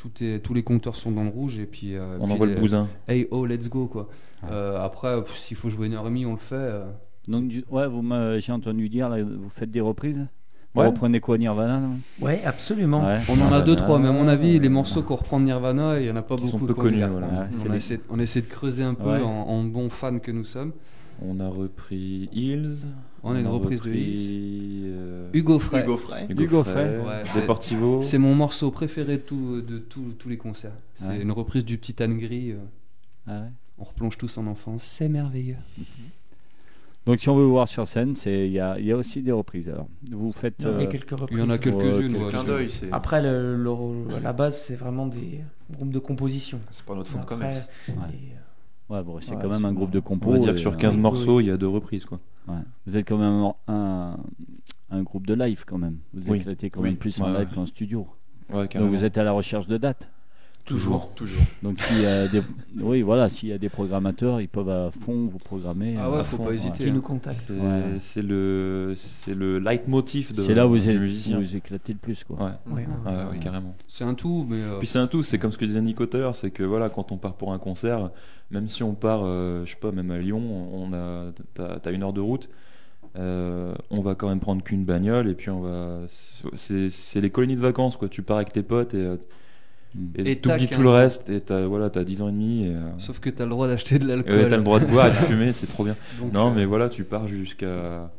tout 0.04 0.24
est, 0.24 0.40
tous 0.40 0.54
les 0.54 0.64
compteurs 0.64 0.96
sont 0.98 1.12
dans 1.12 1.24
le 1.24 1.30
rouge 1.30 1.58
et 1.60 1.66
puis, 1.66 1.96
euh, 1.96 2.18
On 2.20 2.26
puis 2.26 2.34
envoie 2.34 2.48
les- 2.48 2.56
le 2.56 2.60
bousin. 2.60 2.88
Hey 3.08 3.28
oh, 3.32 3.46
let's 3.46 3.70
go 3.70 3.86
quoi. 3.86 4.10
Ouais. 4.44 4.50
Euh, 4.52 4.84
après, 4.84 5.16
s'il 5.36 5.56
faut 5.56 5.70
jouer 5.70 5.88
une 5.88 5.94
heure 5.94 6.04
et 6.06 6.10
demie, 6.10 6.26
on 6.26 6.34
le 6.34 6.38
fait. 6.38 6.56
euh. 6.56 6.84
Donc, 7.30 7.48
du- 7.48 7.64
ouais, 7.72 7.88
vous 7.88 8.02
m'a- 8.02 8.38
j'ai 8.40 8.52
entendu 8.52 8.90
dire, 8.90 9.08
là, 9.08 9.24
vous 9.24 9.50
faites 9.50 9.72
des 9.72 9.80
reprises? 9.80 10.26
Vous 10.76 10.82
Ouais. 10.82 10.88
reprenez 10.88 11.20
quoi 11.22 11.38
Nirvana 11.38 11.82
Ouais, 12.20 12.42
absolument. 12.44 13.06
Ouais. 13.06 13.20
On 13.30 13.40
en 13.40 13.54
a 13.54 13.62
deux, 13.62 13.76
trois, 13.78 14.00
mais 14.00 14.08
à 14.10 14.12
mon 14.12 14.28
avis, 14.28 14.60
les 14.60 14.70
morceaux 14.70 15.04
qu'on 15.04 15.16
reprend 15.16 15.40
de 15.40 15.46
Nirvana, 15.46 16.00
il 16.02 16.08
y 16.08 16.12
en 16.12 16.16
a 16.18 16.22
pas 16.24 16.36
Qui 16.36 16.46
beaucoup. 16.46 16.60
sont 16.60 16.66
peu 16.66 16.74
connus, 16.74 17.04
voilà. 17.06 17.48
On, 17.70 17.74
essaie, 17.74 18.02
on 18.10 18.20
essaie 18.20 18.42
de 18.42 18.48
creuser 18.48 18.84
un 18.84 18.96
peu 18.96 19.08
Ouais. 19.10 19.22
en, 19.22 19.30
en 19.30 19.64
bons 19.64 19.90
fans 19.90 20.20
que 20.20 20.32
nous 20.32 20.44
sommes. 20.46 20.74
On 21.22 21.40
a 21.40 21.48
repris 21.48 22.30
Hills. 22.34 22.88
On 23.24 23.34
a 23.34 23.40
une 23.40 23.48
reprise 23.48 23.82
de 23.82 23.92
euh, 23.96 25.30
Hugo 25.34 25.60
Frey. 25.60 25.84
Hugo 25.84 25.96
Frey. 25.98 26.26
Hugo, 26.30 26.44
Hugo 26.44 26.64
Frey, 26.64 26.74
Frey. 26.74 26.98
Ouais, 27.08 27.24
c'est- 27.26 27.42
Deportivo. 27.42 28.02
C'est 28.02 28.18
mon 28.18 28.36
morceau 28.36 28.72
préféré 28.72 29.18
de, 29.18 29.22
tout- 29.22 29.62
de 29.62 29.78
tout- 29.80 30.14
tous 30.20 30.28
les 30.30 30.38
concerts. 30.38 30.74
C'est 30.96 31.08
Ouais. 31.08 31.22
une 31.22 31.32
reprise 31.32 31.64
du 31.64 31.78
Petit 31.78 32.02
Anne 32.04 32.18
Gris. 32.18 32.52
euh, 32.52 32.58
Ah 33.28 33.40
ouais. 33.42 33.48
on 33.78 33.84
replonge 33.86 34.18
tous 34.18 34.38
en 34.38 34.48
enfance. 34.48 34.84
C'est 34.84 35.08
merveilleux. 35.08 35.56
Donc, 37.06 37.20
si 37.20 37.28
on 37.30 37.36
veut 37.36 37.44
vous 37.44 37.52
voir 37.52 37.68
sur 37.68 37.86
scène, 37.88 38.16
c'est- 38.16 38.48
il 38.48 38.54
y 38.54 38.60
a, 38.62 38.80
il 38.80 38.86
y 38.86 38.92
a 38.92 38.98
aussi 38.98 39.22
des 39.22 39.32
reprises. 39.34 39.68
Alors, 39.70 39.88
vous 40.12 40.32
faites. 40.32 40.56
Il 40.60 40.66
y 40.66 40.68
a 40.68 40.72
euh, 40.72 40.86
quelques 40.88 41.10
reprises. 41.12 41.38
Il 41.38 41.42
y 41.42 41.44
en 41.46 41.50
a 41.50 41.58
quelques-unes. 41.58 42.14
quelques 42.18 42.84
Après, 42.94 43.22
le, 43.22 43.58
le- 43.58 44.20
la 44.22 44.32
base, 44.34 44.58
c'est 44.62 44.76
vraiment 44.76 45.08
des 45.08 45.42
groupes 45.72 45.92
de 45.92 46.00
composition. 46.00 46.60
c'est 46.72 46.86
pas 46.86 46.96
notre 46.96 47.12
fond 47.12 47.20
de 47.20 47.26
commerce. 47.26 47.68
Ouais. 47.90 47.94
et, 48.14 48.16
euh, 48.34 48.40
Ouais, 48.94 49.02
bon, 49.04 49.18
c'est 49.22 49.34
Ouais, 49.36 49.42
quand 49.42 49.50
même 49.50 49.66
un 49.66 49.74
groupe 49.74 49.90
de 49.92 50.00
compos. 50.00 50.30
On 50.30 50.34
va 50.34 50.40
dire 50.40 50.54
que 50.54 50.60
sur 50.60 50.74
euh, 50.74 50.78
15 50.78 50.96
oui, 50.96 51.02
morceaux, 51.02 51.40
il 51.40 51.48
y 51.48 51.50
a 51.52 51.58
deux 51.58 51.68
reprises. 51.68 52.06
Quoi. 52.06 52.20
ouais. 52.48 52.56
Vous 52.86 52.96
êtes 52.96 53.08
quand 53.08 53.18
même 53.18 53.52
un, 53.68 54.18
un 54.92 55.02
groupe 55.04 55.26
de 55.26 55.34
live 55.34 55.64
quand 55.66 55.80
même. 55.80 55.98
Vous 56.14 56.30
Oui. 56.30 56.38
éclatez 56.40 56.70
quand 56.70 56.82
Oui. 56.82 56.90
même 56.90 56.98
plus 56.98 57.20
en 57.22 57.28
live 57.30 57.38
ouais. 57.50 57.56
qu'en 57.56 57.66
studio. 57.66 58.08
Ouais, 58.54 58.68
Donc 58.68 58.92
vous 58.92 59.04
êtes 59.04 59.18
à 59.18 59.24
la 59.24 59.32
recherche 59.32 59.66
de 59.68 59.78
dates. 59.78 60.10
Toujours, 60.66 61.10
toujours. 61.14 61.44
Donc 61.62 61.78
s'il 61.82 62.02
y 62.02 62.06
a 62.06 62.26
des, 62.30 62.42
oui, 62.80 63.02
voilà, 63.02 63.28
s'il 63.28 63.50
y 63.50 63.52
a 63.52 63.58
des 63.58 63.68
programmateurs, 63.68 64.40
ils 64.40 64.48
peuvent 64.48 64.70
à 64.70 64.92
fond 64.92 65.26
vous 65.28 65.38
programmer. 65.38 65.98
Ah 66.00 66.10
ouais, 66.10 66.20
à 66.20 66.24
faut 66.24 66.38
fond, 66.38 66.44
pas 66.44 66.50
ouais. 66.52 66.56
hésiter. 66.56 66.86
qui 66.86 66.92
nous 66.92 67.02
contactent. 67.02 67.44
C'est 67.48 67.54
Ouais. 67.54 67.84
c'est 68.00 68.22
le, 68.22 68.94
c'est 68.96 69.34
le 69.36 69.60
leitmotiv 69.60 70.34
de 70.34 70.42
C'est 70.42 70.54
là 70.54 70.66
où 70.66 70.70
vous, 70.70 70.90
êtes, 70.90 70.98
musicien. 71.00 71.38
vous 71.38 71.56
éclatez 71.58 71.92
le 71.92 72.00
plus, 72.00 72.24
quoi. 72.24 72.38
Ouais. 72.38 72.44
Ouais, 72.68 72.74
ouais. 72.76 73.12
Ouais, 73.12 73.18
ouais, 73.26 73.32
Ouais. 73.32 73.40
carrément. 73.40 73.76
C'est 73.90 74.06
un 74.06 74.14
tout, 74.14 74.46
mais 74.50 74.62
euh, 74.62 74.78
Puis 74.80 74.88
c'est 74.88 75.00
un 75.00 75.08
tout, 75.08 75.22
c'est 75.22 75.38
comme 75.38 75.52
ce 75.52 75.58
que 75.58 75.66
disait 75.66 75.82
Nico 75.82 76.06
tout 76.06 76.16
à 76.16 76.20
l'heure, 76.22 76.36
c'est 76.36 76.52
que 76.52 76.64
voilà, 76.64 76.90
quand 76.90 77.12
on 77.12 77.18
part 77.18 77.34
pour 77.34 77.52
un 77.52 77.60
concert, 77.60 78.10
même 78.50 78.70
si 78.70 78.84
on 78.84 78.94
part, 78.94 79.24
euh, 79.26 79.66
je 79.66 79.72
sais 79.72 79.78
pas, 79.82 79.92
même 79.92 80.12
à 80.12 80.18
Lyon, 80.18 80.42
on 80.74 80.94
a, 80.94 81.32
t'as, 81.56 81.80
t'as 81.80 81.92
une 81.92 82.04
heure 82.04 82.14
de 82.14 82.22
route, 82.22 82.48
euh, 83.18 83.76
on 83.92 84.02
va 84.02 84.16
quand 84.16 84.30
même 84.30 84.40
prendre 84.40 84.64
qu'une 84.64 84.86
bagnole 84.86 85.28
et 85.28 85.36
puis 85.36 85.50
on 85.50 85.60
va, 85.60 86.00
c'est, 86.56 86.90
c'est 86.90 87.20
les 87.20 87.30
colonies 87.32 87.56
de 87.58 87.62
vacances 87.62 87.98
quoi. 87.98 88.08
Tu 88.08 88.22
pars 88.24 88.38
avec 88.38 88.54
tes 88.54 88.64
potes 88.64 88.94
et, 88.94 88.98
euh. 88.98 89.18
Et, 90.18 90.32
Et 90.32 90.36
t'oublies 90.40 90.68
tout 90.68 90.80
hein. 90.80 90.84
le 90.84 90.90
reste 90.90 91.30
et 91.30 91.40
t'as 91.42 91.66
voilà, 91.66 91.90
t'as 91.90 92.04
10 92.04 92.22
ans 92.24 92.30
et 92.30 92.32
demi 92.32 92.66
et, 92.66 92.70
euh, 92.76 92.82
sauf 92.98 93.20
que 93.20 93.30
t'as 93.30 93.44
le 93.44 93.52
droit 93.52 93.68
d'acheter 93.68 94.00
de 94.00 94.08
l'alcool. 94.08 94.40
et 94.42 94.48
t'as 94.48 94.58
le 94.58 94.64
droit 94.64 94.80
de 94.80 94.86
boire 94.86 95.08
et 95.08 95.12
de 95.12 95.16
fumer, 95.28 95.54
c'est 95.54 95.68
trop 95.68 95.84
bien. 95.84 95.96
Donc, 96.20 96.34
Non, 96.34 96.50
euh, 96.50 96.54
mais 96.56 96.66
voilà, 96.66 96.90
tu 96.90 97.04
pars 97.04 97.28
jusqu'à 97.28 98.12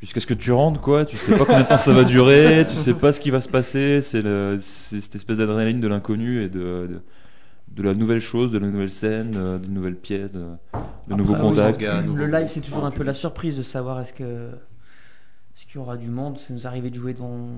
jusqu'à 0.00 0.20
ce 0.20 0.26
que 0.26 0.34
tu 0.34 0.50
rentres, 0.52 0.80
quoi. 0.80 1.04
Tu 1.04 1.16
sais 1.16 1.32
pas 1.36 1.44
combien 1.44 1.62
de 1.62 1.66
temps 1.68 1.76
ça 1.78 1.92
va 1.92 2.04
durer, 2.04 2.64
tu 2.68 2.74
sais 2.76 2.94
pas 2.94 3.12
ce 3.12 3.20
qui 3.20 3.30
va 3.30 3.40
se 3.40 3.48
passer. 3.48 4.00
C'est 4.00 4.22
le- 4.22 4.56
cette 4.58 5.14
espèce 5.14 5.38
d'adrénaline 5.38 5.80
de 5.80 5.86
l'inconnu 5.88 6.42
et 6.42 6.48
de, 6.48 6.58
de, 6.88 7.00
de 7.76 7.82
la 7.82 7.94
nouvelle 7.94 8.20
chose, 8.20 8.50
de 8.50 8.58
la 8.58 8.66
nouvelle 8.68 8.90
scène, 8.90 9.34
euh, 9.36 9.58
de 9.58 9.66
nouvelles 9.68 9.96
pièces, 9.96 10.32
de, 10.32 10.44
de 11.08 11.14
nouveaux 11.14 11.36
contacts. 11.36 11.86
Le 12.14 12.26
live, 12.26 12.48
c'est 12.48 12.60
toujours 12.60 12.84
un 12.84 12.90
peu 12.90 13.04
la 13.04 13.14
surprise 13.14 13.56
de 13.56 13.62
savoir 13.62 14.00
est-ce 14.00 14.12
que 14.14 14.48
est-ce 15.54 15.66
qu'il 15.66 15.76
y 15.76 15.78
aura 15.78 15.96
du 15.96 16.08
monde. 16.08 16.38
Ça 16.38 16.52
nous 16.54 16.66
arrivait 16.66 16.90
de 16.90 16.96
jouer 16.96 17.12
devant 17.12 17.50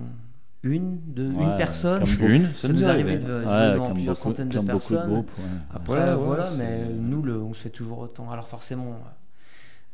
une, 0.65 0.99
de, 1.13 1.25
une 1.25 1.57
personne. 1.59 2.03
comme 2.05 2.11
beaucoup. 2.17 2.31
Une, 2.31 2.55
Ça 2.55 2.69
nous 2.69 2.83
est 2.83 2.87
arrivé 2.87 3.17
de, 3.19 3.23
de 3.23 3.41
jouer 3.43 3.47
Ouais, 3.51 3.73
devant 3.75 3.93
plusieurs 3.93 4.15
beaucoup, 4.15 4.29
centaines 4.29 4.49
de 4.49 4.57
comme 4.57 4.67
beaucoup 4.67 4.93
de 4.93 4.97
personnes. 4.97 5.13
groupes. 5.13 5.31
ouais. 5.39 5.45
Après, 5.71 5.85
Voilà, 5.87 6.19
ouais, 6.19 6.25
voilà, 6.25 6.45
c'est- 6.45 6.59
mais 6.59 6.85
nous, 6.93 7.23
le, 7.23 7.41
on 7.43 7.53
se 7.55 7.61
fait 7.63 7.71
toujours 7.71 7.99
autant. 7.99 8.31
Alors 8.31 8.49
forcément, 8.49 8.89
euh, 8.93 9.09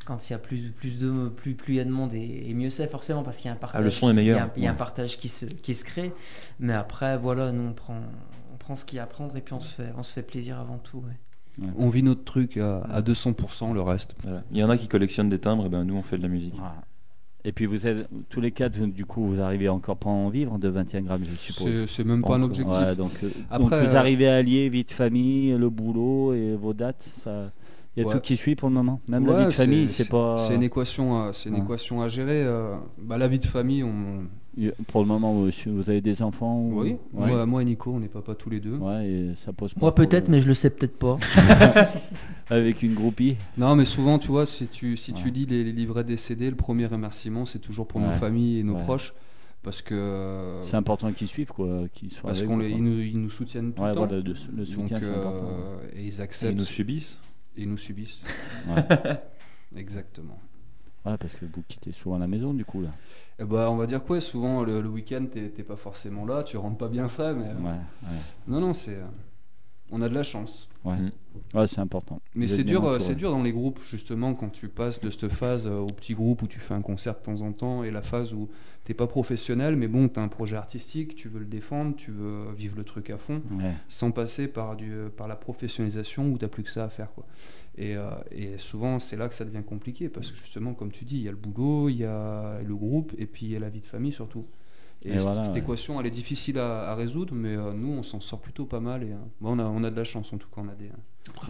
quand 0.06 0.28
il 0.28 0.32
y 0.32 0.36
a 0.36 0.38
plus, 0.38 0.70
plus 0.70 0.98
de 0.98 1.28
plus, 1.28 1.54
plus 1.54 1.74
il 1.74 1.76
y 1.76 1.80
a 1.80 1.84
de 1.84 1.90
monde 1.90 2.14
et, 2.14 2.46
et 2.48 2.54
mieux 2.54 2.70
c'est 2.70 2.88
forcément 2.90 3.22
parce 3.22 3.36
qu'il 3.36 3.46
y 3.46 3.48
a 3.50 3.52
un 3.52 3.56
partage. 3.56 3.80
Ah, 3.80 3.84
le 3.84 3.90
son 3.90 4.08
est 4.08 4.12
il 4.12 4.16
y 4.16 4.30
a 4.30 4.34
meilleur. 4.34 4.40
un- 4.42 4.50
Il 4.56 4.62
y 4.64 4.66
a 4.66 4.70
un 4.70 4.74
partage 4.74 5.18
qui 5.18 5.28
se, 5.28 5.44
qui 5.46 5.74
se 5.74 5.84
crée. 5.84 6.12
Mais 6.58 6.72
après, 6.72 7.18
voilà, 7.18 7.52
nous 7.52 7.68
on 7.68 7.72
prend, 7.72 7.96
on 8.52 8.56
prend 8.56 8.76
ce 8.76 8.84
qu'il 8.84 8.96
y 8.96 9.00
a 9.00 9.04
à 9.04 9.06
prendre 9.06 9.36
et 9.36 9.40
puis 9.40 9.54
on 9.54 9.60
se 9.60 9.72
fait, 9.74 9.92
on 9.98 10.02
se 10.02 10.12
fait 10.12 10.22
plaisir 10.22 10.58
avant 10.58 10.78
tout. 10.78 10.98
ouais. 10.98 11.66
On 11.76 11.90
vit 11.90 12.02
notre 12.02 12.24
truc 12.24 12.56
à, 12.56 12.78
à 12.90 13.02
200%, 13.02 13.74
le 13.74 13.82
reste. 13.82 14.14
Voilà. 14.22 14.42
Il 14.50 14.56
y 14.56 14.64
en 14.64 14.70
a 14.70 14.78
qui 14.78 14.88
collectionnent 14.88 15.28
des 15.28 15.38
timbres, 15.40 15.66
et 15.66 15.68
ben 15.68 15.84
nous 15.84 15.94
on 15.96 16.02
fait 16.02 16.16
de 16.16 16.22
la 16.22 16.28
musique. 16.28 16.54
Voilà. 16.54 16.76
Et 17.44 17.52
puis 17.52 17.64
vous 17.66 17.86
êtes 17.86 18.06
tous 18.28 18.40
les 18.40 18.50
quatre, 18.50 18.78
du 18.78 19.06
coup, 19.06 19.24
vous 19.26 19.40
arrivez 19.40 19.68
encore 19.70 19.96
pas 19.96 20.10
à 20.10 20.12
en 20.12 20.28
vivre 20.28 20.58
de 20.58 20.68
21 20.68 21.00
grammes, 21.02 21.22
je 21.24 21.34
suppose. 21.34 21.86
C'est 21.86 22.04
même 22.04 22.22
pas 22.22 22.34
un 22.36 22.42
objectif. 22.42 22.74
Ouais, 22.76 22.94
donc, 22.94 23.12
euh, 23.24 23.30
Après, 23.50 23.78
donc 23.80 23.88
vous 23.88 23.94
euh, 23.94 23.98
arrivez 23.98 24.28
à 24.28 24.36
allier 24.36 24.68
vie 24.68 24.84
de 24.84 24.90
famille, 24.90 25.52
le 25.56 25.70
boulot 25.70 26.34
et 26.34 26.54
vos 26.54 26.74
dates. 26.74 27.02
Ça... 27.02 27.50
Il 27.96 28.00
y 28.02 28.04
a 28.04 28.08
Ouais. 28.08 28.14
tout 28.14 28.20
qui 28.20 28.36
suit 28.36 28.54
pour 28.54 28.68
le 28.68 28.74
moment. 28.74 29.00
Même 29.08 29.26
la 29.26 29.38
vie 29.40 29.44
de 29.46 29.50
famille, 29.50 29.88
c'est 29.88 30.08
pas. 30.08 30.36
C'est 30.38 30.54
une 30.54 30.62
équation, 30.62 31.16
à- 31.24 31.32
c'est 31.32 31.48
une 31.48 31.56
Ouais. 31.56 31.60
équation 31.62 32.00
à 32.02 32.08
gérer. 32.08 32.40
euh, 32.44 32.76
bah, 33.02 33.18
la 33.18 33.26
vie 33.26 33.40
de 33.40 33.46
famille, 33.46 33.82
on, 33.82 34.26
Pour 34.88 35.00
le 35.00 35.06
moment, 35.08 35.32
vous, 35.32 35.48
vous 35.66 35.90
avez 35.90 36.00
des 36.00 36.22
enfants 36.22 36.56
ou- 36.60 36.80
oui. 36.82 36.96
Ouais. 37.14 37.28
Moi, 37.30 37.46
moi 37.46 37.62
et 37.62 37.64
Nico, 37.64 37.92
on 37.94 38.00
n'est 38.00 38.08
papa 38.08 38.34
tous 38.34 38.50
les 38.50 38.60
deux. 38.60 38.76
Ouais, 38.76 39.06
et 39.08 39.30
ça 39.34 39.52
pose 39.52 39.74
pas 39.74 39.80
Moi 39.80 39.94
peut-être, 39.94 40.28
mais 40.28 40.40
je 40.40 40.46
le 40.48 40.54
sais 40.54 40.70
peut-être 40.70 40.96
pas. 40.98 41.16
Avec 42.50 42.82
une 42.82 42.94
groupie. 42.94 43.36
Non, 43.56 43.76
mais 43.76 43.84
souvent, 43.84 44.18
tu 44.18 44.28
vois, 44.28 44.44
si 44.44 44.66
tu, 44.66 44.96
si 44.96 45.12
tu 45.12 45.26
Ouais. 45.26 45.30
lis 45.30 45.46
les, 45.46 45.62
les 45.64 45.72
livrets 45.72 46.04
des 46.04 46.16
CD, 46.16 46.50
le 46.50 46.56
premier 46.56 46.86
remerciement, 46.86 47.46
c'est 47.46 47.60
toujours 47.60 47.86
pour 47.86 48.00
nos 48.00 48.10
familles 48.12 48.58
et 48.58 48.62
nos 48.64 48.74
Ouais. 48.74 48.82
proches. 48.82 49.14
Parce 49.62 49.82
que 49.82 50.58
C'est 50.62 50.76
important 50.76 51.12
qu'ils 51.12 51.28
suivent, 51.28 51.52
quoi. 51.52 51.82
Qu'ils 51.92 52.10
soient 52.10 52.22
parce 52.30 52.42
qu'on 52.42 52.56
les- 52.58 52.70
ils, 52.70 52.82
nous, 52.82 52.98
ils 53.00 53.20
nous 53.20 53.28
soutiennent 53.30 53.72
tout 53.74 53.82
Ouais, 53.82 53.90
le 53.90 53.94
temps. 53.94 54.06
voilà, 54.06 54.22
le, 54.22 54.34
le 54.56 54.64
soutien, 54.64 54.98
Donc, 54.98 55.04
c'est 55.04 55.10
euh, 55.10 55.18
important. 55.20 55.50
et 55.94 56.06
ils 56.06 56.18
Et 56.18 56.20
acceptent 56.22 56.52
ils 56.54 56.58
nous 56.58 56.64
subissent. 56.64 57.20
et 57.56 57.62
ils 57.62 57.68
nous 57.68 57.76
subissent. 57.76 58.20
Ouais. 58.68 58.82
Exactement. 59.76 60.38
Ouais, 61.04 61.16
parce 61.18 61.34
que 61.34 61.44
vous 61.44 61.62
quittez 61.68 61.92
souvent 61.92 62.18
la 62.18 62.26
maison, 62.26 62.52
du 62.54 62.64
coup, 62.64 62.80
là. 62.82 62.88
Eh 63.38 63.44
bah, 63.44 63.70
on 63.70 63.76
va 63.76 63.86
dire 63.86 64.02
quoi 64.02 64.20
Souvent, 64.20 64.64
le, 64.64 64.80
le 64.80 64.88
week-end, 64.88 65.26
t'es 65.32 65.48
t'es 65.50 65.62
pas 65.62 65.76
forcément 65.76 66.24
là, 66.26 66.42
tu 66.42 66.56
rentres 66.56 66.76
pas 66.78 66.88
bien 66.88 67.08
frais, 67.08 67.34
mais 67.34 67.44
Ouais, 67.44 67.70
ouais. 68.02 68.08
non, 68.48 68.60
non, 68.60 68.72
c'est. 68.72 68.98
Euh, 69.92 69.96
On 69.96 70.02
a 70.02 70.08
de 70.08 70.14
la 70.14 70.22
chance. 70.22 70.68
Ouais, 70.84 70.96
Mm. 70.96 71.10
Ouais, 71.54 71.66
c'est 71.66 71.80
important. 71.80 72.20
Mais 72.34 72.48
c'est 72.48 72.64
dur, 72.64 72.84
euh, 72.86 72.98
c'est 72.98 73.14
dur 73.14 73.30
dans 73.30 73.42
les 73.42 73.52
groupes 73.52 73.78
justement 73.90 74.34
quand 74.34 74.48
tu 74.50 74.68
passes 74.68 75.00
de 75.00 75.10
cette 75.10 75.28
phase 75.28 75.66
euh, 75.66 75.78
au 75.78 75.86
petit 75.88 76.14
groupe 76.14 76.42
où 76.42 76.46
tu 76.46 76.58
fais 76.58 76.74
un 76.74 76.80
concert 76.82 77.14
de 77.14 77.20
temps 77.20 77.42
en 77.42 77.52
temps 77.52 77.84
et 77.84 77.90
la 77.90 78.02
phase 78.02 78.32
où 78.34 78.48
t'es 78.84 78.94
pas 78.94 79.06
professionnel 79.06 79.76
mais 79.76 79.86
bon 79.88 80.08
t'as 80.08 80.22
un 80.22 80.28
projet 80.28 80.56
artistique, 80.56 81.14
tu 81.16 81.28
veux 81.28 81.38
le 81.40 81.44
défendre, 81.44 81.94
tu 81.96 82.10
veux 82.10 82.50
vivre 82.56 82.76
le 82.76 82.84
truc 82.84 83.10
à 83.10 83.18
fond, 83.18 83.42
Ouais. 83.52 83.72
sans 83.88 84.10
passer 84.10 84.48
par 84.48 84.74
du 84.76 84.92
par 85.16 85.28
la 85.28 85.36
professionnalisation 85.36 86.30
où 86.30 86.38
t'as 86.38 86.48
plus 86.48 86.62
que 86.64 86.70
ça 86.70 86.84
à 86.84 86.88
faire 86.88 87.12
quoi. 87.12 87.26
Et, 87.78 87.94
euh, 87.96 88.10
et 88.32 88.58
souvent 88.58 88.98
c'est 88.98 89.16
là 89.16 89.28
que 89.28 89.34
ça 89.34 89.44
devient 89.44 89.62
compliqué 89.64 90.08
parce 90.08 90.30
que 90.32 90.36
justement 90.38 90.74
comme 90.74 90.90
tu 90.90 91.04
dis 91.04 91.16
il 91.16 91.22
y 91.22 91.28
a 91.28 91.32
le 91.32 91.36
boulot, 91.36 91.88
il 91.88 91.96
y 91.98 92.04
a 92.04 92.60
le 92.66 92.74
groupe 92.74 93.12
et 93.18 93.26
puis 93.26 93.46
il 93.46 93.52
y 93.52 93.56
a 93.56 93.60
la 93.60 93.68
vie 93.70 93.80
de 93.80 93.86
famille 93.86 94.12
surtout. 94.12 94.46
Et, 95.02 95.08
Et 95.08 95.12
cette, 95.14 95.22
voilà, 95.22 95.44
cette 95.44 95.54
ouais. 95.54 95.60
équation 95.60 95.98
elle 96.00 96.06
est 96.06 96.10
difficile 96.10 96.58
à, 96.58 96.90
à 96.90 96.94
résoudre 96.94 97.32
mais 97.34 97.56
euh, 97.56 97.72
nous 97.72 97.88
on 97.92 98.02
s'en 98.02 98.20
sort 98.20 98.38
plutôt 98.40 98.66
pas 98.66 98.80
mal 98.80 99.02
et 99.02 99.12
euh, 99.12 99.16
bon, 99.40 99.56
on, 99.56 99.58
a, 99.58 99.64
on 99.64 99.82
a 99.82 99.90
de 99.90 99.96
la 99.96 100.04
chance 100.04 100.30
en 100.32 100.36
tout 100.36 100.48
cas 100.54 100.60
on 100.62 100.68
a 100.68 100.74
des, 100.74 100.90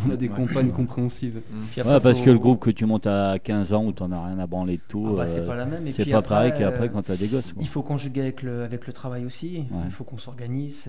on 0.06 0.10
a 0.10 0.16
des 0.16 0.28
Ouais. 0.28 0.34
compagnes 0.36 0.70
compréhensives. 0.70 1.40
Après, 1.76 1.94
Ouais, 1.94 2.00
parce 2.00 2.18
faut- 2.18 2.24
que 2.26 2.30
le 2.30 2.38
groupe 2.38 2.60
que 2.60 2.70
tu 2.70 2.86
montes 2.86 3.06
à 3.08 3.38
15 3.42 3.72
ans 3.72 3.84
où 3.86 3.92
t'en 3.92 4.12
as 4.12 4.24
rien 4.24 4.38
à 4.38 4.46
branler 4.46 4.76
de 4.76 4.82
tout, 4.88 5.06
Ah 5.12 5.16
bah, 5.16 5.26
c'est 5.26 5.40
euh, 5.40 5.46
pas 5.46 5.56
la 5.56 5.64
même. 5.66 5.86
Et 5.86 5.90
c'est 5.90 6.02
puis 6.02 6.12
pas 6.12 6.18
après, 6.18 6.34
pareil 6.34 6.52
qu'après 6.56 6.84
euh, 6.84 6.88
quand 6.88 7.02
t'as 7.02 7.16
des 7.16 7.26
gosses. 7.28 7.52
quoi. 7.52 7.62
Il 7.62 7.68
faut 7.68 7.82
conjuguer 7.82 8.20
avec 8.22 8.42
le, 8.42 8.62
avec 8.62 8.86
le 8.86 8.92
travail 8.92 9.24
aussi. 9.24 9.64
Ouais. 9.70 9.82
Il 9.86 9.90
faut 9.92 10.04
qu'on 10.04 10.18
s'organise. 10.18 10.88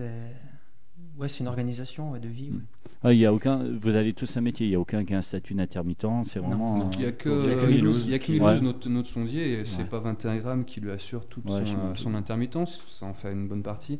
Ouais, 1.18 1.28
c'est 1.28 1.40
une 1.40 1.48
organisation 1.48 2.12
ouais, 2.12 2.20
de 2.20 2.28
vie. 2.28 2.50
ouais. 2.50 2.58
Ouais, 3.04 3.16
il 3.16 3.20
y 3.20 3.26
a 3.26 3.34
aucun, 3.34 3.64
vous 3.80 3.88
avez 3.90 4.12
tous 4.12 4.36
un 4.36 4.40
métier, 4.40 4.66
il 4.66 4.70
n'y 4.70 4.76
a 4.76 4.80
aucun 4.80 5.04
qui 5.04 5.12
a 5.12 5.18
un 5.18 5.22
statut 5.22 5.54
d'intermittent, 5.54 6.06
c'est 6.24 6.38
vraiment. 6.38 6.88
Il 6.92 6.98
n'y 7.00 7.04
a 7.04 7.12
que, 7.12 7.28
il 7.28 7.48
y 7.50 7.52
a 7.52 7.56
que 7.56 7.64
euh, 7.64 7.66
Milouz 7.66 8.04
il 8.06 8.10
y 8.12 8.14
a 8.14 8.18
que 8.20 8.24
qui- 8.24 8.32
Milouz, 8.32 8.48
Ouais. 8.48 8.60
notre, 8.60 8.88
notre 8.88 9.08
sondier, 9.08 9.54
et 9.60 9.64
c'est 9.64 9.88
pas 9.88 9.98
21 9.98 10.36
grammes 10.38 10.64
qui 10.64 10.80
lui 10.80 10.90
assure 10.92 11.26
toute 11.26 11.50
euh, 11.50 11.64
son 11.96 12.14
intermittence, 12.14 12.80
ça 12.88 13.06
en 13.06 13.14
fait 13.14 13.32
une 13.32 13.48
bonne 13.48 13.62
partie. 13.62 13.98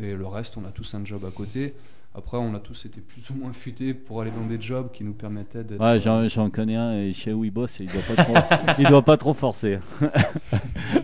Et 0.00 0.14
le 0.14 0.26
reste, 0.26 0.56
on 0.56 0.64
a 0.64 0.70
tous 0.70 0.94
un 0.94 1.04
job 1.04 1.22
à 1.26 1.30
côté. 1.30 1.74
Après, 2.14 2.36
on 2.36 2.54
a 2.54 2.60
tous 2.60 2.84
été 2.84 3.00
plus 3.00 3.30
ou 3.30 3.34
moins 3.34 3.54
futés 3.54 3.94
pour 3.94 4.20
aller 4.20 4.30
dans 4.30 4.44
des 4.44 4.60
jobs 4.60 4.92
qui 4.92 5.02
nous 5.02 5.14
permettaient 5.14 5.64
d'être. 5.64 5.80
Ouais, 5.80 5.98
j'en, 5.98 6.28
j'en 6.28 6.50
connais 6.50 6.76
un 6.76 6.92
et 6.98 7.12
chez 7.14 7.32
où 7.32 7.42
il 7.42 7.50
bosse, 7.50 7.80
et 7.80 7.84
il 7.84 7.90
doit 7.90 8.02
pas 8.14 8.22
trop, 8.22 8.34
il 8.78 8.86
doit 8.86 9.02
pas 9.02 9.16
trop 9.16 9.34
forcer. 9.34 9.78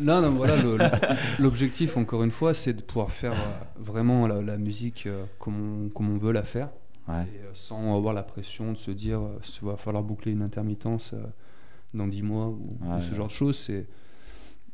Non, 0.01 0.21
non, 0.21 0.33
voilà, 0.33 0.55
l'objectif, 1.39 1.97
encore 1.97 2.23
une 2.23 2.31
fois, 2.31 2.53
c'est 2.53 2.73
de 2.73 2.83
pouvoir 2.83 3.11
faire 3.11 3.33
euh, 3.33 3.81
vraiment 3.81 4.27
la, 4.27 4.43
la 4.43 4.57
musique 4.59 5.07
euh, 5.07 5.25
comme, 5.39 5.87
on, 5.87 5.89
comme 5.89 6.11
on 6.11 6.19
veut 6.19 6.33
la 6.33 6.43
faire. 6.43 6.69
Ouais. 7.09 7.23
Et, 7.23 7.39
euh, 7.39 7.51
sans 7.55 7.97
avoir 7.97 8.13
la 8.13 8.23
pression 8.23 8.73
de 8.73 8.77
se 8.77 8.91
dire 8.91 9.21
il 9.43 9.67
va 9.67 9.77
falloir 9.77 10.05
boucler 10.05 10.33
une 10.33 10.43
intermittence 10.43 11.15
dans 11.95 12.07
10 12.07 12.23
mois 12.23 12.49
ou, 12.49 12.79
ce 13.01 13.15
genre 13.15 13.29
de 13.29 13.33
choses. 13.33 13.59
C'est 13.59 13.87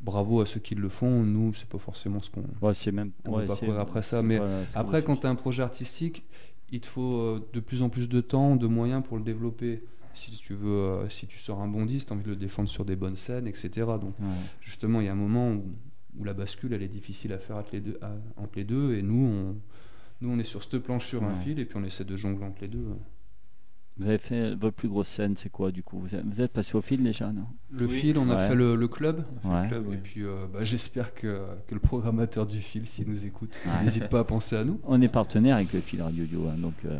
bravo 0.04 0.40
à 0.40 0.46
ceux 0.46 0.60
qui 0.60 0.74
le 0.74 0.88
font. 0.88 1.22
Nous, 1.24 1.54
c'est 1.54 1.68
pas 1.68 1.78
forcément 1.78 2.20
ce 2.20 2.30
qu'on. 2.30 2.44
Ouais, 2.62 2.74
c'est 2.74 2.92
même. 2.92 3.10
On 3.26 3.32
va 3.32 3.38
ouais, 3.38 3.46
courir 3.46 3.78
après 3.80 4.02
ça, 4.02 4.22
mais 4.22 4.38
Après, 4.74 5.02
quand 5.02 5.16
tu 5.16 5.26
as 5.26 5.30
un 5.30 5.34
projet 5.34 5.62
artistique, 5.62 6.24
il 6.70 6.80
te 6.80 6.86
faut 6.86 7.14
euh, 7.18 7.48
de 7.52 7.60
plus 7.60 7.82
en 7.82 7.88
plus 7.88 8.08
de 8.08 8.20
temps, 8.20 8.56
de 8.56 8.66
moyens 8.66 9.02
pour 9.04 9.16
le 9.16 9.22
développer. 9.24 9.82
Si 10.14 10.30
tu 10.36 10.54
veux, 10.54 10.68
euh, 10.70 11.08
si 11.08 11.26
tu 11.26 11.38
sors 11.40 11.60
un 11.60 11.66
bon 11.66 11.86
disque, 11.86 12.06
tu 12.06 12.12
as 12.12 12.16
envie 12.16 12.24
de 12.24 12.30
le 12.30 12.36
défendre 12.36 12.68
sur 12.68 12.84
des 12.84 12.94
bonnes 12.94 13.16
scènes, 13.16 13.48
etc. 13.48 13.70
Donc, 14.00 14.14
Ouais. 14.20 14.26
justement, 14.60 15.00
il 15.00 15.06
y 15.06 15.08
a 15.08 15.12
un 15.12 15.16
moment 15.16 15.50
où, 15.50 15.64
où 16.18 16.24
la 16.24 16.34
bascule, 16.34 16.72
elle 16.72 16.82
est 16.82 16.88
difficile 16.88 17.32
à 17.32 17.38
faire 17.38 17.56
entre 17.56 17.70
les 17.72 17.80
deux. 17.80 17.98
à- 18.00 18.12
entre 18.36 18.52
les 18.56 18.64
deux 18.64 18.94
et 18.94 19.02
nous, 19.02 19.26
on, 19.26 19.56
nous, 20.20 20.30
on 20.32 20.38
est 20.38 20.44
sur 20.44 20.62
cette 20.62 20.78
planche 20.78 21.06
sur 21.08 21.24
un 21.24 21.34
fil 21.36 21.58
et 21.58 21.64
puis 21.64 21.76
on 21.76 21.84
essaie 21.84 22.04
de 22.04 22.16
jongler 22.16 22.44
entre 22.44 22.62
les 22.62 22.68
deux. 22.68 22.86
Vous 23.96 24.08
avez 24.08 24.18
fait 24.18 24.56
votre 24.56 24.74
plus 24.74 24.88
grosse 24.88 25.06
scène, 25.06 25.36
c'est 25.36 25.50
quoi 25.50 25.70
du 25.70 25.84
coup? 25.84 26.00
Vous 26.00 26.16
êtes, 26.16 26.24
vous 26.26 26.40
êtes 26.40 26.52
passé 26.52 26.76
au 26.76 26.80
fil 26.80 27.00
déjà, 27.00 27.30
non? 27.32 27.44
Le 27.70 27.86
Oui. 27.86 27.98
fil, 28.00 28.18
on 28.18 28.28
a 28.28 28.34
Ouais. 28.36 28.48
fait 28.48 28.54
le, 28.56 28.74
le 28.74 28.88
club. 28.88 29.24
Ouais. 29.44 29.68
Club, 29.68 29.84
oui. 29.86 29.94
Et 29.94 29.98
puis, 29.98 30.22
euh, 30.24 30.46
bah, 30.52 30.64
j'espère 30.64 31.14
que, 31.14 31.42
que 31.68 31.74
le 31.74 31.80
programmateur 31.80 32.44
du 32.46 32.60
fil, 32.60 32.88
s'il 32.88 33.08
nous 33.08 33.24
écoute, 33.24 33.52
Ouais. 33.64 33.84
n'hésite 33.84 34.08
pas 34.08 34.18
à 34.20 34.24
penser 34.24 34.56
à 34.56 34.64
nous. 34.64 34.80
On 34.82 35.00
est 35.00 35.06
partenaire 35.08 35.54
avec 35.56 35.72
le 35.72 35.80
fil 35.80 36.02
Radio 36.02 36.24
Dio, 36.24 36.48
hein, 36.48 36.56
donc 36.58 36.74
euh, 36.86 36.98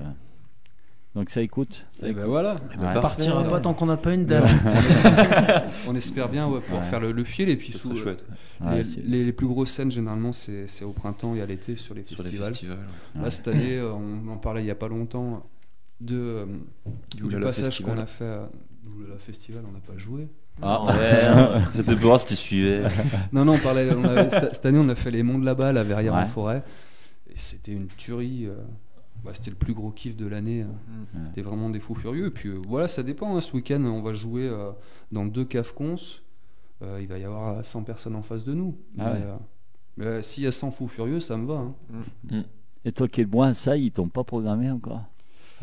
donc 1.17 1.31
ça 1.31 1.43
écoute. 1.43 1.87
Ça 1.91 2.07
Et 2.09 2.13
ben 2.13 2.19
écoute. 2.21 2.31
voilà. 2.31 2.55
Eh 2.73 2.77
ben, 2.77 2.83
Ouais. 2.85 2.93
On 2.97 3.01
partira 3.01 3.43
pas 3.43 3.61
tant 3.61 3.75
qu'on 3.75 3.87
n'a 3.87 3.97
pas 3.97 4.15
une 4.15 4.27
date. 4.27 4.49
On 5.89 5.95
espère 5.97 6.29
bien 6.29 6.49
ouais, 6.49 6.61
pouvoir 6.61 6.83
Ouais. 6.85 6.91
faire 6.91 7.01
le, 7.01 7.11
le 7.13 7.25
fil 7.25 7.49
et 7.49 7.57
puis 7.57 7.73
Ce 7.73 7.79
sous- 7.79 7.91
serait 7.91 8.01
chouette. 8.01 8.25
Les, 8.71 8.85
c'est- 8.85 9.03
les- 9.05 9.25
les 9.25 9.33
plus 9.33 9.47
grosses 9.49 9.71
scènes, 9.73 9.91
généralement, 9.91 10.33
c'est 10.33 10.67
au 10.85 10.93
printemps 10.93 11.35
et 11.35 11.43
à 11.43 11.47
l'été 11.47 11.75
sur 11.77 11.95
les 11.95 12.05
Sur 12.07 12.19
les 12.23 12.31
festivals. 12.31 12.49
festivals. 12.51 12.79
ouais. 13.17 13.23
Là, 13.23 13.31
cette 13.33 13.49
année, 13.49 13.79
euh, 13.79 13.93
on 13.93 14.29
en 14.29 14.37
parlait 14.37 14.63
il 14.63 14.65
n'y 14.65 14.71
a 14.71 14.75
pas 14.77 14.89
longtemps 14.89 15.45
de, 16.05 16.17
euh, 16.17 16.47
du, 17.17 17.41
passage 17.41 17.83
qu'on 17.83 17.99
a 17.99 18.07
fait 18.07 18.27
à 18.27 18.49
Oulala 18.87 19.19
Festival, 19.19 19.65
on 19.69 19.73
n'a 19.73 19.81
pas 19.81 19.97
joué. 19.97 20.29
Ah 20.63 20.85
ouais, 20.87 21.61
c'était 21.75 21.95
pour 21.97 22.03
voir 22.07 22.21
si 22.21 22.27
tu 22.27 22.37
suivais. 22.37 22.83
Non, 23.33 23.45
non, 23.45 23.55
on 23.55 23.59
parlait, 23.59 23.91
on 23.93 24.05
avait- 24.05 24.31
cette, 24.53 24.65
année, 24.67 24.79
on 24.79 24.89
a 24.89 24.95
fait 24.95 25.11
les 25.11 25.23
Monts 25.23 25.39
de 25.41 25.45
la 25.45 25.55
Balle 25.55 25.77
à 25.79 25.83
Verrières 25.85 26.15
Ouais. 26.15 26.23
en 26.23 26.29
forêt. 26.29 26.63
Et 27.29 27.35
c'était 27.39 27.73
une 27.73 27.87
tuerie. 27.89 28.47
euh, 28.47 28.55
bah, 29.25 29.33
c'était 29.35 29.51
le 29.51 29.57
plus 29.57 29.75
gros 29.75 29.91
kiff 29.91 30.17
de 30.17 30.27
l'année. 30.27 30.63
euh. 30.63 30.67
Mm. 30.67 31.01
Ouais. 31.19 31.27
C'était 31.29 31.43
vraiment 31.43 31.71
des 31.71 31.81
fous 31.81 31.95
furieux. 31.95 32.27
Et 32.27 32.31
puis 32.31 32.51
euh, 32.51 32.61
voilà, 32.69 32.87
ça 32.89 33.03
dépend. 33.03 33.37
hein. 33.37 33.41
Ce 33.41 33.53
week-end, 33.55 33.83
on 33.85 34.03
va 34.03 34.13
jouer 34.13 34.47
euh, 34.49 34.71
dans 35.11 35.25
deux 35.25 35.45
caves 35.45 35.73
cons. 35.75 35.97
Euh, 36.83 36.99
il 37.01 37.09
va 37.09 37.19
y 37.19 37.25
avoir 37.25 37.65
100 37.65 37.83
personnes 37.83 38.15
en 38.17 38.23
face 38.23 38.45
de 38.45 38.53
nous. 38.55 38.77
Ah 38.99 39.15
mais 39.97 40.23
s'il 40.23 40.43
y 40.43 40.47
a 40.49 40.53
100 40.53 40.73
fous 40.73 40.89
furieux, 40.89 41.21
ça 41.21 41.37
me 41.37 41.47
va. 41.47 41.55
hein. 41.55 42.43
Et 42.85 42.93
toi 42.93 43.07
qui 43.09 43.21
es 43.23 43.25
loin, 43.25 43.55
ça, 43.55 43.77
ils 43.77 43.91
t'ont 43.93 44.09
pas 44.09 44.25
programmé 44.25 44.71
encore? 44.71 45.03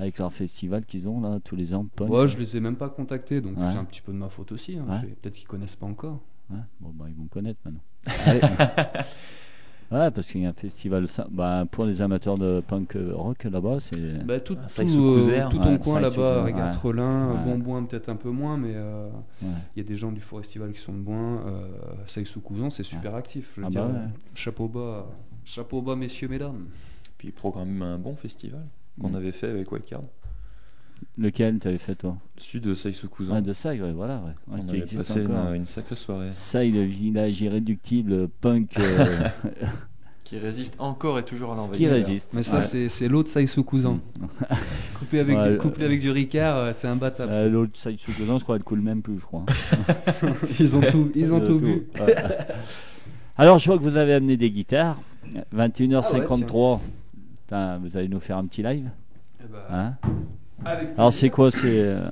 Avec 0.01 0.17
leur 0.17 0.33
festival 0.33 0.83
qu'ils 0.85 1.07
ont 1.07 1.21
là 1.21 1.39
tous 1.43 1.55
les 1.55 1.73
ans, 1.75 1.85
punk. 1.95 2.09
Moi, 2.09 2.25
je 2.27 2.35
les 2.37 2.57
ai 2.57 2.59
même 2.59 2.75
pas 2.75 2.89
contactés, 2.89 3.39
donc 3.39 3.55
Ouais. 3.57 3.71
c'est 3.71 3.77
un 3.77 3.85
petit 3.85 4.01
peu 4.01 4.11
de 4.11 4.17
ma 4.17 4.29
faute 4.29 4.51
aussi. 4.51 4.77
hein. 4.77 4.85
Ouais. 4.89 5.07
Peut-être 5.21 5.35
qu'ils 5.35 5.47
connaissent 5.47 5.75
pas 5.75 5.85
encore. 5.85 6.19
Ouais, 6.49 6.57
bon, 6.79 6.89
bah, 6.93 7.05
ils 7.07 7.15
vont 7.15 7.23
me 7.23 7.29
connaître 7.29 7.59
maintenant. 7.63 7.81
Ouais, 9.91 10.09
parce 10.09 10.25
qu'il 10.31 10.39
y 10.41 10.45
a 10.45 10.49
un 10.49 10.53
festival 10.53 11.05
ça, 11.09 11.27
bah, 11.29 11.65
pour 11.69 11.83
les 11.83 12.01
amateurs 12.01 12.37
de 12.37 12.61
punk 12.65 12.95
euh, 12.95 13.11
rock 13.13 13.43
là-bas, 13.43 13.81
c'est. 13.81 14.23
Bah, 14.25 14.39
tout 14.39 14.55
Ah, 14.63 14.67
tout, 14.73 14.81
ils 14.83 14.97
euh, 15.31 15.49
tout 15.49 15.57
Ouais, 15.57 15.63
ton 15.65 15.77
coin 15.79 15.99
ils 15.99 16.03
là-bas, 16.03 16.43
Régatrelin, 16.43 17.27
ouais. 17.27 17.33
Ouais. 17.39 17.43
Bonboin 17.43 17.83
peut-être 17.83 18.07
un 18.07 18.15
peu 18.15 18.29
moins, 18.29 18.55
mais 18.55 18.71
euh, 18.73 19.09
il 19.41 19.47
Ouais. 19.49 19.53
y 19.75 19.79
a 19.81 19.83
des 19.83 19.97
gens 19.97 20.13
du 20.13 20.21
Forestival 20.21 20.71
qui 20.71 20.79
sont 20.79 20.93
de 20.93 20.99
Boin. 21.01 21.45
Euh, 21.45 21.67
Saï 22.07 22.25
sous 22.25 22.39
Cousin, 22.39 22.69
c'est 22.69 22.83
super 22.83 23.15
actif. 23.15 23.51
Je 23.57 23.63
Ah 23.65 23.69
bah 23.69 23.85
ouais. 23.85 23.91
euh, 23.93 24.07
Chapeau 24.33 24.69
bas, 24.69 25.07
chapeau 25.43 25.81
bas, 25.81 25.97
messieurs, 25.97 26.29
mesdames. 26.29 26.67
Puis 27.17 27.27
il 27.27 27.33
programme 27.33 27.81
un 27.81 27.97
bon 27.97 28.15
festival 28.15 28.65
qu'on 28.99 29.09
Mm. 29.09 29.15
avait 29.15 29.31
fait 29.31 29.47
avec 29.49 29.71
Wildcard. 29.71 30.01
Lequel 31.17 31.59
t'avais 31.59 31.77
fait 31.77 31.95
toi? 31.95 32.17
Celui 32.37 32.61
de 32.61 32.73
Saïsou 32.73 33.09
Cousin. 33.09 33.35
Ouais, 33.35 33.41
de 33.41 33.53
ça, 33.53 33.71
ouais, 33.71 33.91
voilà. 33.91 34.17
Ouais. 34.17 34.31
On 34.51 34.63
qui 34.63 34.69
avait 34.69 34.77
existe 34.79 35.07
passé 35.07 35.25
encore. 35.25 35.49
une, 35.49 35.55
une 35.55 35.65
sacrée 35.65 35.95
soirée. 35.95 36.29
Ça, 36.31 36.63
le 36.63 36.83
village 36.83 37.41
irréductible 37.41 38.27
punk. 38.29 38.77
euh, 38.77 39.27
Qui 40.23 40.37
résiste 40.37 40.75
encore 40.79 41.19
et 41.19 41.23
toujours 41.23 41.51
à 41.51 41.55
Qui 41.55 41.59
l'envahisseur. 41.59 41.95
résiste. 41.97 42.31
Mais 42.33 42.43
ça, 42.43 42.59
Ouais. 42.59 42.87
c'est 42.87 43.07
l'autre 43.09 43.29
Saïsou 43.29 43.63
cousin. 43.63 43.99
Couplé 44.99 45.19
avec, 45.19 45.37
Ouais, 45.37 45.51
du, 45.53 45.57
couplé 45.57 45.85
avec 45.85 45.99
du 45.99 46.09
Ricard, 46.11 46.55
euh, 46.57 46.71
c'est 46.73 46.87
imbattable. 46.87 47.31
Euh, 47.33 47.49
L'autre 47.49 47.77
side 47.77 47.99
Sukozan, 47.99 48.37
je 48.37 48.43
crois, 48.43 48.55
elle 48.55 48.63
coule 48.63 48.79
même 48.81 49.01
plus, 49.01 49.17
je 49.17 49.25
crois. 49.25 49.45
Ils 50.59 50.75
ont 50.75 50.81
tout, 50.81 51.11
ils 51.15 51.33
ont 51.33 51.41
tout 51.41 51.57
vu. 51.57 51.75
Ouais. 51.99 52.15
Alors, 53.37 53.57
je 53.59 53.65
vois 53.65 53.77
que 53.79 53.83
vous 53.83 53.97
avez 53.97 54.13
amené 54.13 54.37
des 54.37 54.51
guitares. 54.51 55.01
21h53. 55.53 56.79
Putain, 57.51 57.79
vous 57.83 57.97
allez 57.97 58.07
nous 58.07 58.21
faire 58.21 58.37
un 58.37 58.45
petit 58.45 58.63
live 58.63 58.85
Eh 59.41 59.47
ben, 59.51 59.59
hein 59.77 59.93
avec 60.63 60.87
Alors, 60.97 61.11
c'est 61.11 61.29
quoi 61.29 61.51
C'est 61.51 61.81
euh, 61.81 62.07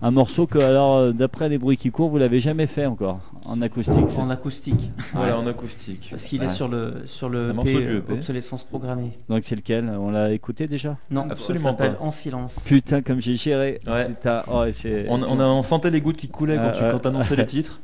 un 0.00 0.10
morceau 0.10 0.46
que, 0.46 0.58
alors, 0.58 0.96
euh, 0.96 1.12
d'après 1.12 1.50
les 1.50 1.58
bruits 1.58 1.76
qui 1.76 1.90
courent, 1.90 2.08
vous 2.08 2.16
l'avez 2.16 2.40
jamais 2.40 2.66
fait 2.66 2.86
encore 2.86 3.20
en 3.44 3.60
acoustique. 3.60 4.06
c'est- 4.08 4.22
En 4.22 4.30
acoustique. 4.30 4.90
Voilà, 5.12 5.38
en 5.38 5.46
acoustique. 5.46 6.06
Parce 6.10 6.24
qu'il 6.24 6.40
Ouais. 6.40 6.46
est 6.46 6.48
sur 6.48 6.66
le, 6.66 7.02
sur 7.04 7.28
C'est 7.28 7.34
le 7.34 7.50
un 7.50 7.52
morceau 7.52 7.70
EP, 7.72 7.86
du 7.88 7.96
EP. 7.98 8.12
obsolescence 8.14 8.64
programmée. 8.64 9.18
Donc, 9.28 9.42
c'est 9.44 9.54
lequel? 9.56 9.84
On 9.90 10.10
l'a 10.10 10.32
écouté 10.32 10.66
déjà? 10.66 10.96
Non, 11.10 11.28
Absolument 11.28 11.72
ça 11.76 11.84
s'appelle. 11.84 11.96
En 12.00 12.10
silence. 12.10 12.58
Putain, 12.64 13.02
comme 13.02 13.20
j'ai 13.20 13.36
géré. 13.36 13.80
Ouais. 13.86 14.06
Putain, 14.08 14.44
oh, 14.50 14.64
c'est- 14.72 15.04
On, 15.10 15.22
on 15.24 15.40
a, 15.40 15.44
on 15.44 15.62
sentait 15.62 15.90
les 15.90 16.00
gouttes 16.00 16.16
qui 16.16 16.28
coulaient 16.28 16.56
quand 16.56 16.72
tu 16.72 16.84
ouais. 16.84 16.90
quand 16.90 17.04
annonçais 17.04 17.36
les 17.36 17.44
titres. 17.44 17.80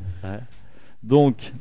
Donc, 1.03 1.53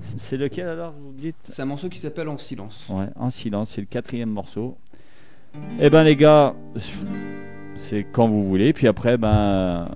c'est 0.00 0.36
lequel 0.36 0.68
alors 0.68 0.92
vous 0.92 1.12
dites 1.12 1.36
C'est 1.44 1.62
un 1.62 1.66
morceau 1.66 1.88
qui 1.88 1.98
s'appelle 1.98 2.28
En 2.28 2.38
silence. 2.38 2.86
Ouais, 2.88 3.08
en 3.16 3.30
silence, 3.30 3.70
c'est 3.70 3.80
le 3.80 3.86
quatrième 3.86 4.30
morceau. 4.30 4.76
Eh 5.80 5.90
ben 5.90 6.04
les 6.04 6.16
gars, 6.16 6.54
c'est 7.76 8.04
quand 8.04 8.28
vous 8.28 8.46
voulez. 8.46 8.72
Puis 8.72 8.86
après, 8.86 9.18
ben, 9.18 9.88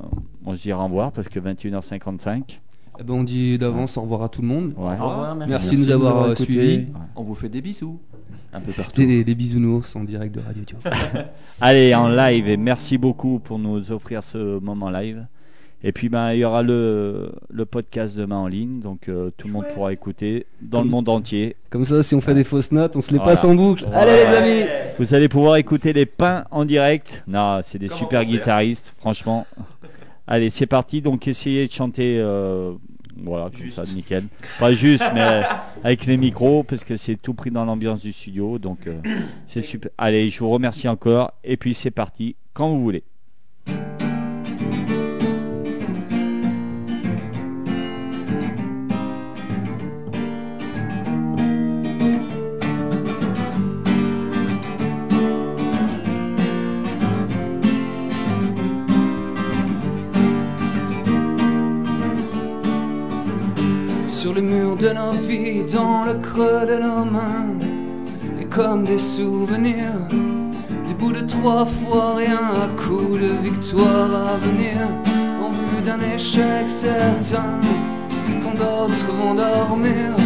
on 0.45 0.55
se 0.57 0.63
dit 0.63 0.73
au 0.73 0.83
revoir 0.83 1.13
parce 1.13 1.29
que 1.29 1.39
21h55. 1.39 2.61
Eh 2.99 3.03
ben, 3.03 3.15
on 3.15 3.25
dit 3.25 3.59
d'avance 3.59 3.97
au 3.97 4.03
revoir 4.03 4.23
à 4.23 4.29
tout 4.29 4.43
le 4.43 4.49
monde. 4.49 4.73
Ouais. 4.77 4.97
Au 5.01 5.09
revoir, 5.09 5.35
merci. 5.37 5.51
Merci 5.51 5.77
de 5.77 5.85
nous 5.85 5.91
avoir 5.91 6.37
suivis. 6.37 6.87
On 7.17 7.23
vous 7.23 7.35
fait 7.35 7.49
des 7.49 7.61
bisous. 7.61 8.01
Un 8.53 8.61
peu 8.61 8.73
partout. 8.73 8.93
C'était 8.95 9.07
les, 9.07 9.25
les 9.25 9.35
bisounours 9.35 9.97
en 9.97 10.05
direct 10.05 10.35
de 10.35 10.41
Radio 10.41 10.63
Dio. 10.65 10.79
Allez, 11.61 11.93
en 11.95 12.09
live 12.09 12.49
et 12.49 12.57
merci 12.57 12.99
beaucoup 12.99 13.41
pour 13.41 13.59
nous 13.59 13.91
offrir 13.91 14.23
ce 14.23 14.61
moment 14.61 14.91
live. 14.91 15.27
Et 15.87 15.93
puis 15.93 16.09
ben 16.09 16.33
il 16.33 16.39
y 16.39 16.45
aura 16.47 16.63
le, 16.63 17.31
le 17.51 17.65
podcast 17.67 18.17
demain 18.17 18.39
en 18.39 18.47
ligne, 18.47 18.81
donc 18.81 19.09
euh, 19.11 19.31
tout 19.37 19.49
le 19.49 19.53
monde 19.53 19.67
pourra 19.75 19.93
écouter 19.93 20.47
dans 20.63 20.83
le 20.83 20.89
monde 20.89 21.11
entier. 21.11 21.57
Comme 21.69 21.85
ça, 21.85 22.03
si 22.03 22.15
on 22.15 22.23
fait 22.23 22.33
des 22.35 22.43
fausses 22.45 22.73
notes, 22.73 22.97
on 22.97 23.03
se 23.03 23.11
les 23.13 23.19
Voilà. 23.19 23.33
passe 23.33 23.45
en 23.45 23.55
boucle. 23.55 23.85
Allez 23.93 24.13
les 24.13 24.35
amis 24.35 24.69
Vous 24.99 25.13
allez 25.13 25.29
pouvoir 25.29 25.57
écouter 25.57 25.93
les 25.93 26.07
pains 26.07 26.45
en 26.51 26.65
direct. 26.65 27.23
Non, 27.29 27.61
c'est 27.63 27.79
des 27.79 27.89
Comme 27.89 27.97
en 27.97 27.99
super 28.01 28.21
concert. 28.21 28.39
guitaristes, 28.39 28.95
franchement. 28.97 29.47
Allez, 30.27 30.49
c'est 30.49 30.65
parti. 30.67 31.03
Donc 31.03 31.29
essayez 31.29 31.67
de 31.67 31.73
chanter, 31.73 32.17
euh, 32.19 32.73
voilà, 33.23 33.51
comme 33.51 33.61
Juste. 33.61 33.77
ça, 33.77 33.83
nickel. 33.95 34.25
Pas 34.59 34.73
juste, 34.73 35.05
mais 35.13 35.43
avec 35.85 36.07
les 36.07 36.17
micros, 36.17 36.63
parce 36.63 36.83
que 36.83 36.97
c'est 36.97 37.17
tout 37.17 37.35
pris 37.35 37.51
dans 37.51 37.67
l'ambiance 37.67 38.01
du 38.01 38.11
studio. 38.13 38.59
Donc 38.59 38.87
euh, 38.87 38.95
c'est 39.45 39.61
super. 39.61 39.91
Allez, 39.99 40.31
je 40.31 40.39
vous 40.39 40.49
remercie 40.49 40.89
encore. 40.89 41.33
Et 41.45 41.59
puis 41.59 41.75
c'est 41.75 41.91
parti, 41.91 42.37
quand 42.55 42.71
vous 42.71 42.81
voulez. 42.81 43.03
De 64.81 64.93
nos 64.93 65.13
vies, 65.13 65.63
dans 65.73 66.05
le 66.05 66.15
creux 66.15 66.67
de 66.67 66.75
nos 66.83 67.05
mains, 67.05 67.57
et 68.41 68.45
comme 68.45 68.85
des 68.85 68.99
souvenirs, 68.99 70.09
des 70.11 70.95
bouts 70.95 71.13
de 71.13 71.21
trois 71.21 71.65
fois 71.65 72.17
rien, 72.17 72.41
à 72.65 72.67
coup 72.77 73.17
de 73.17 73.29
victoire 73.49 74.35
à 74.35 74.37
venir, 74.37 74.77
en 75.41 75.51
vue 75.51 75.81
d'un 75.87 76.01
échec 76.15 76.69
certain, 76.69 77.61
quand 78.43 78.55
d'autres 78.59 79.07
vont 79.07 79.35
dormir. 79.35 80.17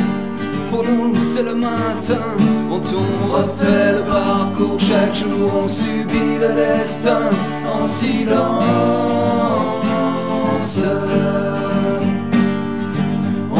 Pour 0.70 0.82
nous, 0.82 1.14
c'est 1.14 1.44
le 1.44 1.54
matin, 1.54 2.34
quand 2.70 2.86
on 2.96 3.26
refait 3.30 3.92
le 3.92 4.02
parcours, 4.02 4.80
chaque 4.80 5.14
jour 5.14 5.52
on 5.62 5.68
subit 5.68 6.38
le 6.40 6.48
destin 6.54 7.30
en 7.70 7.86
silence. 7.86 8.88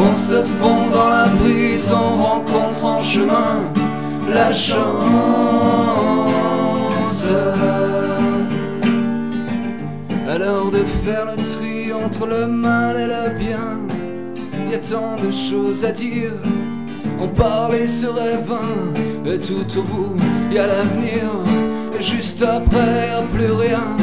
On 0.01 0.13
se 0.13 0.43
fond 0.59 0.89
dans 0.91 1.09
la 1.09 1.27
brise, 1.27 1.91
on 1.91 2.23
rencontre 2.23 2.85
en 2.85 3.01
chemin 3.01 3.71
la 4.33 4.53
chance. 4.53 4.79
L'heure 10.39 10.71
de 10.71 10.83
faire 11.03 11.25
le 11.25 11.43
tri 11.43 11.91
entre 11.91 12.25
le 12.25 12.47
mal 12.47 12.95
et 12.95 13.07
le 13.07 13.37
bien, 13.37 13.81
y 14.71 14.75
a 14.75 14.77
tant 14.77 15.17
de 15.21 15.29
choses 15.31 15.83
à 15.83 15.91
dire. 15.91 16.31
En 17.19 17.27
parler 17.27 17.85
serait 17.85 18.37
vain, 18.47 18.93
et 19.25 19.37
tout 19.39 19.67
au 19.77 19.81
bout 19.81 20.15
y 20.49 20.57
a 20.57 20.67
l'avenir, 20.67 21.29
et 21.99 22.01
juste 22.01 22.41
après 22.41 23.21
plus 23.33 23.51
rien. 23.51 23.97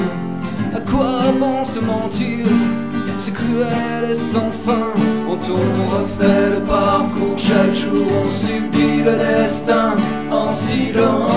À 0.74 0.80
quoi 0.80 1.32
bon 1.40 1.64
se 1.64 1.80
mentir? 1.80 2.44
C'est 3.18 3.32
cruel 3.32 4.10
et 4.10 4.14
sans 4.14 4.50
fin. 4.64 4.92
On 5.28 5.36
tourne, 5.36 5.72
on 5.84 5.88
refait 5.96 6.50
le 6.50 6.60
parcours. 6.60 7.36
Chaque 7.36 7.74
jour, 7.74 8.06
on 8.24 8.28
subit 8.28 9.02
le 9.02 9.16
destin 9.16 9.96
en 10.30 10.50
silence. 10.50 11.30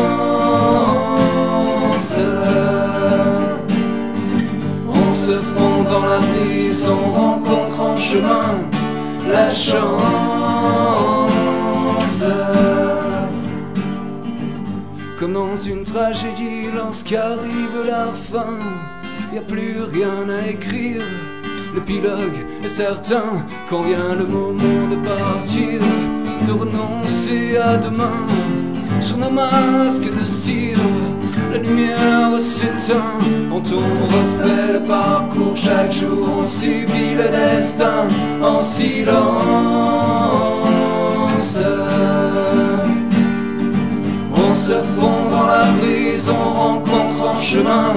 On 4.88 5.12
se 5.12 5.40
fond 5.40 5.84
dans 5.84 6.06
la 6.06 6.20
brise, 6.20 6.86
on 6.88 7.12
rencontre 7.12 7.80
en 7.80 7.98
chemin 7.98 8.60
la 9.32 9.50
chance. 9.50 9.80
Comme 15.20 15.34
dans 15.34 15.56
une 15.56 15.84
tragédie, 15.84 16.68
lorsqu'arrive 16.76 17.86
la 17.86 18.08
fin, 18.32 18.60
y 19.34 19.38
a 19.38 19.42
plus 19.42 19.82
rien 19.92 20.30
à 20.30 20.48
écrire. 20.48 21.04
L'épilogue 21.80 22.46
est 22.62 22.68
certain 22.68 23.46
quand 23.70 23.84
vient 23.84 24.14
le 24.18 24.26
moment 24.26 24.90
de 24.90 24.98
partir, 24.98 25.80
de 26.46 26.52
renoncer 26.52 27.56
à 27.58 27.78
demain. 27.78 28.26
Sur 29.00 29.16
nos 29.18 29.30
masques 29.30 30.04
de 30.04 30.26
cire, 30.26 30.78
la 31.52 31.58
lumière 31.58 32.38
s'éteint. 32.38 33.18
On 33.50 33.62
tourne, 33.62 34.04
refait 34.04 34.74
le 34.74 34.84
parcours, 34.84 35.56
chaque 35.56 35.94
jour 35.94 36.28
on 36.44 36.48
subit 36.48 37.16
le 37.16 37.30
destin 37.30 38.10
en 38.44 38.60
silence. 38.60 39.22
On 44.36 44.52
se 44.54 44.74
fond 44.74 45.30
dans 45.32 45.48
la 45.48 45.64
brise, 45.80 46.30
on 46.30 46.54
rencontre 46.60 47.24
en 47.24 47.38
chemin 47.38 47.96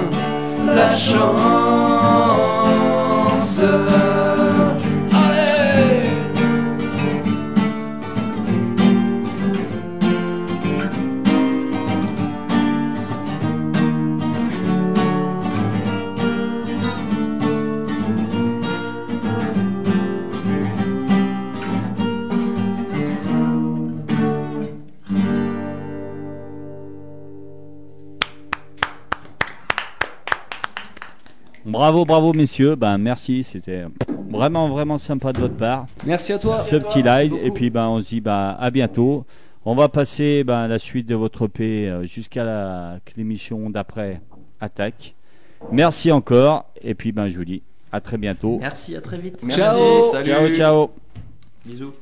la 0.67 0.95
chance. 0.95 3.02
Allez 3.63 4.12
Bravo, 31.73 32.05
bravo 32.05 32.35
messieurs. 32.35 32.77
Ben 32.77 32.99
merci, 32.99 33.43
c'était 33.43 33.87
vraiment 34.29 34.69
vraiment 34.69 34.99
sympa 34.99 35.33
de 35.33 35.41
votre 35.41 35.57
part. 35.57 35.87
Merci 36.05 36.35
à 36.35 36.39
toi. 36.39 36.59
ce 36.59 36.77
petit 36.77 37.03
live 37.03 37.33
et 37.43 37.51
puis 37.51 37.71
ben 37.71 37.89
on 37.89 38.03
se 38.03 38.09
dit 38.11 38.21
ben 38.21 38.55
à 38.61 38.71
bientôt. 38.71 39.25
On 39.65 39.75
va 39.75 39.89
passer 39.89 40.45
ben, 40.45 40.67
la 40.67 40.79
suite 40.79 41.07
de 41.07 41.15
votre 41.15 41.47
EP 41.47 41.89
euh, 41.89 42.05
jusqu'à 42.05 43.01
l'émission 43.17 43.71
d'après 43.71 44.21
attaque. 44.61 45.15
Merci 45.71 46.13
encore 46.13 46.67
et 46.83 46.93
puis 46.93 47.11
ben 47.11 47.31
je 47.31 47.39
vous 47.39 47.47
dis 47.47 47.63
à 47.91 48.03
très 48.03 48.19
bientôt. 48.19 48.59
Merci, 48.61 48.95
à 48.95 49.01
très 49.01 49.17
vite. 49.17 49.43
Merci, 49.43 49.63
Ciao. 49.63 50.11
salut. 50.11 50.31
Ciao 50.31 50.55
ciao. 50.55 50.91
Bisous. 51.65 51.95